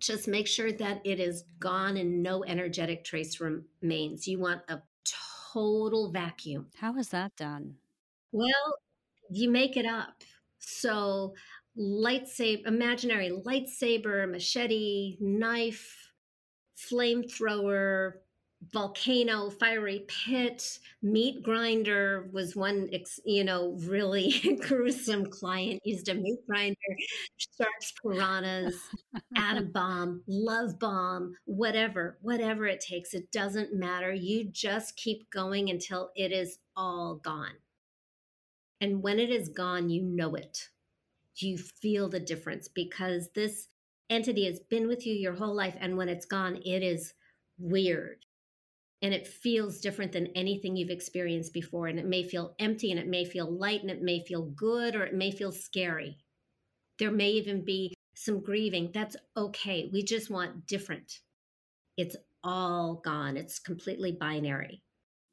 just 0.00 0.28
make 0.28 0.46
sure 0.46 0.72
that 0.72 1.00
it 1.04 1.20
is 1.20 1.44
gone 1.58 1.96
and 1.96 2.22
no 2.22 2.44
energetic 2.44 3.04
trace 3.04 3.40
remains. 3.40 4.26
You 4.26 4.38
want 4.38 4.62
a 4.68 4.82
total 5.52 6.10
vacuum. 6.10 6.68
How 6.76 6.96
is 6.96 7.08
that 7.10 7.36
done? 7.36 7.76
Well, 8.32 8.78
you 9.30 9.50
make 9.50 9.76
it 9.76 9.86
up. 9.86 10.22
So, 10.58 11.34
lightsaber, 11.76 12.66
imaginary 12.66 13.30
lightsaber, 13.30 14.30
machete, 14.30 15.16
knife, 15.20 16.12
flamethrower, 16.76 18.14
volcano, 18.72 19.50
fiery 19.50 20.04
pit, 20.08 20.78
meat 21.02 21.42
grinder 21.42 22.28
was 22.32 22.56
one, 22.56 22.88
you 23.24 23.44
know, 23.44 23.76
really 23.84 24.58
gruesome 24.66 25.26
client 25.26 25.80
used 25.84 26.08
a 26.08 26.14
meat 26.14 26.40
grinder, 26.46 26.76
sharks, 27.36 27.92
piranhas, 28.02 28.76
atom 29.36 29.70
bomb, 29.72 30.22
love 30.26 30.78
bomb, 30.78 31.34
whatever, 31.44 32.18
whatever 32.20 32.66
it 32.66 32.80
takes. 32.80 33.14
It 33.14 33.30
doesn't 33.30 33.74
matter. 33.74 34.12
You 34.12 34.44
just 34.50 34.96
keep 34.96 35.30
going 35.30 35.70
until 35.70 36.10
it 36.16 36.32
is 36.32 36.58
all 36.76 37.16
gone. 37.16 37.54
And 38.80 39.02
when 39.02 39.18
it 39.18 39.30
is 39.30 39.48
gone, 39.48 39.88
you 39.88 40.02
know 40.02 40.34
it. 40.34 40.68
You 41.36 41.56
feel 41.56 42.08
the 42.08 42.20
difference 42.20 42.66
because 42.66 43.30
this 43.34 43.68
entity 44.10 44.46
has 44.46 44.58
been 44.58 44.88
with 44.88 45.06
you 45.06 45.14
your 45.14 45.34
whole 45.34 45.54
life. 45.54 45.76
And 45.80 45.96
when 45.96 46.08
it's 46.08 46.26
gone, 46.26 46.56
it 46.64 46.82
is 46.82 47.14
weird 47.58 48.24
and 49.02 49.14
it 49.14 49.26
feels 49.26 49.80
different 49.80 50.12
than 50.12 50.28
anything 50.28 50.76
you've 50.76 50.90
experienced 50.90 51.52
before. 51.52 51.86
And 51.86 51.98
it 51.98 52.06
may 52.06 52.22
feel 52.22 52.54
empty 52.58 52.90
and 52.90 52.98
it 52.98 53.06
may 53.06 53.24
feel 53.24 53.50
light 53.50 53.82
and 53.82 53.90
it 53.90 54.02
may 54.02 54.24
feel 54.24 54.46
good 54.46 54.96
or 54.96 55.04
it 55.04 55.14
may 55.14 55.30
feel 55.30 55.52
scary. 55.52 56.18
There 56.98 57.12
may 57.12 57.30
even 57.30 57.64
be 57.64 57.94
some 58.14 58.40
grieving. 58.40 58.90
That's 58.92 59.16
okay. 59.36 59.88
We 59.92 60.02
just 60.02 60.30
want 60.30 60.66
different. 60.66 61.20
It's 61.96 62.16
all 62.42 63.00
gone, 63.04 63.36
it's 63.36 63.58
completely 63.58 64.12
binary. 64.12 64.82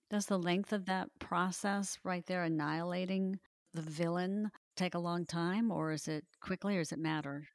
Does 0.10 0.26
the 0.28 0.38
length 0.38 0.74
of 0.74 0.86
that 0.86 1.10
process 1.20 1.98
right 2.04 2.26
there, 2.26 2.44
annihilating 2.44 3.40
the 3.74 3.82
villain, 3.82 4.52
take 4.78 4.94
a 4.94 5.00
long 5.00 5.26
time 5.26 5.72
or 5.72 5.92
is 5.92 6.08
it 6.08 6.24
quickly 6.42 6.76
or 6.76 6.82
does 6.82 6.92
it 6.92 7.00
matter? 7.00 7.48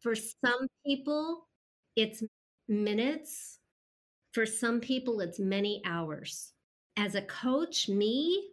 For 0.00 0.14
some 0.14 0.66
people, 0.86 1.46
it's 1.96 2.22
minutes 2.68 3.58
for 4.34 4.44
some 4.44 4.80
people, 4.80 5.20
it's 5.20 5.38
many 5.38 5.80
hours. 5.86 6.52
As 6.96 7.14
a 7.14 7.22
coach, 7.22 7.88
me, 7.88 8.48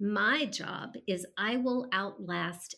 my 0.00 0.46
job 0.46 0.94
is 1.06 1.26
I 1.36 1.56
will 1.58 1.86
outlast 1.92 2.74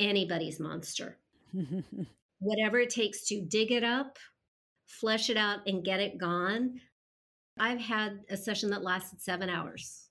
anybody's 0.00 0.58
monster. 0.58 1.18
Whatever 2.40 2.78
it 2.78 2.90
takes 2.90 3.26
to 3.26 3.42
dig 3.42 3.70
it 3.70 3.84
up, 3.84 4.18
flesh 4.86 5.28
it 5.28 5.36
out, 5.36 5.60
and 5.66 5.84
get 5.84 6.00
it 6.00 6.18
gone. 6.18 6.80
I've 7.60 7.80
had 7.80 8.20
a 8.30 8.36
session 8.36 8.70
that 8.70 8.82
lasted 8.82 9.20
seven 9.20 9.50
hours. 9.50 10.08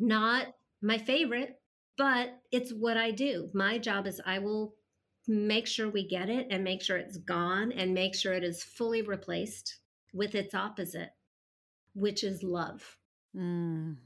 Not 0.00 0.48
my 0.82 0.98
favorite, 0.98 1.60
but 1.96 2.30
it's 2.50 2.72
what 2.72 2.96
I 2.96 3.12
do. 3.12 3.50
My 3.54 3.78
job 3.78 4.08
is 4.08 4.20
I 4.26 4.40
will 4.40 4.74
make 5.28 5.68
sure 5.68 5.90
we 5.90 6.08
get 6.08 6.28
it 6.28 6.48
and 6.50 6.64
make 6.64 6.82
sure 6.82 6.96
it's 6.96 7.18
gone 7.18 7.70
and 7.70 7.94
make 7.94 8.16
sure 8.16 8.32
it 8.32 8.42
is 8.42 8.64
fully 8.64 9.02
replaced 9.02 9.78
with 10.12 10.34
its 10.34 10.54
opposite, 10.54 11.10
which 11.94 12.24
is 12.24 12.42
love. 12.42 12.96
Mm. 13.36 13.96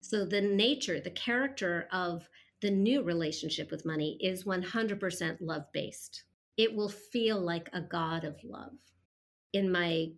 So 0.00 0.24
the 0.24 0.40
nature, 0.40 1.00
the 1.00 1.10
character 1.10 1.88
of 1.92 2.28
the 2.60 2.70
new 2.70 3.02
relationship 3.02 3.70
with 3.70 3.86
money 3.86 4.18
is 4.20 4.44
100% 4.44 5.36
love 5.40 5.64
based. 5.72 6.24
It 6.56 6.74
will 6.74 6.88
feel 6.88 7.40
like 7.40 7.68
a 7.72 7.80
God 7.80 8.24
of 8.24 8.36
love. 8.44 8.72
in 9.52 9.70
my 9.70 10.08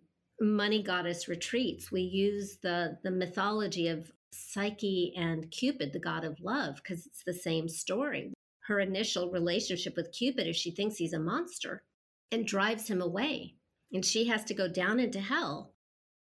money 0.41 0.83
goddess 0.83 1.27
retreats, 1.27 1.91
we 1.91 2.01
use 2.01 2.57
the 2.61 2.97
the 3.03 3.11
mythology 3.11 3.87
of 3.87 4.11
Psyche 4.31 5.13
and 5.15 5.49
Cupid, 5.51 5.93
the 5.93 5.99
god 5.99 6.25
of 6.25 6.39
love, 6.41 6.75
because 6.77 7.05
it's 7.05 7.23
the 7.23 7.33
same 7.33 7.69
story. 7.69 8.33
Her 8.67 8.79
initial 8.79 9.31
relationship 9.31 9.95
with 9.95 10.11
Cupid 10.11 10.47
is 10.47 10.55
she 10.57 10.71
thinks 10.71 10.97
he's 10.97 11.13
a 11.13 11.19
monster 11.19 11.83
and 12.31 12.45
drives 12.45 12.87
him 12.87 13.01
away. 13.01 13.55
And 13.91 14.03
she 14.03 14.27
has 14.27 14.43
to 14.45 14.53
go 14.53 14.67
down 14.67 14.99
into 14.99 15.19
hell. 15.19 15.73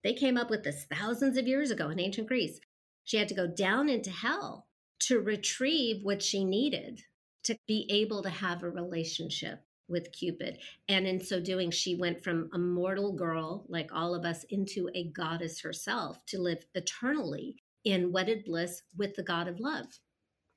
They 0.03 0.13
came 0.13 0.37
up 0.37 0.51
with 0.51 0.65
this 0.65 0.85
thousands 0.85 1.37
of 1.37 1.49
years 1.49 1.71
ago 1.71 1.89
in 1.89 1.99
ancient 1.99 2.29
Greece. 2.29 2.61
She 3.05 3.17
had 3.17 3.29
to 3.29 3.35
go 3.35 3.47
down 3.47 3.89
into 3.89 4.11
hell 4.11 4.67
to 5.01 5.21
retrieve 5.21 6.05
what 6.05 6.23
she 6.23 6.45
needed 6.45 7.01
to 7.45 7.57
be 7.67 7.87
able 7.91 8.23
to 8.23 8.31
have 8.31 8.63
a 8.63 8.71
relationship 8.71 9.61
with 9.89 10.13
Cupid. 10.13 10.59
And 10.89 11.07
in 11.07 11.21
so 11.21 11.41
doing, 11.41 11.71
she 11.71 11.95
went 11.95 12.25
from 12.25 12.49
a 12.55 12.59
mortal 12.59 13.13
girl, 13.13 13.67
like 13.69 13.91
all 13.93 14.15
of 14.15 14.25
us, 14.25 14.45
into 14.51 14.89
a 14.95 15.11
goddess 15.11 15.61
herself 15.61 16.25
to 16.27 16.41
live 16.41 16.65
eternally 16.75 17.57
in 17.85 18.13
wedded 18.13 18.45
bliss 18.45 18.83
with 18.97 19.15
the 19.15 19.23
god 19.23 19.47
of 19.47 19.61
love, 19.61 19.87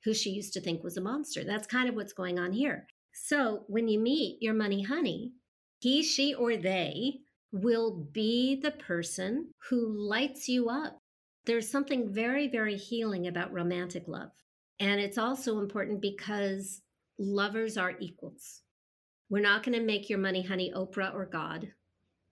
who 0.04 0.14
she 0.14 0.30
used 0.30 0.54
to 0.54 0.60
think 0.60 0.82
was 0.82 0.96
a 0.96 1.02
monster. 1.02 1.44
That's 1.44 1.66
kind 1.66 1.88
of 1.88 1.94
what's 1.94 2.14
going 2.14 2.38
on 2.38 2.52
here. 2.52 2.86
So 3.12 3.64
when 3.66 3.88
you 3.88 3.98
meet 3.98 4.38
your 4.40 4.54
money 4.54 4.82
honey, 4.82 5.32
he, 5.80 6.02
she, 6.02 6.34
or 6.34 6.56
they 6.56 7.20
will 7.52 8.08
be 8.12 8.56
the 8.56 8.72
person 8.72 9.48
who 9.68 9.88
lights 9.88 10.48
you 10.48 10.68
up. 10.68 10.98
There's 11.46 11.70
something 11.70 12.12
very, 12.12 12.48
very 12.48 12.76
healing 12.76 13.26
about 13.26 13.52
romantic 13.52 14.04
love. 14.06 14.30
And 14.80 15.00
it's 15.00 15.18
also 15.18 15.58
important 15.58 16.00
because 16.00 16.82
lovers 17.18 17.76
are 17.76 17.94
equals. 17.98 18.62
We're 19.30 19.42
not 19.42 19.62
going 19.62 19.78
to 19.78 19.84
make 19.84 20.08
your 20.08 20.18
money 20.18 20.42
honey 20.42 20.72
Oprah 20.74 21.14
or 21.14 21.26
God 21.26 21.72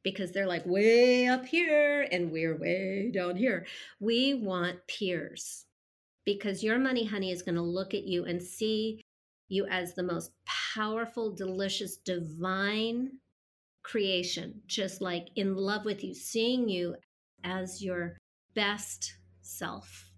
because 0.03 0.33
they're 0.33 0.47
like 0.47 0.65
way 0.67 1.27
up 1.27 1.45
here 1.47 2.07
and 2.13 2.31
we're 2.31 2.57
way 2.57 3.11
down 3.13 3.37
here. 3.37 3.67
We 4.01 4.35
want 4.35 4.87
peers 4.87 5.65
because 6.25 6.63
your 6.63 6.79
money 6.79 7.05
honey 7.05 7.31
is 7.31 7.43
going 7.43 7.57
to 7.57 7.63
look 7.63 7.95
at 7.95 8.05
you 8.05 8.25
and 8.25 8.43
see 8.43 9.03
you 9.49 9.67
as 9.67 9.95
the 9.95 10.03
most 10.03 10.33
powerful, 10.75 11.35
delicious, 11.35 11.97
divine 11.97 13.13
creation, 13.87 14.61
just 14.67 15.01
like 15.01 15.29
in 15.37 15.55
love 15.55 15.85
with 15.85 16.03
you, 16.03 16.13
seeing 16.13 16.69
you 16.69 16.97
as 17.45 17.83
your 17.83 18.17
best 18.55 19.17
self 19.43 20.11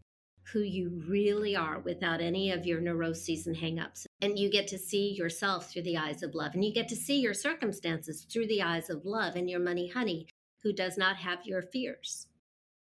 who 0.53 0.61
you 0.61 1.03
really 1.07 1.55
are 1.55 1.81
without 1.81 2.23
any 2.23 2.51
of 2.51 2.65
your 2.65 2.81
neuroses 2.81 3.47
and 3.47 3.57
hangups. 3.57 4.07
And 4.23 4.39
you 4.39 4.51
get 4.51 4.67
to 4.69 4.79
see 4.79 5.13
yourself 5.13 5.71
through 5.71 5.83
the 5.83 5.99
eyes 5.99 6.23
of 6.23 6.35
love. 6.35 6.55
And 6.55 6.65
you 6.65 6.73
get 6.73 6.89
to 6.89 6.97
see 6.97 7.21
your 7.21 7.35
circumstances 7.35 8.27
through 8.33 8.47
the 8.47 8.63
eyes 8.63 8.89
of 8.89 9.05
love 9.05 9.37
and 9.37 9.51
your 9.51 9.61
money 9.61 9.89
honey, 9.89 10.27
who 10.63 10.73
does 10.73 10.97
not 10.97 11.17
have 11.17 11.45
your 11.45 11.61
fears, 11.61 12.27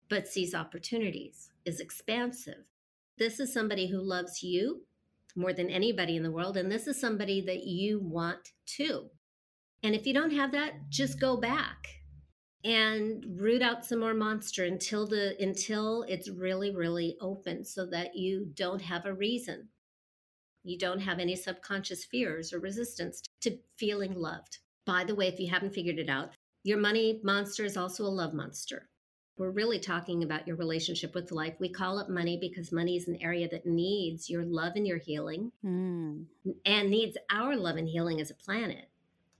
but 0.09 0.27
sees 0.27 0.53
opportunities, 0.53 1.49
is 1.63 1.79
expansive. 1.79 2.65
This 3.17 3.39
is 3.39 3.53
somebody 3.53 3.87
who 3.87 4.01
loves 4.01 4.43
you 4.43 4.81
more 5.33 5.53
than 5.53 5.69
anybody 5.69 6.17
in 6.17 6.23
the 6.23 6.31
world. 6.31 6.57
And 6.57 6.69
this 6.69 6.87
is 6.87 6.99
somebody 6.99 7.39
that 7.41 7.63
you 7.63 8.01
want 8.01 8.51
too. 8.65 9.09
And 9.83 9.93
if 9.93 10.07
you 10.07 10.13
don't 10.13 10.31
have 10.31 10.51
that, 10.53 10.89
just 10.89 11.19
go 11.19 11.37
back 11.37 11.87
and 12.63 13.25
root 13.39 13.61
out 13.61 13.85
some 13.85 13.99
more 13.99 14.13
monster 14.13 14.63
until 14.63 15.05
the 15.05 15.35
until 15.41 16.03
it's 16.03 16.29
really 16.29 16.73
really 16.73 17.17
open 17.19 17.65
so 17.65 17.85
that 17.85 18.15
you 18.15 18.47
don't 18.53 18.81
have 18.81 19.05
a 19.05 19.13
reason. 19.13 19.67
You 20.63 20.77
don't 20.77 21.01
have 21.01 21.19
any 21.19 21.35
subconscious 21.35 22.05
fears 22.05 22.53
or 22.53 22.59
resistance 22.59 23.21
to 23.41 23.57
feeling 23.77 24.13
loved. 24.15 24.59
By 24.85 25.03
the 25.03 25.15
way 25.15 25.27
if 25.27 25.39
you 25.39 25.49
haven't 25.49 25.73
figured 25.73 25.99
it 25.99 26.09
out 26.09 26.31
your 26.63 26.77
money 26.77 27.19
monster 27.23 27.65
is 27.65 27.75
also 27.75 28.05
a 28.05 28.07
love 28.07 28.33
monster. 28.33 28.87
We're 29.37 29.51
really 29.51 29.79
talking 29.79 30.23
about 30.23 30.47
your 30.47 30.55
relationship 30.55 31.13
with 31.13 31.31
life. 31.31 31.55
We 31.59 31.67
call 31.67 31.99
it 31.99 32.07
money 32.07 32.37
because 32.39 32.71
money 32.71 32.95
is 32.95 33.07
an 33.07 33.17
area 33.21 33.49
that 33.49 33.65
needs 33.65 34.29
your 34.29 34.45
love 34.45 34.73
and 34.75 34.87
your 34.87 34.99
healing. 34.99 35.51
Mm. 35.65 36.25
and 36.65 36.89
needs 36.89 37.17
our 37.29 37.57
love 37.57 37.75
and 37.75 37.89
healing 37.89 38.21
as 38.21 38.31
a 38.31 38.35
planet 38.35 38.85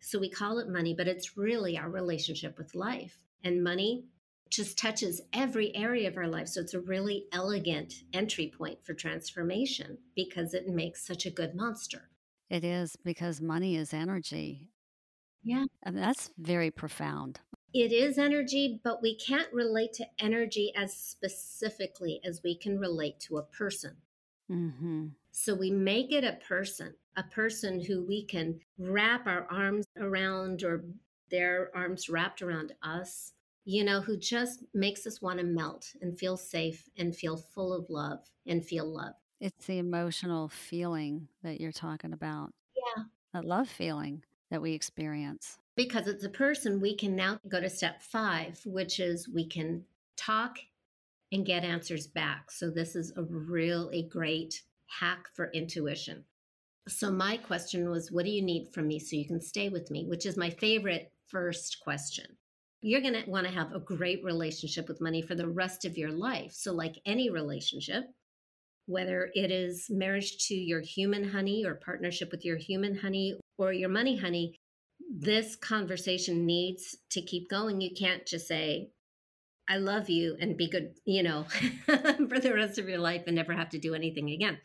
so 0.03 0.19
we 0.19 0.29
call 0.29 0.59
it 0.59 0.69
money, 0.69 0.93
but 0.93 1.07
it's 1.07 1.37
really 1.37 1.77
our 1.77 1.89
relationship 1.89 2.57
with 2.57 2.75
life. 2.75 3.17
And 3.43 3.63
money 3.63 4.05
just 4.49 4.77
touches 4.77 5.21
every 5.31 5.75
area 5.75 6.07
of 6.07 6.17
our 6.17 6.27
life. 6.27 6.47
So 6.49 6.61
it's 6.61 6.73
a 6.73 6.79
really 6.79 7.25
elegant 7.31 7.93
entry 8.13 8.53
point 8.55 8.85
for 8.85 8.93
transformation 8.93 9.97
because 10.15 10.53
it 10.53 10.67
makes 10.67 11.05
such 11.05 11.25
a 11.25 11.31
good 11.31 11.55
monster. 11.55 12.09
It 12.49 12.63
is 12.63 12.95
because 13.03 13.41
money 13.41 13.77
is 13.77 13.93
energy. 13.93 14.69
Yeah. 15.41 15.65
And 15.83 15.97
that's 15.97 16.29
very 16.37 16.69
profound. 16.69 17.39
It 17.73 17.91
is 17.91 18.19
energy, 18.19 18.79
but 18.83 19.01
we 19.01 19.15
can't 19.15 19.51
relate 19.51 19.93
to 19.93 20.05
energy 20.19 20.71
as 20.75 20.95
specifically 20.95 22.21
as 22.23 22.41
we 22.43 22.55
can 22.55 22.77
relate 22.77 23.19
to 23.21 23.37
a 23.37 23.43
person. 23.43 23.95
Mm-hmm. 24.51 25.07
So 25.31 25.55
we 25.55 25.71
make 25.71 26.11
it 26.11 26.23
a 26.23 26.37
person, 26.47 26.93
a 27.17 27.23
person 27.23 27.79
who 27.79 28.03
we 28.03 28.25
can 28.25 28.59
wrap 28.77 29.27
our 29.27 29.47
arms 29.51 29.85
around 29.99 30.63
or 30.63 30.83
their 31.29 31.71
arms 31.75 32.09
wrapped 32.09 32.41
around 32.41 32.73
us, 32.83 33.33
you 33.65 33.83
know, 33.83 34.01
who 34.01 34.17
just 34.17 34.63
makes 34.73 35.07
us 35.07 35.21
want 35.21 35.39
to 35.39 35.45
melt 35.45 35.91
and 36.01 36.17
feel 36.17 36.37
safe 36.37 36.89
and 36.97 37.15
feel 37.15 37.37
full 37.37 37.73
of 37.73 37.89
love 37.89 38.19
and 38.45 38.65
feel 38.65 38.85
love. 38.85 39.13
It's 39.39 39.65
the 39.65 39.79
emotional 39.79 40.49
feeling 40.49 41.27
that 41.43 41.59
you're 41.59 41.71
talking 41.71 42.13
about. 42.13 42.53
Yeah. 42.75 43.03
That 43.33 43.45
love 43.45 43.67
feeling 43.67 44.23
that 44.51 44.61
we 44.61 44.73
experience. 44.73 45.57
Because 45.75 46.07
it's 46.07 46.23
a 46.23 46.29
person, 46.29 46.79
we 46.79 46.95
can 46.95 47.15
now 47.15 47.39
go 47.47 47.59
to 47.59 47.69
step 47.69 48.01
five, 48.01 48.61
which 48.65 48.99
is 48.99 49.27
we 49.27 49.47
can 49.47 49.83
talk 50.15 50.59
and 51.31 51.45
get 51.45 51.63
answers 51.63 52.05
back. 52.05 52.51
So, 52.51 52.69
this 52.69 52.95
is 52.95 53.11
a 53.17 53.23
really 53.23 54.03
great 54.03 54.61
hack 54.85 55.27
for 55.33 55.49
intuition. 55.51 56.23
So, 56.87 57.11
my 57.11 57.37
question 57.37 57.89
was, 57.89 58.11
What 58.11 58.25
do 58.25 58.31
you 58.31 58.41
need 58.41 58.73
from 58.73 58.87
me 58.87 58.99
so 58.99 59.15
you 59.15 59.25
can 59.25 59.41
stay 59.41 59.69
with 59.69 59.89
me? 59.89 60.05
Which 60.05 60.25
is 60.25 60.35
my 60.37 60.49
favorite 60.49 61.11
first 61.27 61.79
question. 61.81 62.25
You're 62.81 63.01
going 63.01 63.13
to 63.13 63.29
want 63.29 63.47
to 63.47 63.53
have 63.53 63.73
a 63.73 63.79
great 63.79 64.23
relationship 64.23 64.89
with 64.89 64.99
money 64.99 65.21
for 65.21 65.35
the 65.35 65.47
rest 65.47 65.85
of 65.85 65.97
your 65.97 66.11
life. 66.11 66.51
So, 66.51 66.73
like 66.73 66.95
any 67.05 67.29
relationship, 67.29 68.03
whether 68.85 69.29
it 69.33 69.49
is 69.49 69.87
marriage 69.89 70.47
to 70.47 70.55
your 70.55 70.81
human 70.81 71.29
honey 71.29 71.65
or 71.65 71.75
partnership 71.75 72.31
with 72.31 72.43
your 72.43 72.57
human 72.57 72.97
honey 72.97 73.39
or 73.57 73.71
your 73.71 73.89
money 73.89 74.17
honey, 74.17 74.55
this 75.09 75.55
conversation 75.55 76.45
needs 76.45 76.97
to 77.11 77.21
keep 77.21 77.49
going. 77.49 77.79
You 77.79 77.91
can't 77.97 78.25
just 78.25 78.47
say, 78.47 78.89
I 79.69 79.77
love 79.77 80.09
you 80.09 80.35
and 80.39 80.57
be 80.57 80.69
good, 80.69 80.95
you 81.05 81.23
know, 81.23 81.43
for 81.85 82.39
the 82.39 82.53
rest 82.53 82.77
of 82.77 82.89
your 82.89 82.99
life 82.99 83.23
and 83.27 83.35
never 83.35 83.53
have 83.53 83.69
to 83.69 83.79
do 83.79 83.95
anything 83.95 84.31
again. 84.31 84.57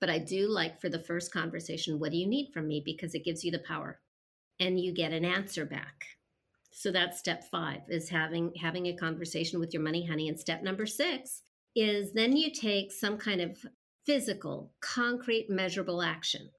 But 0.00 0.10
I 0.10 0.18
do 0.18 0.48
like 0.48 0.80
for 0.80 0.88
the 0.88 0.98
first 0.98 1.32
conversation, 1.32 1.98
what 1.98 2.12
do 2.12 2.18
you 2.18 2.26
need 2.26 2.52
from 2.52 2.68
me? 2.68 2.82
Because 2.84 3.14
it 3.14 3.24
gives 3.24 3.44
you 3.44 3.50
the 3.50 3.58
power 3.58 4.00
and 4.60 4.78
you 4.78 4.92
get 4.92 5.12
an 5.12 5.24
answer 5.24 5.64
back. 5.64 6.04
So 6.70 6.90
that's 6.90 7.18
step 7.18 7.44
five 7.50 7.80
is 7.88 8.10
having 8.10 8.52
having 8.60 8.86
a 8.86 8.96
conversation 8.96 9.58
with 9.58 9.72
your 9.72 9.82
money 9.82 10.06
honey. 10.06 10.28
And 10.28 10.38
step 10.38 10.62
number 10.62 10.84
six 10.84 11.42
is 11.74 12.12
then 12.12 12.36
you 12.36 12.50
take 12.50 12.92
some 12.92 13.16
kind 13.16 13.40
of 13.40 13.56
physical, 14.04 14.72
concrete, 14.80 15.48
measurable 15.48 16.02
action 16.02 16.50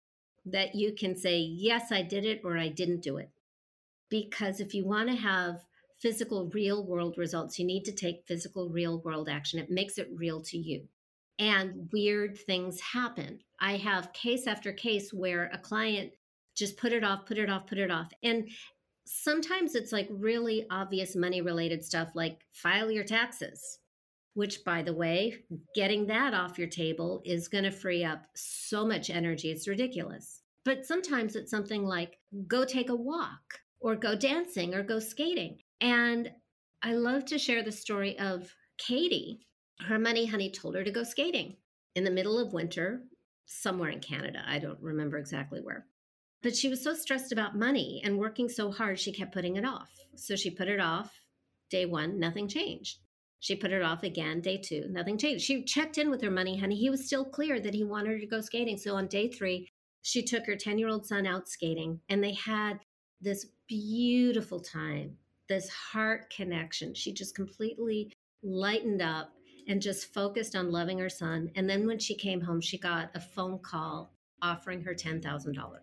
that 0.45 0.75
you 0.75 0.93
can 0.93 1.15
say, 1.15 1.37
yes, 1.37 1.91
I 1.91 2.01
did 2.01 2.25
it 2.25 2.41
or 2.43 2.57
I 2.57 2.69
didn't 2.69 3.01
do 3.01 3.17
it. 3.17 3.29
Because 4.09 4.59
if 4.59 4.73
you 4.73 4.85
want 4.85 5.09
to 5.09 5.15
have 5.15 5.65
physical, 5.99 6.49
real 6.53 6.83
world 6.85 7.17
results, 7.17 7.59
you 7.59 7.65
need 7.65 7.83
to 7.85 7.91
take 7.91 8.25
physical, 8.27 8.69
real 8.69 8.99
world 8.99 9.29
action. 9.29 9.59
It 9.59 9.69
makes 9.69 9.97
it 9.97 10.09
real 10.13 10.41
to 10.43 10.57
you 10.57 10.87
and 11.39 11.89
weird 11.91 12.37
things 12.37 12.79
happen. 12.81 13.39
I 13.59 13.77
have 13.77 14.13
case 14.13 14.47
after 14.47 14.71
case 14.71 15.11
where 15.13 15.49
a 15.53 15.57
client 15.57 16.11
just 16.55 16.77
put 16.77 16.91
it 16.91 17.03
off, 17.03 17.25
put 17.25 17.37
it 17.37 17.49
off, 17.49 17.67
put 17.67 17.77
it 17.77 17.91
off. 17.91 18.11
And 18.23 18.49
sometimes 19.05 19.75
it's 19.75 19.91
like 19.91 20.07
really 20.11 20.65
obvious 20.69 21.15
money 21.15 21.41
related 21.41 21.83
stuff 21.83 22.09
like 22.15 22.41
file 22.51 22.91
your 22.91 23.03
taxes, 23.03 23.79
which, 24.33 24.63
by 24.63 24.81
the 24.81 24.93
way, 24.93 25.43
getting 25.75 26.07
that 26.07 26.33
off 26.33 26.57
your 26.57 26.67
table 26.67 27.21
is 27.23 27.47
going 27.47 27.63
to 27.63 27.71
free 27.71 28.03
up 28.03 28.25
so 28.35 28.85
much 28.85 29.09
energy. 29.09 29.51
It's 29.51 29.67
ridiculous. 29.67 30.41
But 30.65 30.85
sometimes 30.85 31.35
it's 31.35 31.51
something 31.51 31.83
like 31.83 32.17
go 32.47 32.65
take 32.65 32.89
a 32.89 32.95
walk 32.95 33.59
or 33.79 33.95
go 33.95 34.15
dancing 34.15 34.73
or 34.73 34.83
go 34.83 34.99
skating. 34.99 35.59
And 35.79 36.31
I 36.81 36.93
love 36.93 37.25
to 37.25 37.39
share 37.39 37.63
the 37.63 37.71
story 37.71 38.17
of 38.19 38.53
Katie, 38.77 39.39
her 39.81 39.99
money 39.99 40.25
honey 40.25 40.49
told 40.49 40.75
her 40.75 40.83
to 40.83 40.91
go 40.91 41.03
skating 41.03 41.55
in 41.95 42.03
the 42.03 42.11
middle 42.11 42.39
of 42.39 42.53
winter 42.53 43.01
somewhere 43.45 43.89
in 43.89 43.99
Canada. 43.99 44.43
I 44.45 44.59
don't 44.59 44.81
remember 44.81 45.17
exactly 45.17 45.59
where. 45.61 45.85
But 46.43 46.55
she 46.55 46.69
was 46.69 46.83
so 46.83 46.93
stressed 46.93 47.31
about 47.31 47.57
money 47.57 48.01
and 48.03 48.17
working 48.17 48.49
so 48.49 48.71
hard, 48.71 48.99
she 48.99 49.11
kept 49.11 49.33
putting 49.33 49.55
it 49.55 49.65
off. 49.65 49.89
So 50.15 50.35
she 50.35 50.49
put 50.49 50.67
it 50.67 50.79
off. 50.79 51.21
Day 51.69 51.85
one, 51.85 52.19
nothing 52.19 52.47
changed. 52.47 52.99
She 53.39 53.55
put 53.55 53.71
it 53.71 53.81
off 53.81 54.03
again. 54.03 54.41
Day 54.41 54.57
two, 54.57 54.85
nothing 54.89 55.17
changed. 55.17 55.43
She 55.43 55.63
checked 55.63 55.97
in 55.97 56.09
with 56.09 56.21
her 56.21 56.31
money 56.31 56.57
honey. 56.57 56.75
He 56.75 56.89
was 56.89 57.05
still 57.05 57.25
clear 57.25 57.59
that 57.59 57.73
he 57.73 57.83
wanted 57.83 58.11
her 58.11 58.19
to 58.19 58.25
go 58.25 58.41
skating. 58.41 58.77
So 58.77 58.95
on 58.95 59.07
day 59.07 59.29
three, 59.29 59.69
she 60.01 60.23
took 60.23 60.45
her 60.45 60.55
10 60.55 60.77
year 60.77 60.87
old 60.87 61.05
son 61.05 61.27
out 61.27 61.47
skating 61.47 61.99
and 62.09 62.23
they 62.23 62.33
had 62.33 62.79
this 63.21 63.47
beautiful 63.67 64.59
time 64.59 65.17
this 65.47 65.69
heart 65.69 66.29
connection. 66.29 66.93
She 66.93 67.13
just 67.13 67.35
completely 67.35 68.11
lightened 68.43 69.01
up 69.01 69.31
and 69.67 69.81
just 69.81 70.13
focused 70.13 70.55
on 70.55 70.71
loving 70.71 70.99
her 70.99 71.09
son. 71.09 71.51
And 71.55 71.69
then 71.69 71.85
when 71.85 71.99
she 71.99 72.15
came 72.15 72.41
home, 72.41 72.61
she 72.61 72.77
got 72.77 73.11
a 73.13 73.19
phone 73.19 73.59
call 73.59 74.13
offering 74.41 74.81
her 74.83 74.93
$10,000. 74.93 75.77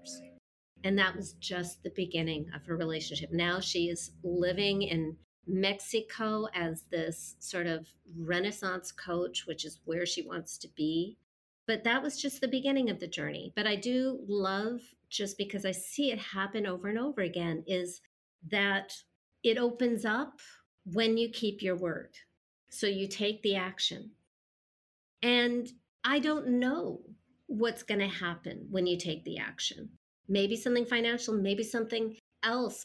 And 0.84 0.98
that 0.98 1.16
was 1.16 1.32
just 1.34 1.82
the 1.82 1.92
beginning 1.94 2.50
of 2.54 2.64
her 2.66 2.76
relationship. 2.76 3.32
Now 3.32 3.60
she 3.60 3.88
is 3.88 4.12
living 4.22 4.82
in 4.82 5.16
Mexico 5.46 6.46
as 6.54 6.84
this 6.90 7.36
sort 7.38 7.66
of 7.66 7.88
renaissance 8.16 8.92
coach, 8.92 9.46
which 9.46 9.64
is 9.64 9.80
where 9.84 10.06
she 10.06 10.22
wants 10.22 10.56
to 10.58 10.68
be. 10.76 11.18
But 11.66 11.84
that 11.84 12.02
was 12.02 12.20
just 12.20 12.40
the 12.40 12.48
beginning 12.48 12.90
of 12.90 13.00
the 13.00 13.06
journey. 13.06 13.52
But 13.56 13.66
I 13.66 13.76
do 13.76 14.20
love, 14.26 14.80
just 15.08 15.38
because 15.38 15.64
I 15.64 15.72
see 15.72 16.10
it 16.10 16.18
happen 16.18 16.66
over 16.66 16.88
and 16.88 16.98
over 16.98 17.22
again, 17.22 17.64
is 17.66 18.02
that 18.50 18.94
it 19.42 19.58
opens 19.58 20.04
up 20.04 20.40
when 20.84 21.16
you 21.16 21.30
keep 21.30 21.62
your 21.62 21.76
word. 21.76 22.10
So 22.74 22.88
you 22.88 23.06
take 23.06 23.40
the 23.42 23.54
action. 23.54 24.10
And 25.22 25.70
I 26.02 26.18
don't 26.18 26.58
know 26.58 27.02
what's 27.46 27.84
going 27.84 28.00
to 28.00 28.08
happen 28.08 28.66
when 28.68 28.88
you 28.88 28.98
take 28.98 29.24
the 29.24 29.38
action. 29.38 29.90
Maybe 30.28 30.56
something 30.56 30.84
financial, 30.84 31.34
maybe 31.34 31.62
something 31.62 32.16
else, 32.42 32.84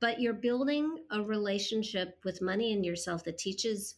but 0.00 0.20
you're 0.20 0.32
building 0.32 0.98
a 1.10 1.20
relationship 1.20 2.20
with 2.24 2.40
money 2.40 2.72
and 2.72 2.86
yourself 2.86 3.24
that 3.24 3.38
teaches 3.38 3.96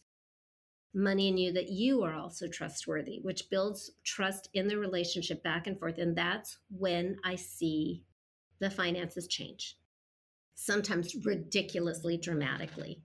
money 0.91 1.27
in 1.27 1.37
you 1.37 1.53
that 1.53 1.69
you 1.69 2.01
are 2.01 2.15
also 2.15 2.47
trustworthy, 2.47 3.19
which 3.21 3.51
builds 3.51 3.91
trust 4.03 4.49
in 4.55 4.67
the 4.67 4.79
relationship 4.79 5.43
back 5.43 5.67
and 5.67 5.77
forth. 5.77 5.99
And 5.99 6.17
that's 6.17 6.57
when 6.75 7.17
I 7.23 7.35
see 7.35 8.05
the 8.57 8.71
finances 8.71 9.27
change, 9.27 9.77
sometimes 10.55 11.15
ridiculously 11.23 12.17
dramatically. 12.17 13.03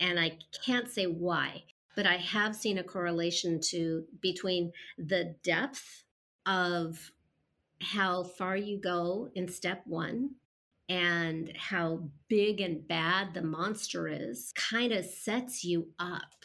And 0.00 0.18
I 0.18 0.38
can't 0.64 0.88
say 0.88 1.06
why, 1.06 1.64
but 1.96 2.06
I 2.06 2.16
have 2.16 2.54
seen 2.54 2.78
a 2.78 2.84
correlation 2.84 3.60
to 3.70 4.04
between 4.20 4.72
the 4.96 5.34
depth 5.42 6.04
of 6.46 7.12
how 7.80 8.24
far 8.24 8.56
you 8.56 8.78
go 8.78 9.30
in 9.34 9.48
step 9.48 9.82
one 9.86 10.30
and 10.88 11.52
how 11.56 12.02
big 12.28 12.60
and 12.60 12.86
bad 12.86 13.34
the 13.34 13.42
monster 13.42 14.08
is 14.08 14.52
kind 14.54 14.92
of 14.92 15.04
sets 15.04 15.64
you 15.64 15.88
up 15.98 16.44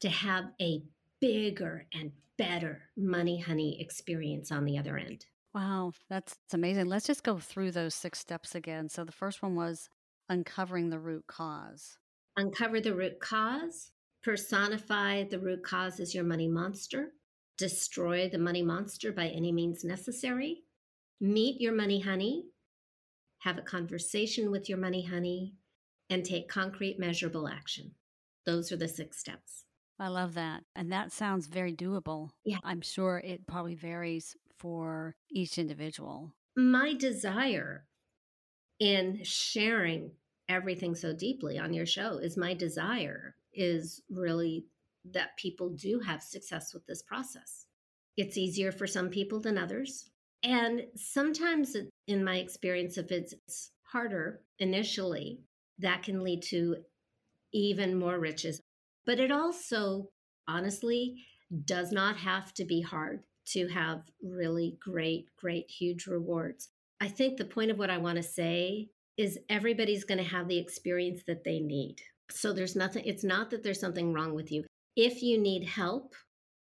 to 0.00 0.08
have 0.08 0.46
a 0.60 0.82
bigger 1.20 1.86
and 1.94 2.12
better 2.36 2.82
money 2.96 3.40
honey 3.40 3.80
experience 3.80 4.50
on 4.50 4.64
the 4.64 4.76
other 4.76 4.98
end. 4.98 5.26
Wow, 5.54 5.92
that's, 6.10 6.34
that's 6.34 6.54
amazing. 6.54 6.86
Let's 6.86 7.06
just 7.06 7.22
go 7.22 7.38
through 7.38 7.70
those 7.70 7.94
six 7.94 8.18
steps 8.18 8.54
again. 8.54 8.88
So 8.88 9.04
the 9.04 9.12
first 9.12 9.40
one 9.40 9.54
was 9.54 9.88
uncovering 10.28 10.90
the 10.90 10.98
root 10.98 11.24
cause. 11.28 11.96
Uncover 12.36 12.80
the 12.80 12.94
root 12.94 13.20
cause, 13.20 13.92
personify 14.22 15.24
the 15.24 15.38
root 15.38 15.62
cause 15.62 16.00
as 16.00 16.14
your 16.14 16.24
money 16.24 16.48
monster, 16.48 17.12
destroy 17.58 18.28
the 18.28 18.38
money 18.38 18.62
monster 18.62 19.12
by 19.12 19.28
any 19.28 19.52
means 19.52 19.84
necessary, 19.84 20.64
meet 21.20 21.60
your 21.60 21.72
money 21.72 22.00
honey, 22.00 22.46
have 23.38 23.58
a 23.58 23.62
conversation 23.62 24.50
with 24.50 24.68
your 24.68 24.78
money 24.78 25.04
honey, 25.04 25.54
and 26.10 26.24
take 26.24 26.48
concrete, 26.48 26.98
measurable 26.98 27.46
action. 27.46 27.92
Those 28.46 28.72
are 28.72 28.76
the 28.76 28.88
six 28.88 29.18
steps. 29.18 29.64
I 29.98 30.08
love 30.08 30.34
that. 30.34 30.64
And 30.74 30.90
that 30.90 31.12
sounds 31.12 31.46
very 31.46 31.72
doable. 31.72 32.30
Yeah. 32.44 32.58
I'm 32.64 32.80
sure 32.80 33.22
it 33.24 33.46
probably 33.46 33.76
varies 33.76 34.36
for 34.58 35.14
each 35.30 35.56
individual. 35.56 36.32
My 36.56 36.94
desire 36.94 37.86
in 38.80 39.20
sharing 39.22 40.10
everything 40.48 40.94
so 40.94 41.12
deeply 41.12 41.58
on 41.58 41.72
your 41.72 41.86
show 41.86 42.18
is 42.18 42.36
my 42.36 42.54
desire 42.54 43.36
is 43.52 44.02
really 44.10 44.66
that 45.12 45.36
people 45.36 45.70
do 45.70 46.00
have 46.00 46.22
success 46.22 46.72
with 46.72 46.86
this 46.86 47.02
process. 47.02 47.66
It's 48.16 48.38
easier 48.38 48.72
for 48.72 48.86
some 48.86 49.10
people 49.10 49.40
than 49.40 49.58
others. 49.58 50.10
And 50.42 50.82
sometimes, 50.96 51.76
in 52.06 52.24
my 52.24 52.36
experience, 52.36 52.98
if 52.98 53.10
it's 53.10 53.70
harder 53.82 54.40
initially, 54.58 55.40
that 55.78 56.02
can 56.02 56.22
lead 56.22 56.42
to 56.42 56.76
even 57.52 57.98
more 57.98 58.18
riches. 58.18 58.60
But 59.06 59.20
it 59.20 59.30
also, 59.30 60.10
honestly, 60.46 61.24
does 61.64 61.92
not 61.92 62.16
have 62.16 62.52
to 62.54 62.64
be 62.64 62.80
hard 62.80 63.22
to 63.46 63.68
have 63.68 64.02
really 64.22 64.76
great, 64.80 65.28
great, 65.36 65.70
huge 65.70 66.06
rewards. 66.06 66.70
I 67.00 67.08
think 67.08 67.36
the 67.36 67.44
point 67.44 67.70
of 67.70 67.78
what 67.78 67.90
I 67.90 67.98
want 67.98 68.16
to 68.16 68.22
say 68.22 68.88
is 69.16 69.38
everybody's 69.48 70.04
going 70.04 70.18
to 70.18 70.24
have 70.24 70.48
the 70.48 70.58
experience 70.58 71.22
that 71.26 71.44
they 71.44 71.60
need. 71.60 71.96
So 72.30 72.52
there's 72.52 72.76
nothing, 72.76 73.04
it's 73.04 73.24
not 73.24 73.50
that 73.50 73.62
there's 73.62 73.80
something 73.80 74.12
wrong 74.12 74.34
with 74.34 74.50
you. 74.50 74.64
If 74.96 75.22
you 75.22 75.38
need 75.38 75.68
help, 75.68 76.14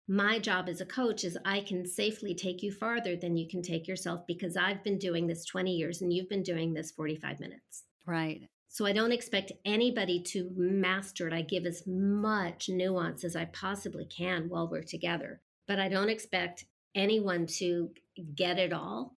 my 0.08 0.38
job 0.38 0.68
as 0.68 0.80
a 0.80 0.86
coach 0.86 1.24
is 1.24 1.36
I 1.44 1.60
can 1.60 1.86
safely 1.86 2.34
take 2.34 2.62
you 2.62 2.72
farther 2.72 3.14
than 3.14 3.36
you 3.36 3.46
can 3.46 3.60
take 3.60 3.86
yourself 3.86 4.22
because 4.26 4.56
I've 4.56 4.82
been 4.82 4.98
doing 4.98 5.26
this 5.26 5.44
20 5.44 5.70
years 5.70 6.00
and 6.00 6.12
you've 6.12 6.30
been 6.30 6.42
doing 6.42 6.72
this 6.72 6.90
45 6.92 7.40
minutes. 7.40 7.84
Right. 8.06 8.42
So 8.68 8.86
I 8.86 8.92
don't 8.92 9.12
expect 9.12 9.52
anybody 9.64 10.22
to 10.28 10.50
master 10.56 11.26
it. 11.26 11.34
I 11.34 11.42
give 11.42 11.66
as 11.66 11.82
much 11.86 12.68
nuance 12.70 13.24
as 13.24 13.36
I 13.36 13.46
possibly 13.46 14.06
can 14.06 14.48
while 14.48 14.68
we're 14.68 14.82
together, 14.82 15.40
but 15.66 15.78
I 15.78 15.88
don't 15.88 16.10
expect 16.10 16.64
anyone 16.94 17.46
to 17.58 17.90
get 18.34 18.58
it 18.58 18.72
all. 18.72 19.17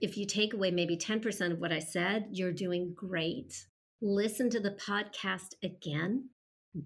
If 0.00 0.16
you 0.16 0.26
take 0.26 0.54
away 0.54 0.70
maybe 0.70 0.96
10% 0.96 1.52
of 1.52 1.58
what 1.58 1.72
I 1.72 1.78
said, 1.78 2.28
you're 2.32 2.52
doing 2.52 2.94
great. 2.94 3.66
Listen 4.00 4.48
to 4.50 4.60
the 4.60 4.70
podcast 4.70 5.54
again. 5.62 6.30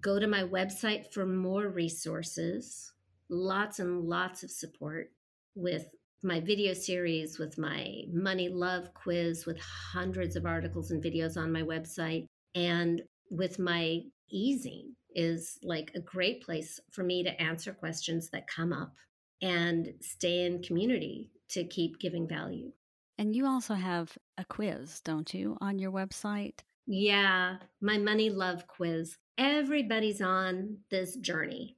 Go 0.01 0.19
to 0.19 0.27
my 0.27 0.43
website 0.43 1.13
for 1.13 1.25
more 1.25 1.69
resources 1.69 2.91
lots 3.29 3.79
and 3.79 4.03
lots 4.03 4.43
of 4.43 4.51
support 4.51 5.11
with 5.55 5.87
my 6.23 6.39
video 6.39 6.73
series, 6.73 7.37
with 7.37 7.57
my 7.57 8.01
money 8.11 8.49
love 8.49 8.93
quiz, 8.93 9.45
with 9.45 9.59
hundreds 9.59 10.35
of 10.35 10.45
articles 10.45 10.91
and 10.91 11.03
videos 11.03 11.37
on 11.37 11.51
my 11.51 11.61
website, 11.61 12.25
and 12.55 13.01
with 13.29 13.59
my 13.59 14.01
easing 14.29 14.95
is 15.13 15.57
like 15.63 15.91
a 15.95 16.01
great 16.01 16.43
place 16.43 16.79
for 16.91 17.03
me 17.03 17.23
to 17.23 17.41
answer 17.41 17.73
questions 17.73 18.29
that 18.31 18.47
come 18.47 18.73
up 18.73 18.93
and 19.41 19.93
stay 20.01 20.45
in 20.45 20.61
community 20.61 21.31
to 21.49 21.63
keep 21.63 21.99
giving 21.99 22.27
value. 22.27 22.71
And 23.17 23.35
you 23.35 23.45
also 23.45 23.73
have 23.73 24.17
a 24.37 24.45
quiz, 24.45 25.01
don't 25.01 25.33
you, 25.33 25.57
on 25.61 25.79
your 25.79 25.91
website? 25.91 26.59
Yeah, 26.87 27.57
my 27.81 27.97
money 27.97 28.29
love 28.29 28.67
quiz. 28.67 29.17
Everybody's 29.37 30.21
on 30.21 30.77
this 30.91 31.15
journey. 31.15 31.77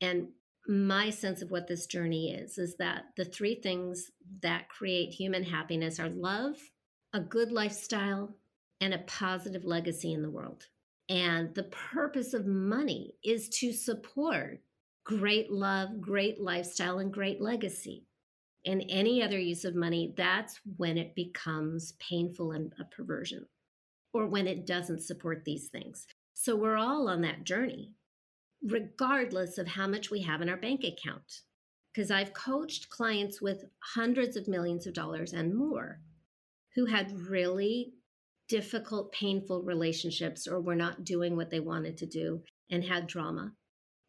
And 0.00 0.28
my 0.66 1.10
sense 1.10 1.42
of 1.42 1.50
what 1.50 1.66
this 1.66 1.86
journey 1.86 2.32
is 2.32 2.58
is 2.58 2.76
that 2.78 3.04
the 3.16 3.24
three 3.24 3.54
things 3.54 4.10
that 4.42 4.68
create 4.68 5.10
human 5.12 5.42
happiness 5.42 5.98
are 5.98 6.10
love, 6.10 6.56
a 7.12 7.20
good 7.20 7.52
lifestyle, 7.52 8.36
and 8.80 8.92
a 8.92 8.98
positive 8.98 9.64
legacy 9.64 10.12
in 10.12 10.22
the 10.22 10.30
world. 10.30 10.66
And 11.08 11.54
the 11.54 11.64
purpose 11.64 12.34
of 12.34 12.46
money 12.46 13.14
is 13.24 13.48
to 13.60 13.72
support 13.72 14.60
great 15.04 15.50
love, 15.50 16.00
great 16.00 16.38
lifestyle, 16.38 16.98
and 16.98 17.12
great 17.12 17.40
legacy. 17.40 18.07
And 18.66 18.84
any 18.88 19.22
other 19.22 19.38
use 19.38 19.64
of 19.64 19.74
money, 19.74 20.14
that's 20.16 20.60
when 20.76 20.98
it 20.98 21.14
becomes 21.14 21.92
painful 22.00 22.52
and 22.52 22.72
a 22.78 22.84
perversion, 22.84 23.46
or 24.12 24.26
when 24.26 24.46
it 24.46 24.66
doesn't 24.66 25.02
support 25.02 25.44
these 25.44 25.68
things. 25.68 26.06
So 26.34 26.56
we're 26.56 26.76
all 26.76 27.08
on 27.08 27.22
that 27.22 27.44
journey 27.44 27.92
regardless 28.62 29.58
of 29.58 29.68
how 29.68 29.86
much 29.86 30.10
we 30.10 30.22
have 30.22 30.40
in 30.42 30.48
our 30.48 30.56
bank 30.56 30.84
account. 30.84 31.42
Because 31.92 32.10
I've 32.10 32.32
coached 32.32 32.90
clients 32.90 33.40
with 33.40 33.64
hundreds 33.94 34.36
of 34.36 34.48
millions 34.48 34.86
of 34.86 34.94
dollars 34.94 35.32
and 35.32 35.54
more 35.54 36.00
who 36.74 36.86
had 36.86 37.18
really 37.28 37.94
difficult, 38.48 39.12
painful 39.12 39.62
relationships 39.62 40.46
or 40.46 40.60
were 40.60 40.76
not 40.76 41.04
doing 41.04 41.36
what 41.36 41.50
they 41.50 41.60
wanted 41.60 41.96
to 41.98 42.06
do 42.06 42.42
and 42.70 42.84
had 42.84 43.06
drama. 43.06 43.52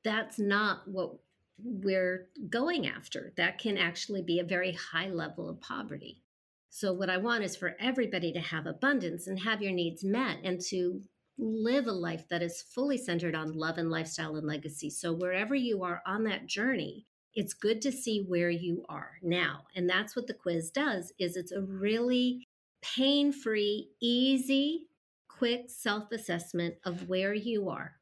That's 0.04 0.39
not 0.39 0.82
what 0.88 1.16
we're 1.64 2.28
going 2.49 2.88
after. 2.88 3.34
That 3.38 3.57
can 3.57 3.78
actually 3.78 4.22
be 4.22 4.39
a 4.39 4.43
very 4.43 4.74
high 4.74 5.10
level 5.10 5.49
of 5.49 5.62
poverty. 5.62 6.22
So, 6.70 6.93
what 6.93 7.10
I 7.10 7.18
want 7.18 7.43
is 7.43 7.55
for 7.55 7.76
everybody 7.80 8.32
to 8.34 8.39
have 8.39 8.66
abundance 8.66 9.28
and 9.28 9.39
have 9.39 9.62
your 9.62 9.72
needs 9.72 10.03
met 10.03 10.38
and 10.43 10.62
to 10.70 11.01
live 11.39 11.88
a 11.88 11.91
life 11.91 12.28
that 12.30 12.41
is 12.41 12.62
fully 12.62 12.97
centered 12.97 13.34
on 13.34 13.53
love 13.53 13.78
and 13.78 13.89
lifestyle 13.89 14.36
and 14.36 14.45
legacy. 14.45 14.89
So 14.89 15.14
wherever 15.14 15.55
you 15.55 15.84
are 15.84 16.01
on 16.05 16.26
that 16.26 16.47
journey, 16.47 17.05
it's 17.34 17.53
good 17.53 17.82
to 17.84 17.91
see 17.91 18.26
where 18.28 18.49
you 18.49 18.84
are 18.89 19.14
now. 19.22 19.62
And 19.76 19.89
that's 19.89 20.16
what 20.16 20.28
the 20.28 20.34
quiz 20.34 20.70
does 20.70 21.14
is 21.18 21.38
it's 21.38 21.51
a 21.51 21.62
really 21.62 22.45
pain-free, 22.82 23.89
easy, 24.01 24.88
quick 25.28 25.70
self-assessment 25.70 26.76
of 26.86 27.07
where 27.07 27.34
you 27.34 27.70
are. 27.70 27.99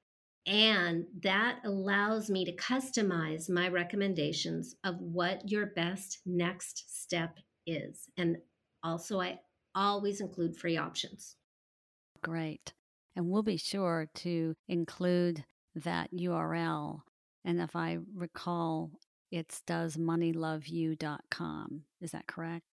And 0.47 1.05
that 1.23 1.59
allows 1.65 2.29
me 2.29 2.45
to 2.45 2.55
customize 2.55 3.49
my 3.49 3.67
recommendations 3.67 4.75
of 4.85 4.95
what 5.01 5.51
your 5.51 5.65
best 5.67 6.19
next 6.25 7.01
step 7.01 7.37
is. 7.65 8.07
And 8.17 8.37
also 8.81 9.19
I 9.19 9.39
always 9.75 10.21
include 10.21 10.55
free 10.55 10.77
options. 10.77 11.35
Great. 12.23 12.71
And 13.15 13.29
we'll 13.29 13.43
be 13.43 13.57
sure 13.57 14.07
to 14.15 14.55
include 14.69 15.43
that 15.75 16.09
URL. 16.13 17.01
And 17.43 17.59
if 17.59 17.75
I 17.75 17.97
recall, 18.15 18.91
it's 19.31 19.61
doesmoneyloveyou.com. 19.67 21.81
Is 21.99 22.11
that 22.11 22.27
correct? 22.27 22.63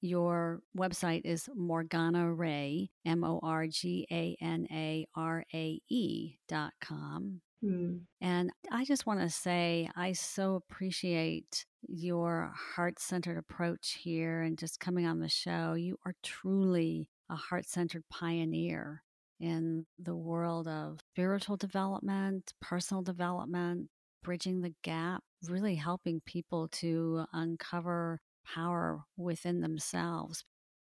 Your 0.00 0.60
website 0.76 1.22
is 1.24 1.48
Morgana 1.54 2.32
Rae, 2.32 2.90
M 3.04 3.24
O 3.24 3.40
R 3.42 3.66
G 3.66 4.06
A 4.10 4.36
N 4.40 4.66
A 4.70 5.06
R 5.14 5.44
A 5.54 5.80
E 5.88 6.36
dot 6.48 6.72
com. 6.80 7.40
Mm. 7.64 8.02
And 8.20 8.50
I 8.70 8.84
just 8.84 9.06
want 9.06 9.20
to 9.20 9.30
say, 9.30 9.88
I 9.96 10.12
so 10.12 10.54
appreciate 10.56 11.64
your 11.88 12.52
heart 12.74 12.98
centered 12.98 13.38
approach 13.38 13.98
here 14.02 14.42
and 14.42 14.58
just 14.58 14.80
coming 14.80 15.06
on 15.06 15.20
the 15.20 15.28
show. 15.28 15.74
You 15.74 15.96
are 16.04 16.14
truly 16.22 17.08
a 17.30 17.36
heart 17.36 17.66
centered 17.66 18.04
pioneer 18.10 19.02
in 19.40 19.86
the 19.98 20.16
world 20.16 20.68
of 20.68 21.00
spiritual 21.12 21.56
development, 21.56 22.52
personal 22.60 23.02
development, 23.02 23.88
bridging 24.22 24.60
the 24.60 24.74
gap, 24.82 25.22
really 25.48 25.74
helping 25.74 26.20
people 26.24 26.68
to 26.68 27.24
uncover 27.32 28.20
power 28.54 29.04
within 29.16 29.60
themselves. 29.60 30.44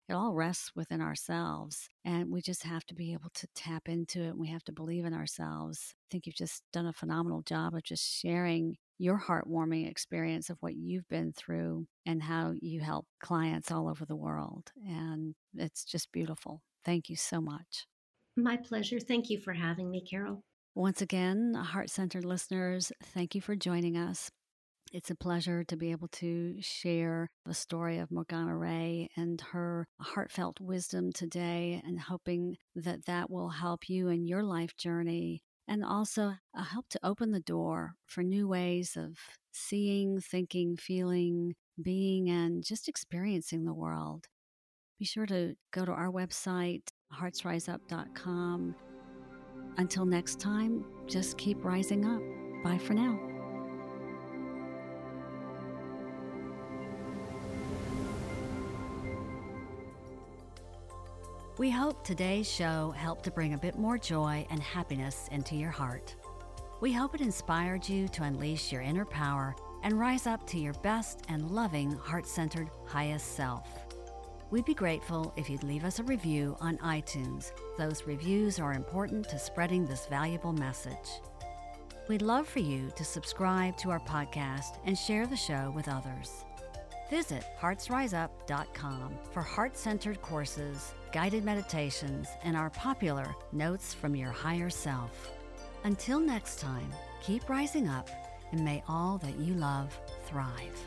It 0.08 0.14
all 0.14 0.34
rests 0.34 0.72
within 0.76 1.02
ourselves, 1.02 1.88
and 2.04 2.32
we 2.32 2.42
just 2.42 2.64
have 2.64 2.84
to 2.88 2.96
be 2.96 3.14
able 3.14 3.30
to 3.36 3.48
tap 3.54 3.88
into 3.88 4.24
it. 4.24 4.36
We 4.36 4.48
have 4.48 4.64
to 4.64 4.72
believe 4.72 5.06
in 5.06 5.14
ourselves. 5.14 5.94
I 5.94 6.06
think 6.10 6.26
you've 6.26 6.36
just 6.36 6.64
done 6.74 6.88
a 6.88 6.94
phenomenal 6.94 7.44
job 7.44 7.76
of 7.76 7.84
just 7.84 8.04
sharing 8.04 8.78
your 8.98 9.20
heartwarming 9.20 9.88
experience 9.90 10.50
of 10.50 10.58
what 10.62 10.76
you've 10.76 11.08
been 11.10 11.32
through 11.34 11.86
and 12.08 12.24
how 12.24 12.54
you 12.60 12.82
help 12.82 13.06
clients 13.22 13.72
all 13.72 13.88
over 13.88 14.04
the 14.04 14.16
world. 14.16 14.72
And 14.88 15.36
it's 15.56 15.86
just 15.86 16.12
beautiful. 16.12 16.64
Thank 16.84 17.08
you 17.08 17.16
so 17.16 17.40
much. 17.40 17.86
My 18.36 18.58
pleasure. 18.58 19.00
Thank 19.00 19.30
you 19.30 19.38
for 19.38 19.54
having 19.54 19.92
me, 19.92 20.04
Carol. 20.10 20.44
Once 20.74 21.02
again, 21.02 21.54
heart 21.54 21.90
centered 21.90 22.26
listeners, 22.26 22.92
thank 23.04 23.36
you 23.36 23.42
for 23.42 23.56
joining 23.56 23.98
us. 23.98 24.32
It's 24.92 25.12
a 25.12 25.16
pleasure 25.16 25.64
to 25.66 25.78
be 25.78 25.92
able 25.92 26.08
to 26.14 26.56
share 26.62 27.30
the 27.46 27.54
story 27.54 28.00
of 28.00 28.10
Morgana 28.12 28.58
Rae 28.58 29.10
and 29.16 29.40
her 29.52 29.88
heartfelt 30.02 30.60
wisdom 30.60 31.12
today, 31.12 31.82
and 31.86 32.00
hoping 32.00 32.58
that 32.76 33.06
that 33.06 33.30
will 33.30 33.50
help 33.50 33.88
you 33.88 34.08
in 34.08 34.26
your 34.26 34.44
life 34.44 34.76
journey 34.76 35.42
and 35.68 35.86
also 35.86 36.34
uh, 36.58 36.64
help 36.64 36.88
to 36.90 37.00
open 37.04 37.32
the 37.32 37.40
door 37.40 37.94
for 38.08 38.24
new 38.24 38.48
ways 38.48 38.98
of 38.98 39.16
seeing, 39.52 40.20
thinking, 40.20 40.76
feeling, 40.76 41.54
being, 41.80 42.28
and 42.28 42.64
just 42.64 42.88
experiencing 42.88 43.66
the 43.66 43.74
world. 43.74 44.26
Be 44.98 45.06
sure 45.06 45.28
to 45.28 45.54
go 45.72 45.86
to 45.86 45.92
our 45.92 46.12
website, 46.12 46.90
heartsriseup.com. 47.14 48.76
Until 49.78 50.06
next 50.06 50.40
time, 50.40 50.84
just 51.06 51.38
keep 51.38 51.64
rising 51.64 52.06
up. 52.06 52.22
Bye 52.64 52.80
for 52.80 52.96
now. 52.96 53.39
We 61.60 61.70
hope 61.70 62.06
today's 62.06 62.50
show 62.50 62.92
helped 62.92 63.26
to 63.26 63.32
bring 63.32 63.54
a 63.54 63.58
bit 63.58 63.78
more 63.78 63.98
joy 63.98 64.48
and 64.50 64.64
happiness 64.64 65.28
into 65.30 65.58
your 65.58 65.72
heart. 65.72 66.16
We 66.80 66.94
hope 66.94 67.14
it 67.14 67.20
inspired 67.20 67.90
you 67.90 68.08
to 68.08 68.24
unleash 68.24 68.72
your 68.72 68.82
inner 68.82 69.04
power 69.04 69.58
and 69.84 70.00
rise 70.00 70.26
up 70.26 70.48
to 70.48 70.58
your 70.58 70.72
best 70.76 71.26
and 71.28 71.52
loving, 71.52 71.92
heart 71.92 72.26
centered, 72.26 72.70
highest 72.86 73.36
self. 73.36 73.68
We'd 74.52 74.64
be 74.64 74.74
grateful 74.74 75.34
if 75.36 75.50
you'd 75.50 75.66
leave 75.66 75.84
us 75.84 76.00
a 76.00 76.04
review 76.04 76.56
on 76.62 76.78
iTunes. 76.78 77.52
Those 77.78 78.08
reviews 78.08 78.58
are 78.58 78.72
important 78.72 79.28
to 79.28 79.38
spreading 79.38 79.86
this 79.86 80.06
valuable 80.06 80.54
message. 80.54 81.20
We'd 82.08 82.22
love 82.22 82.48
for 82.48 82.60
you 82.60 82.90
to 82.96 83.04
subscribe 83.04 83.76
to 83.80 83.90
our 83.90 84.00
podcast 84.00 84.78
and 84.86 84.98
share 84.98 85.28
the 85.28 85.36
show 85.36 85.74
with 85.76 85.90
others. 85.90 86.46
Visit 87.10 87.44
heartsriseup.com 87.60 89.18
for 89.32 89.42
heart 89.42 89.76
centered 89.76 90.22
courses, 90.22 90.94
guided 91.12 91.44
meditations, 91.44 92.28
and 92.44 92.56
our 92.56 92.70
popular 92.70 93.36
Notes 93.52 93.94
from 93.94 94.16
Your 94.16 94.32
Higher 94.32 94.70
Self. 94.70 95.32
Until 95.84 96.20
next 96.20 96.60
time, 96.60 96.92
keep 97.24 97.50
rising 97.50 97.88
up 97.88 98.10
and 98.52 98.64
may 98.64 98.84
all 98.88 99.18
that 99.20 99.38
you 99.40 99.56
love 99.56 99.98
thrive. 100.26 100.86